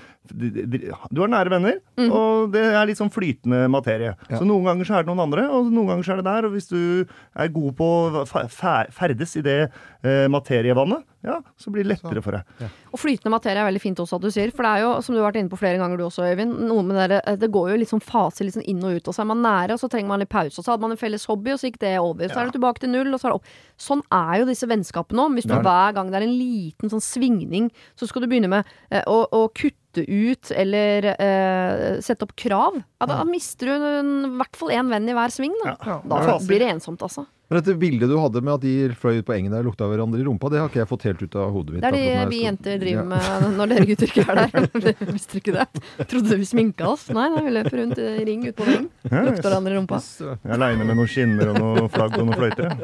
[1.12, 1.78] Du har nære venner,
[2.10, 4.14] og det er litt sånn flytende materie.
[4.30, 4.38] Ja.
[4.38, 6.46] Så noen ganger så er det noen andre, og noen ganger så er det der.
[6.48, 9.58] Og hvis du er god på å fe- fe- ferdes i det
[10.04, 12.70] eh, materievannet, ja, så blir det lettere for deg.
[12.94, 14.52] Og flytende materie er veldig fint også at du sier.
[14.54, 16.52] For det er jo, som du har vært inne på flere ganger du også, Øyvind,
[16.68, 19.08] noe med dere, eh, det går jo litt sånn fase litt sånn inn og ut.
[19.08, 20.58] Og så er man nære, og så trenger man litt pause.
[20.58, 22.26] Og så hadde man en felles hobby, og så gikk det over.
[22.28, 23.50] Så er det tilbake til null, og så er det opp.
[23.86, 25.34] Sånn er jo disse vennskapene òg.
[25.38, 28.48] Hvis du er hver gang det er en liten sånn svingning, så skal du begynne
[28.52, 32.76] med eh, å, å kutte ut eller eh, sette opp krav.
[33.00, 35.76] Ja, da mister du en- i hvert fall én venn i hver sving, da.
[35.86, 36.00] Ja.
[36.04, 37.26] Da blir det ensomt, altså.
[37.48, 39.86] Men dette bildet du hadde med at de fløy ut på engen der og lukta
[39.86, 41.82] hverandre i rumpa, det har ikke jeg fått helt ut av hodet mitt.
[41.84, 43.04] Det er de akkurat når jeg vi skal- jenter driver Ja.
[43.12, 44.50] med når dere gutter ikke er der.
[45.14, 45.66] Visste du ikke det?
[46.10, 47.04] Trodde vi sminka oss?
[47.14, 48.88] Nei, nei, vi løper rundt i ring utpå på veggen.
[49.12, 50.00] Ja, Lukter hverandre i rumpa.
[50.02, 52.74] Jeg aleine med noen skinner og noen flagg og noen fløyter.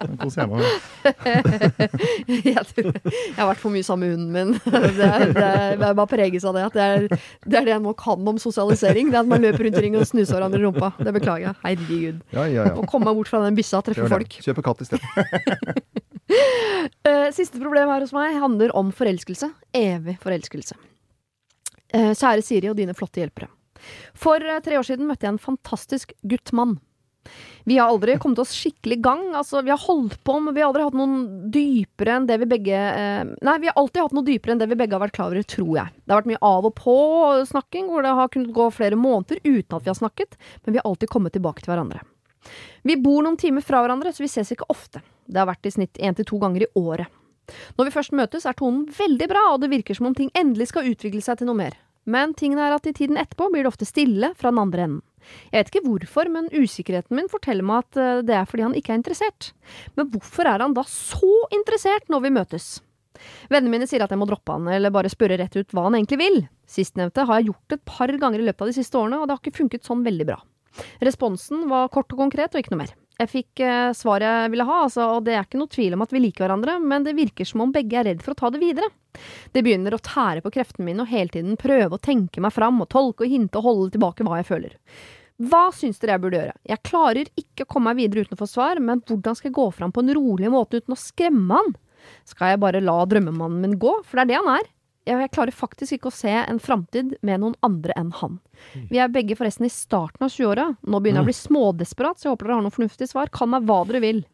[0.00, 0.64] Det koser jeg meg.
[2.46, 4.50] Jeg, tror, jeg har vært for mye sammen med hunden min.
[4.96, 6.62] Det er, det er, jeg bare preges av det.
[6.68, 9.10] At det, er, det er det jeg nå kan om sosialisering.
[9.12, 10.90] Det er at man løper rundt i ring og snuser hverandre i rumpa.
[11.00, 11.56] Det beklager jeg.
[11.64, 12.20] Herregud.
[12.34, 12.74] Ja, ja, ja.
[12.80, 14.16] Å komme bort fra den byssa og det.
[14.16, 14.38] folk.
[14.48, 15.06] Kjøper katt isteden.
[17.06, 19.46] Eh, siste problem her hos meg handler om forelskelse.
[19.78, 20.74] Evig forelskelse.
[21.94, 23.46] Eh, kjære Siri og dine flotte hjelpere.
[24.18, 26.76] For eh, tre år siden møtte jeg en fantastisk guttmann.
[27.66, 29.22] Vi har aldri kommet oss skikkelig i gang.
[29.34, 31.16] Altså, vi har holdt på, men vi har aldri hatt noen
[31.50, 34.70] dypere enn det vi begge eh, Nei, vi har alltid hatt noe dypere enn det
[34.70, 35.94] vi begge har vært klar over, tror jeg.
[36.04, 39.78] Det har vært mye av og på-snakking, hvor det har kunnet gå flere måneder uten
[39.78, 42.04] at vi har snakket, men vi har alltid kommet tilbake til hverandre.
[42.86, 45.02] Vi bor noen timer fra hverandre, så vi ses ikke ofte.
[45.26, 47.10] Det har vært i snitt én til to ganger i året.
[47.78, 50.70] Når vi først møtes, er tonen veldig bra, og det virker som om ting endelig
[50.72, 51.76] skal utvikle seg til noe mer.
[52.06, 55.04] Men tingen er at i tiden etterpå blir det ofte stille fra den andre enden.
[55.50, 58.76] Jeg vet ikke hvorfor, men usikkerheten min forteller meg at eh, det er fordi han
[58.78, 59.48] ikke er interessert.
[59.98, 62.68] Men hvorfor er han da så interessert når vi møtes?
[63.50, 65.96] Vennene mine sier at jeg må droppe han, eller bare spørre rett ut hva han
[65.98, 66.38] egentlig vil.
[66.70, 69.34] Sistnevnte har jeg gjort et par ganger i løpet av de siste årene, og det
[69.34, 70.38] har ikke funket sånn veldig bra.
[71.04, 72.94] Responsen var kort og konkret og ikke noe mer.
[73.16, 76.04] Jeg fikk eh, svaret jeg ville ha, altså, og det er ikke noe tvil om
[76.04, 78.50] at vi liker hverandre, men det virker som om begge er redd for å ta
[78.52, 78.90] det videre.
[79.54, 82.82] Det begynner å tære på kreftene mine og hele tiden prøve å tenke meg fram
[82.84, 84.76] og tolke og hinte og holde tilbake hva jeg føler.
[85.48, 86.58] Hva syns dere jeg burde gjøre?
[86.68, 89.58] Jeg klarer ikke å komme meg videre uten å få svar, men hvordan skal jeg
[89.58, 91.74] gå fram på en rolig måte uten å skremme han?
[92.28, 94.72] Skal jeg bare la drømmemannen min gå, for det er det han er?
[95.06, 98.40] Jeg, jeg klarer faktisk ikke å se en framtid med noen andre enn han.
[98.90, 100.68] Vi er begge forresten i starten av 20-åra.
[100.82, 103.30] Nå begynner jeg å bli smådesperat, så jeg håper dere har noe fornuftig svar.
[103.34, 104.24] Kall meg hva dere vil.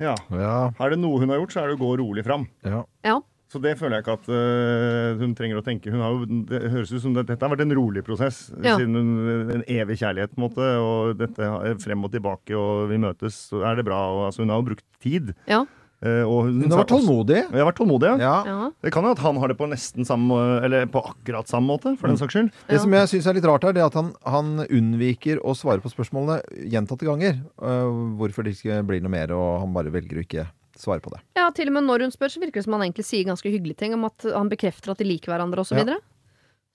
[0.00, 0.14] Ja.
[0.30, 2.48] Ja, Er det noe hun har gjort, så er det å gå rolig fram.
[2.64, 2.84] ja.
[3.04, 3.20] Ja.
[3.48, 5.88] Så det føler jeg ikke at uh, hun trenger å tenke.
[5.88, 8.42] Hun har jo, det høres ut som det, dette har vært en rolig prosess.
[8.60, 8.74] Ja.
[8.76, 10.66] Siden hun, en evig kjærlighet, på en måte.
[10.84, 14.02] Og dette er frem og tilbake, og vi møtes, så er det bra.
[14.12, 15.32] Og, altså, hun har jo brukt tid.
[15.48, 15.62] Ja.
[15.98, 17.38] Eh, og hun, Hun har vært tålmodig.
[17.50, 18.34] Jeg har vært tålmodig, ja.
[18.46, 18.70] Ja.
[18.86, 21.96] Det kan jo at han har det på nesten samme Eller på akkurat samme måte,
[21.98, 22.52] for den saks skyld.
[22.68, 22.82] Det Ja.
[22.84, 25.82] som jeg syns er litt rart her, det er at han, han unnviker å svare
[25.82, 26.38] på spørsmålene
[26.70, 27.40] gjentatte ganger.
[27.58, 30.46] Uh, hvorfor det ikke blir noe mer, og han bare velger å ikke
[30.78, 31.18] svare på det.
[31.34, 33.50] Ja, til og med når hun spør, så virker det som han egentlig sier ganske
[33.50, 35.74] hyggelige ting om at han bekrefter at de liker hverandre osv.
[35.74, 35.82] Så, Ja.
[35.82, 35.98] videre.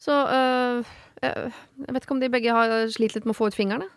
[0.04, 0.84] så øh,
[1.24, 1.52] jeg,
[1.88, 3.88] jeg vet ikke om de begge har slitt litt med å få ut fingrene.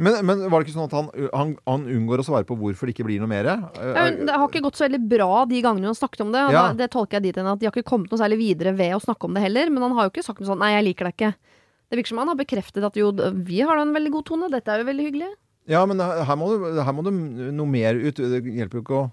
[0.00, 2.88] Men, men var det ikke sånn at han, han, han unngår å svare på hvorfor
[2.88, 3.48] det ikke blir noe mer?
[3.52, 6.46] Ja, det har ikke gått så veldig bra de gangene har snakket om det.
[6.48, 6.64] Ja.
[6.70, 8.96] da, det tolker jeg dit hen at De har ikke kommet noe særlig videre ved
[8.96, 9.72] å snakke om det heller.
[9.72, 11.34] Men han har jo ikke sagt noe sånn 'nei, jeg liker deg ikke'.
[11.90, 13.10] Det virker som han har bekreftet at jo,
[13.44, 15.30] vi har da en veldig god tone, dette er jo veldig hyggelig.
[15.70, 18.16] Ja, men her må, det, her må du noe mer ut.
[18.16, 19.08] Det hjelper jo ikke å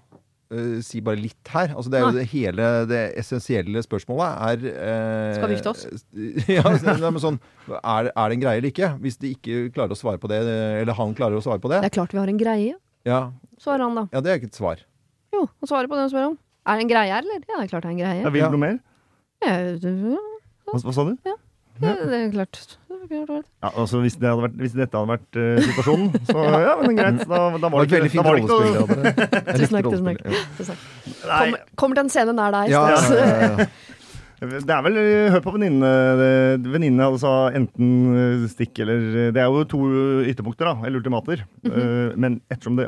[0.52, 1.74] øh, si bare litt her.
[1.76, 5.86] Altså, det er jo det hele det essensielle spørsmålet er øh, Skal vi gifte oss?
[6.56, 6.62] ja,
[7.10, 7.38] men sånn,
[7.78, 8.90] er, er det en greie eller ikke?
[9.04, 10.42] Hvis de ikke klarer å svare på det,
[10.82, 12.76] eller han klarer å svare på det, Det er klart vi har en greie,
[13.08, 13.22] ja,
[13.60, 14.06] svarer han da.
[14.12, 14.84] ja det er ikke et svar.
[15.34, 16.38] Jo, han svarer på det han spør om.
[16.68, 17.44] Er det en greie her, eller?
[17.48, 18.22] Ja, det er klart det er en greie.
[18.24, 18.78] Ja, vil du noe mer?
[19.44, 19.52] Ja,
[20.68, 21.14] Hva, hva sa du?
[21.24, 21.34] ja,
[21.80, 22.78] det er klart.
[23.08, 23.44] Det er klart.
[23.62, 26.96] Ja, altså hvis, det hadde vært, hvis dette hadde vært uh, situasjonen, så ja, men
[26.98, 27.20] greit.
[27.22, 29.12] Da, da var det veldig ikke, da var det ikke noe.
[29.58, 30.18] Tusen takk, tusen takk.
[30.24, 31.38] Ja.
[31.38, 32.74] Kommer, kom til en scene nær deg.
[32.74, 33.68] Ja, ja, ja, ja.
[34.38, 35.88] Det er vel eh, Hør på venninnene.
[36.62, 39.80] Venninnene hadde sa enten eh, stikk eller eh, Det er jo to
[40.30, 40.86] ytterpunkter, da.
[40.86, 41.42] Eller ultimater.
[41.66, 42.86] Eh, Men ettersom det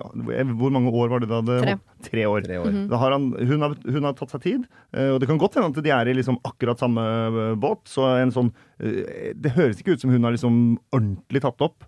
[0.60, 1.40] Hvor mange år var det da?
[1.42, 1.74] Det, Tre.
[2.06, 2.44] Tre år.
[2.46, 2.70] Tre år.
[2.92, 5.58] Da har han, hun, har, hun har tatt seg tid, eh, og det kan godt
[5.58, 7.82] hende at de er i liksom akkurat samme eh, båt.
[7.90, 11.82] Så en sånn eh, Det høres ikke ut som hun har liksom ordentlig tatt opp.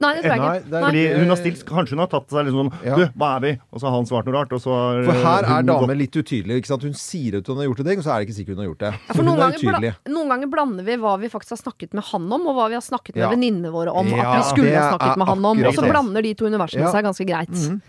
[0.00, 0.70] Nei, det tror jeg ikke.
[0.70, 0.88] det er- Nei.
[0.88, 2.94] Fordi hun har stilt, Kanskje hun har tatt seg liksom sånn Ja.
[2.94, 3.52] Du, hva er vi?
[3.72, 4.52] Og så har han svart noe rart.
[4.52, 6.54] Og så har For her er damer litt utydelig.
[6.62, 6.82] Ikke sant?
[6.82, 8.62] Hun sier at hun har gjort en ting, og så er det ikke sikkert hun
[8.62, 8.92] har gjort det.
[9.08, 12.04] Ja, for noen, er ganger, noen ganger blander vi hva vi faktisk har snakket med
[12.04, 13.30] han om, og hva vi har snakket med Ja.
[13.34, 14.06] venninnene våre om.
[14.06, 15.64] Ja, at vi skulle ha snakket med han om.
[15.66, 16.92] Og så blander de to universene Ja.
[16.92, 17.50] seg ganske greit.
[17.50, 17.82] Mhm.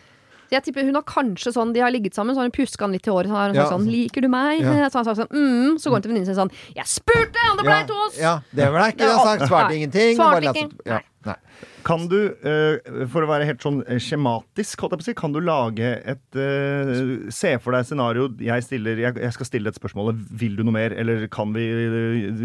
[0.50, 2.80] Så jeg tipper Hun har kanskje sånn, De har ligget sammen, så har hun pjuska
[2.82, 3.28] han litt i håret.
[3.28, 3.66] Så har hun Ja.
[3.70, 4.90] sagt sånn 'Liker du meg?' Ja.
[4.90, 5.78] Så har han sagt sånn mm.
[5.78, 8.18] Så går hun til venninnen sin sånn 'Jeg spurte om det blei Ja, til oss!'
[8.18, 9.42] ja, det var det ikke jeg har sagt.
[9.52, 10.18] Svarte ingenting.
[10.18, 11.02] Svarte ikke.
[11.30, 11.38] Nei.
[11.88, 16.40] Kan du, eh, for å være helt sånn eh, skjematisk, si, kan du lage et
[16.40, 18.28] eh, Se for deg et scenario.
[18.44, 20.14] Jeg, stiller, jeg, skal stille et spørsmål.
[20.40, 21.66] Vil du noe mer, eller kan vi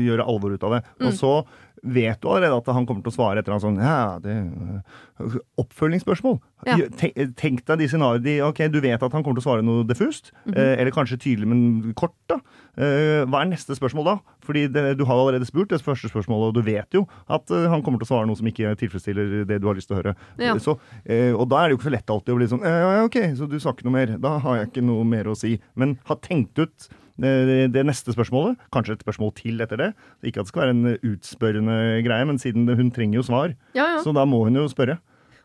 [0.06, 0.82] gjøre alvor ut av det?
[1.02, 1.36] Og så
[1.84, 5.42] vet du allerede at han kommer til å svare et eller annet sånn Ja, det
[5.60, 6.38] Oppfølgingsspørsmål.
[6.64, 6.78] Ja.
[6.96, 10.32] Tenk, deg de scenarioene Ok, du vet at han kommer til å svare noe diffust,
[10.54, 12.40] eh, eller kanskje tydelig, men kort, da.
[12.74, 14.16] Hva er neste spørsmål da?
[14.44, 17.66] Fordi det, du har allerede spurt det første spørsmålet, og du vet jo at uh,
[17.72, 20.02] han kommer til å svare noe som ikke tilfredsstiller det du har lyst til å
[20.02, 20.16] høre.
[20.40, 20.56] Ja.
[20.62, 22.74] Så, uh, og da er det jo ikke så lett alltid å bli sånn uh,
[22.84, 24.14] ja, OK, så du sa ikke noe mer.
[24.22, 25.56] Da har jeg ikke noe mer å si.
[25.80, 26.88] Men ha tenkt ut
[27.22, 28.60] eh, det neste spørsmålet.
[28.74, 29.90] Kanskje et spørsmål til etter det.
[30.26, 31.76] Ikke at det skal være en utspørrende
[32.06, 34.00] greie, men siden det, hun trenger jo svar, Ja, ja.
[34.04, 34.98] så da må hun jo spørre.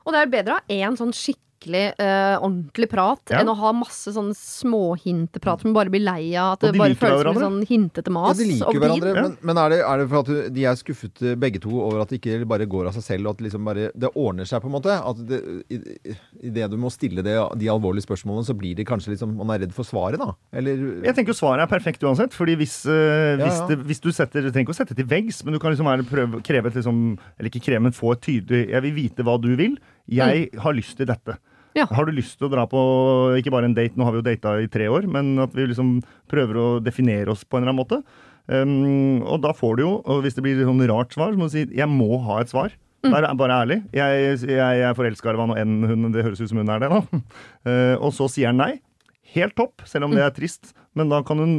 [0.06, 3.40] Og det er bedre å ha én sånn skikkelig eh, ordentlig prat Ja.
[3.42, 6.54] enn å ha masse sånne småhinteprat som bare blir lei av.
[6.54, 7.34] At det bare føles hverandre.
[7.34, 9.22] som sånn hintete Ja, mas de liker hverandre, Ja.
[9.24, 12.02] men, men er, det, er det for at de er skuffet eh, begge to over
[12.02, 14.62] at det ikke bare går av seg selv, og at liksom bare, det ordner seg,
[14.62, 14.90] på en måte?
[14.96, 15.80] At det, i,
[16.48, 19.50] i det du må stille det, de alvorlige spørsmålene, så blir det kanskje liksom Man
[19.52, 20.34] er redd for svaret, da?
[20.54, 22.32] Eller Jeg tenker jo svaret er perfekt uansett.
[22.34, 23.68] fordi hvis, eh, Ja, hvis, ja.
[23.68, 25.86] Det, hvis du setter Du trenger ikke å sette til veggs, men du kan liksom
[25.86, 29.24] være, prøve, kreve et liksom Eller ikke kreve, men få et tydelig Jeg vil vite
[29.24, 29.78] hva du vil.
[30.10, 31.38] Jeg har lyst til dette.
[31.80, 31.88] Ja.
[31.90, 32.80] Har du lyst til å dra på
[33.40, 35.70] ikke bare en date, nå har vi jo data i tre år, men at vi
[35.70, 36.00] liksom
[36.32, 38.02] prøver å definere oss på en eller annen måte.
[38.50, 41.48] Um, og da får du jo, og hvis det blir sånn rart svar, så må
[41.48, 42.76] du si 'jeg må ha et svar'.
[43.00, 43.38] Mm.
[43.38, 43.84] bare ærlig.
[43.94, 46.68] Jeg, jeg, jeg er forelska i hva nå enn hun Det høres ut som hun
[46.68, 47.00] er det, da.
[47.64, 48.82] Uh, og så sier han nei.
[49.36, 50.74] Helt topp, selv om det er trist.
[50.98, 51.54] Men da kan hun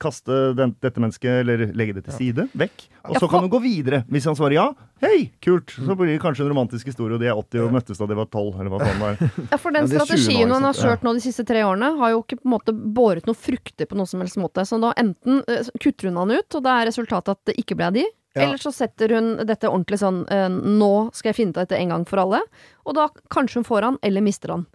[0.00, 2.84] kaste den, dette mennesket, eller legge det til side, vekk.
[3.08, 4.02] Og så kan hun gå videre.
[4.12, 4.66] Hvis han svarer ja,
[5.02, 5.72] hei, kult.
[5.74, 8.18] Så blir det kanskje en romantisk historie, og de er 80 og møttes da de
[8.18, 9.32] var 12, eller hva faen det er.
[9.52, 10.78] Ja, for den Ja, det 20 nå, strategien han har?
[10.78, 13.88] Kjørt nå de siste tre årene, har jo ikke på en måte båret noen frukter
[13.90, 14.64] på noen som helst måte.
[14.68, 17.78] Så da enten eh, kutter hun han ut, og da er resultatet at det ikke
[17.80, 18.44] ble de, Ja.
[18.44, 21.78] Eller så setter hun dette ordentlig sånn eh, Nå skal jeg finne ut av dette
[21.80, 22.42] en gang for alle.
[22.86, 24.66] Og da kanskje hun får han, eller mister han.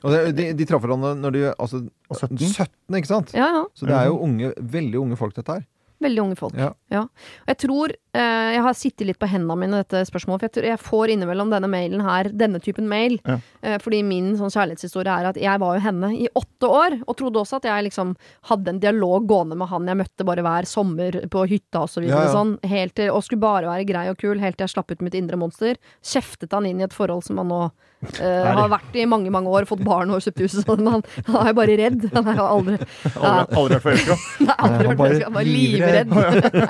[0.00, 1.82] Og det, de, de traff hverandre når de altså,
[2.14, 2.38] 17.
[2.38, 3.34] 17, ikke sant?
[3.36, 3.64] Ja, ja.
[3.76, 5.66] Så det er jo unge, veldig unge folk, dette her.
[6.00, 6.56] Veldig unge folk.
[6.56, 7.02] Ja.
[7.04, 10.54] Og jeg tror Jeg har sittet litt på hendene mine i dette spørsmålet, for jeg,
[10.56, 13.18] tror, jeg får innimellom denne mailen her, denne typen mail.
[13.22, 13.36] Ja.
[13.62, 17.16] Eh, fordi min sånn kjærlighetshistorie er at jeg var jo henne i åtte år, og
[17.20, 18.16] trodde også at jeg liksom
[18.50, 22.02] hadde en dialog gående med han jeg møtte bare hver sommer på hytta og så
[22.02, 22.24] videre.
[22.24, 22.34] Ja, ja.
[22.34, 25.04] Sånn, helt til, og skulle bare være grei og kul, helt til jeg slapp ut
[25.06, 25.78] mitt indre monster.
[26.02, 29.52] Kjeftet han inn i et forhold som han nå uh, har vært i mange, mange
[29.54, 30.90] år, fått barn og kjøpt hus og sånn.
[30.96, 32.08] Han, han er jo bare redd.
[32.16, 34.18] Han er jo aldri Aldri, aldri vært forelska.
[34.48, 35.30] Nei, aldri Han forelska.
[35.36, 36.10] bare livredd.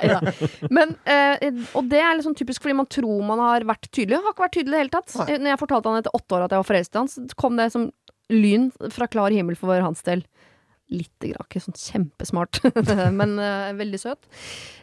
[0.76, 1.29] Men, eh,
[1.78, 4.16] og det er liksom typisk fordi man tror man har vært tydelig.
[4.18, 5.14] Jeg har ikke vært tydelig i det hele tatt.
[5.20, 5.26] Nei.
[5.34, 7.36] Eh, Når jeg fortalte han etter åtte år at jeg var forelsket i han, så
[7.40, 7.88] kom det som
[8.30, 10.22] lyn fra klar himmel for hans del.
[10.90, 12.58] Litt grann, ikke sånn kjempesmart,
[13.20, 14.26] men uh, veldig søt.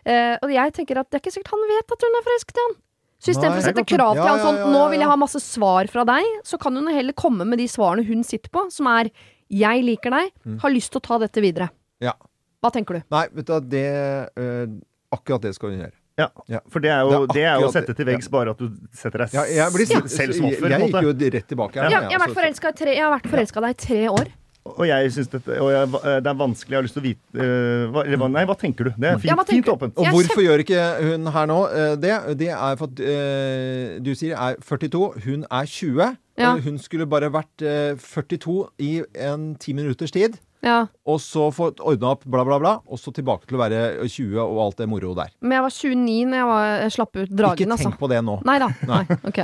[0.08, 2.60] Uh, og jeg tenker at det er ikke sikkert han vet at hun er forelsket
[2.62, 2.78] i han.
[3.18, 5.40] Så istedenfor å sette er krav til Ja, han sånn 'nå vil jeg ha masse
[5.42, 8.88] svar fra deg', så kan hun heller komme med de svarene hun sitter på, som
[8.88, 9.10] er
[9.50, 10.60] 'jeg liker deg, Mm.
[10.62, 11.70] har lyst til å ta dette videre'.
[12.00, 12.14] Ja.
[12.62, 13.04] Hva tenker du?
[13.12, 14.68] Nei, vet du det uh,
[15.12, 15.96] Akkurat det skal hun gjøre.
[16.18, 16.32] Ja.
[16.50, 16.60] Ja.
[16.74, 18.16] For det er jo, Det er det er jo å sette til det.
[18.16, 20.74] veggs, bare at du setter deg Ja, jeg, blir, selv som offer.
[20.74, 21.92] jeg gikk jo rett tilbake her.
[21.92, 22.40] Jeg har vært altså.
[22.42, 24.36] forelska tre, jeg har vært forelska i deg i tre år.
[24.76, 25.90] Og jeg synes dette, og jeg,
[26.26, 28.92] det er vanskelig, jeg har lyst til å vite uh, hva, Nei, hva tenker du?
[28.98, 29.96] Det er fint, Ja, fint åpent.
[29.96, 32.16] Og hvorfor gjør ikke hun her nå eh, det?
[32.42, 36.18] Det er for at uh, du sier er 42, hun er 20.
[36.38, 36.52] Ja.
[36.54, 38.92] Eh, Hun skulle bare vært uh, 42 i
[39.30, 40.38] en ti minutters tid.
[40.66, 42.72] Ja, Og så få ordna opp bla, bla, bla.
[42.90, 45.30] Og så tilbake til å være 20 og alt det moro der.
[45.42, 47.90] Men jeg var 29 når jeg, var, jeg slapp ut dragen, ikke altså.
[47.92, 48.36] tenk på det nå.
[48.50, 48.70] Nei da.
[48.90, 49.00] Nei.
[49.08, 49.18] Nei.
[49.30, 49.40] ok.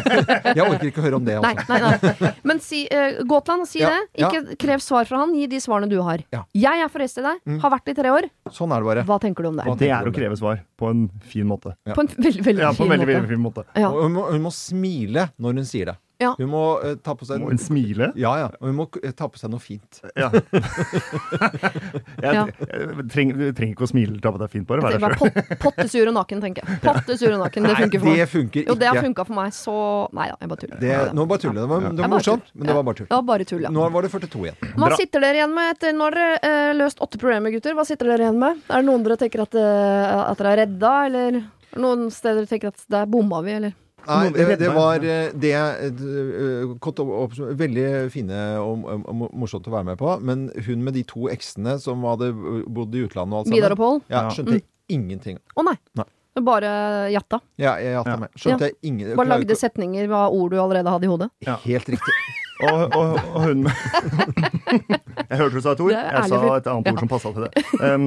[0.54, 1.36] Jeg orker ikke å høre om det.
[1.44, 1.74] Nei, Altså.
[1.74, 2.30] nei, nei.
[2.48, 4.24] Men si, uh, Gåtland, si Ja, det.
[4.24, 5.34] Ikke krev svar fra han.
[5.36, 6.22] Gi de svarene du har.
[6.34, 6.42] Ja.
[6.56, 7.42] Jeg er forelsket i deg.
[7.48, 7.58] Mm.
[7.62, 8.28] Har vært det i tre år.
[8.54, 9.04] Sånn er det bare.
[9.08, 9.66] Hva tenker du om det?
[9.84, 11.74] Det er å kreve svar på en fin måte.
[11.86, 11.94] Ja.
[11.96, 13.20] På en veldig, veldig Ja, på fin en veldig, måte.
[13.20, 13.66] veldig fin måte.
[13.84, 13.90] Ja.
[13.94, 15.96] Hun, må, hun må smile når hun sier det.
[16.22, 16.30] Ja.
[16.38, 18.12] Hun må uh, ta på seg Må hun smile?
[18.18, 18.50] Ja, ja.
[18.60, 19.98] Og hun må uh, ta på seg noe fint.
[20.14, 20.28] Ja.
[22.22, 22.44] jeg, Ja.
[22.46, 25.58] jeg, trenger, du trenger ikke å smile at det er fint, bare vær deg sjøl.
[25.62, 26.78] Pottesur og naken, tenker jeg.
[26.84, 28.20] Pottesur og naken, det funker for meg.
[28.22, 28.46] det meg.
[28.48, 28.64] ikke.
[28.70, 29.76] Jo, det har funka for meg, så
[30.14, 30.80] Nei da, jeg bare tuller.
[30.80, 31.60] Det, nå bare tuller.
[31.60, 33.08] Det var, det var bare morsomt, men det var bare tull.
[33.10, 33.74] Det var bare tull, ja.
[33.74, 34.58] Nå var det 42 igjen.
[34.74, 34.98] Hva Bra.
[35.00, 37.76] sitter dere igjen med etter Nå har dere uh, løst åtte problemer, gutter.
[37.76, 38.62] Hva sitter dere igjen med?
[38.68, 42.52] Er det noen dere tenker at, at dere er redda, eller er noen steder dere
[42.54, 43.80] tenker at der bomma vi, eller?
[44.08, 49.68] Nei, det, det var eh, det eh, kort opp, opp, Veldig fine og, og, morsomt
[49.70, 50.16] å være med på.
[50.24, 53.80] Men hun med de to eksene som hadde bodd i utlandet og alt Vidar og
[53.80, 54.04] sammen, Pål?
[54.08, 54.34] ja, Ja.
[54.34, 54.68] skjønte mm.
[54.98, 55.40] ingenting.
[55.56, 55.76] Å nei.
[56.00, 56.08] Nei.
[56.44, 56.70] Bare
[57.14, 57.38] jatta.
[57.56, 58.22] Ja, jeg jatta Ja.
[58.24, 58.32] meg.
[58.34, 61.30] Skjønte jeg ingen Bare lagde setninger av ord du allerede hadde i hodet.
[61.46, 61.56] Ja.
[61.62, 62.16] Helt riktig.
[62.62, 63.64] Og, og, og hun
[65.30, 65.90] Jeg hørte du sa et ord.
[65.90, 66.92] Jeg sa et annet Ja.
[66.92, 67.50] ord som passa til det.
[67.80, 68.04] Um,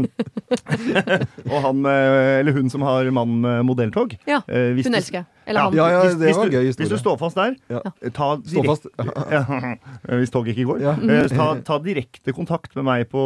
[1.51, 4.13] og han eller hun som har mann med modelltog.
[4.27, 5.25] Ja, eh, Hun du- elsker.
[5.47, 5.65] Eller Ja.
[5.65, 5.75] han.
[5.77, 7.81] Ja, ja, hvis, det hvis, var du, gøy hvis du står fast der, Ja.
[8.15, 8.87] ta Stå fast.
[9.31, 9.43] ja,
[10.21, 10.79] hvis toget ikke går.
[10.85, 10.93] Ja.
[10.95, 13.21] Eh, Ta, ta direkte kontakt med meg på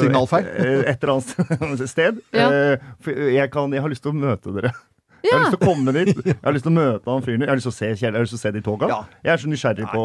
[0.00, 0.46] Signalfeil.
[0.46, 1.14] Et, eh, et eller
[1.60, 2.20] annet sted.
[2.32, 2.48] Ja.
[2.48, 4.72] Eh, jeg, kan, jeg har lyst til å møte dere.
[5.22, 6.10] Jeg har lyst til å komme dit.
[6.26, 7.44] Jeg har lyst til å møte han fyren.
[7.44, 8.12] Jeg har lyst til å se Kjell.
[8.12, 8.88] Jeg har lyst til å se de toga.
[8.90, 8.98] Ja.
[9.22, 10.02] Jeg er så nysgjerrig på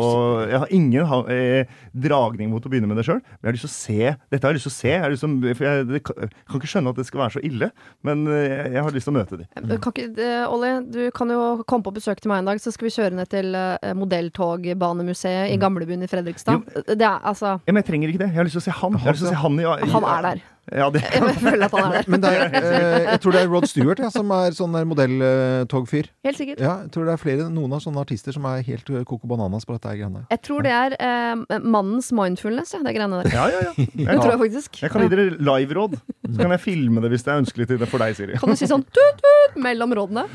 [0.51, 3.65] Jeg har ingen eh, dragning mot å begynne med det sjøl, men jeg har lyst
[3.68, 4.91] til å se Dette har jeg lyst til å se.
[4.93, 7.36] Jeg, har lyst til, å- for jeg jeg kan ikke skjønne at det skal være
[7.38, 7.72] så ille,
[8.07, 9.47] men eh, jeg har lyst til å møte de.
[9.84, 12.72] Kan ikke, eh, Olli, du kan jo komme på besøk til meg en dag, så
[12.76, 16.63] skal vi kjøre ned til eh, Modelltogbanemuseet i Gamlebyen i Fredrikstad.
[16.88, 18.30] Det er altså Ja, men jeg trenger ikke det.
[18.34, 18.97] Jeg har lyst til å se han.
[18.99, 20.45] Jeg har lyst til å se han, i, i, Han er der.
[20.76, 22.07] Ja, det, Jeg føler at han er der.
[22.11, 24.88] Men det er, eh, jeg tror det er Rod Stewart ja, som er sånn der
[24.89, 26.09] modelltogfyr.
[26.28, 26.59] Helt sikkert.
[26.63, 29.30] Ja, jeg tror det er flere, noen av sånne artister som er helt eh, coco
[29.32, 30.26] bananas på dette greiene.
[30.34, 33.32] Jeg tror det er eh, mannens mindfulness, ja, det greiene der.
[33.32, 33.74] ja, ja, ja.
[33.97, 34.82] Det Jeg, tror jeg faktisk.
[34.84, 35.95] jeg kan gi dere live-råd.
[36.28, 38.39] Så kan jeg filme det hvis det er ønskelig til det for deg, Siri.
[38.41, 40.28] Kan du si sånn tut-tut mellom rådene?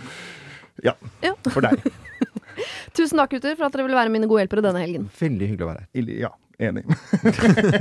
[0.82, 1.34] Ja, Ja.
[1.52, 1.84] for deg.
[2.96, 5.06] Tusen takk, gutter, for at dere ville være mine gode hjelpere denne helgen.
[5.20, 6.10] Veldig hyggelig å være her.
[6.24, 6.32] Ja,
[6.68, 6.84] enig.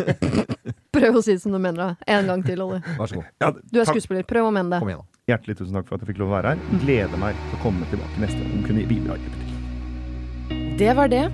[0.95, 2.09] Prøv å si det som du mener det.
[2.15, 2.81] En gang til, Olli.
[2.97, 3.29] Vær så god.
[3.43, 4.25] Ja, Du er skuespiller.
[4.27, 4.81] Prøv å mene det.
[4.83, 5.07] Kom igjen, da.
[5.31, 6.81] Hjertelig tusen takk for at jeg fikk lov å være her.
[6.81, 10.67] Gleder meg til å komme tilbake neste gang kunne bidra hjelpe til.
[10.81, 11.25] Det var det.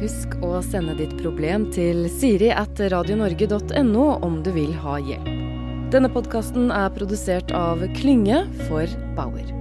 [0.00, 5.30] Husk å sende ditt problem til siri at radionorge.no om du vil ha hjelp.
[5.90, 8.86] Denne podkasten er produsert av Klynge for
[9.16, 9.59] Bauer.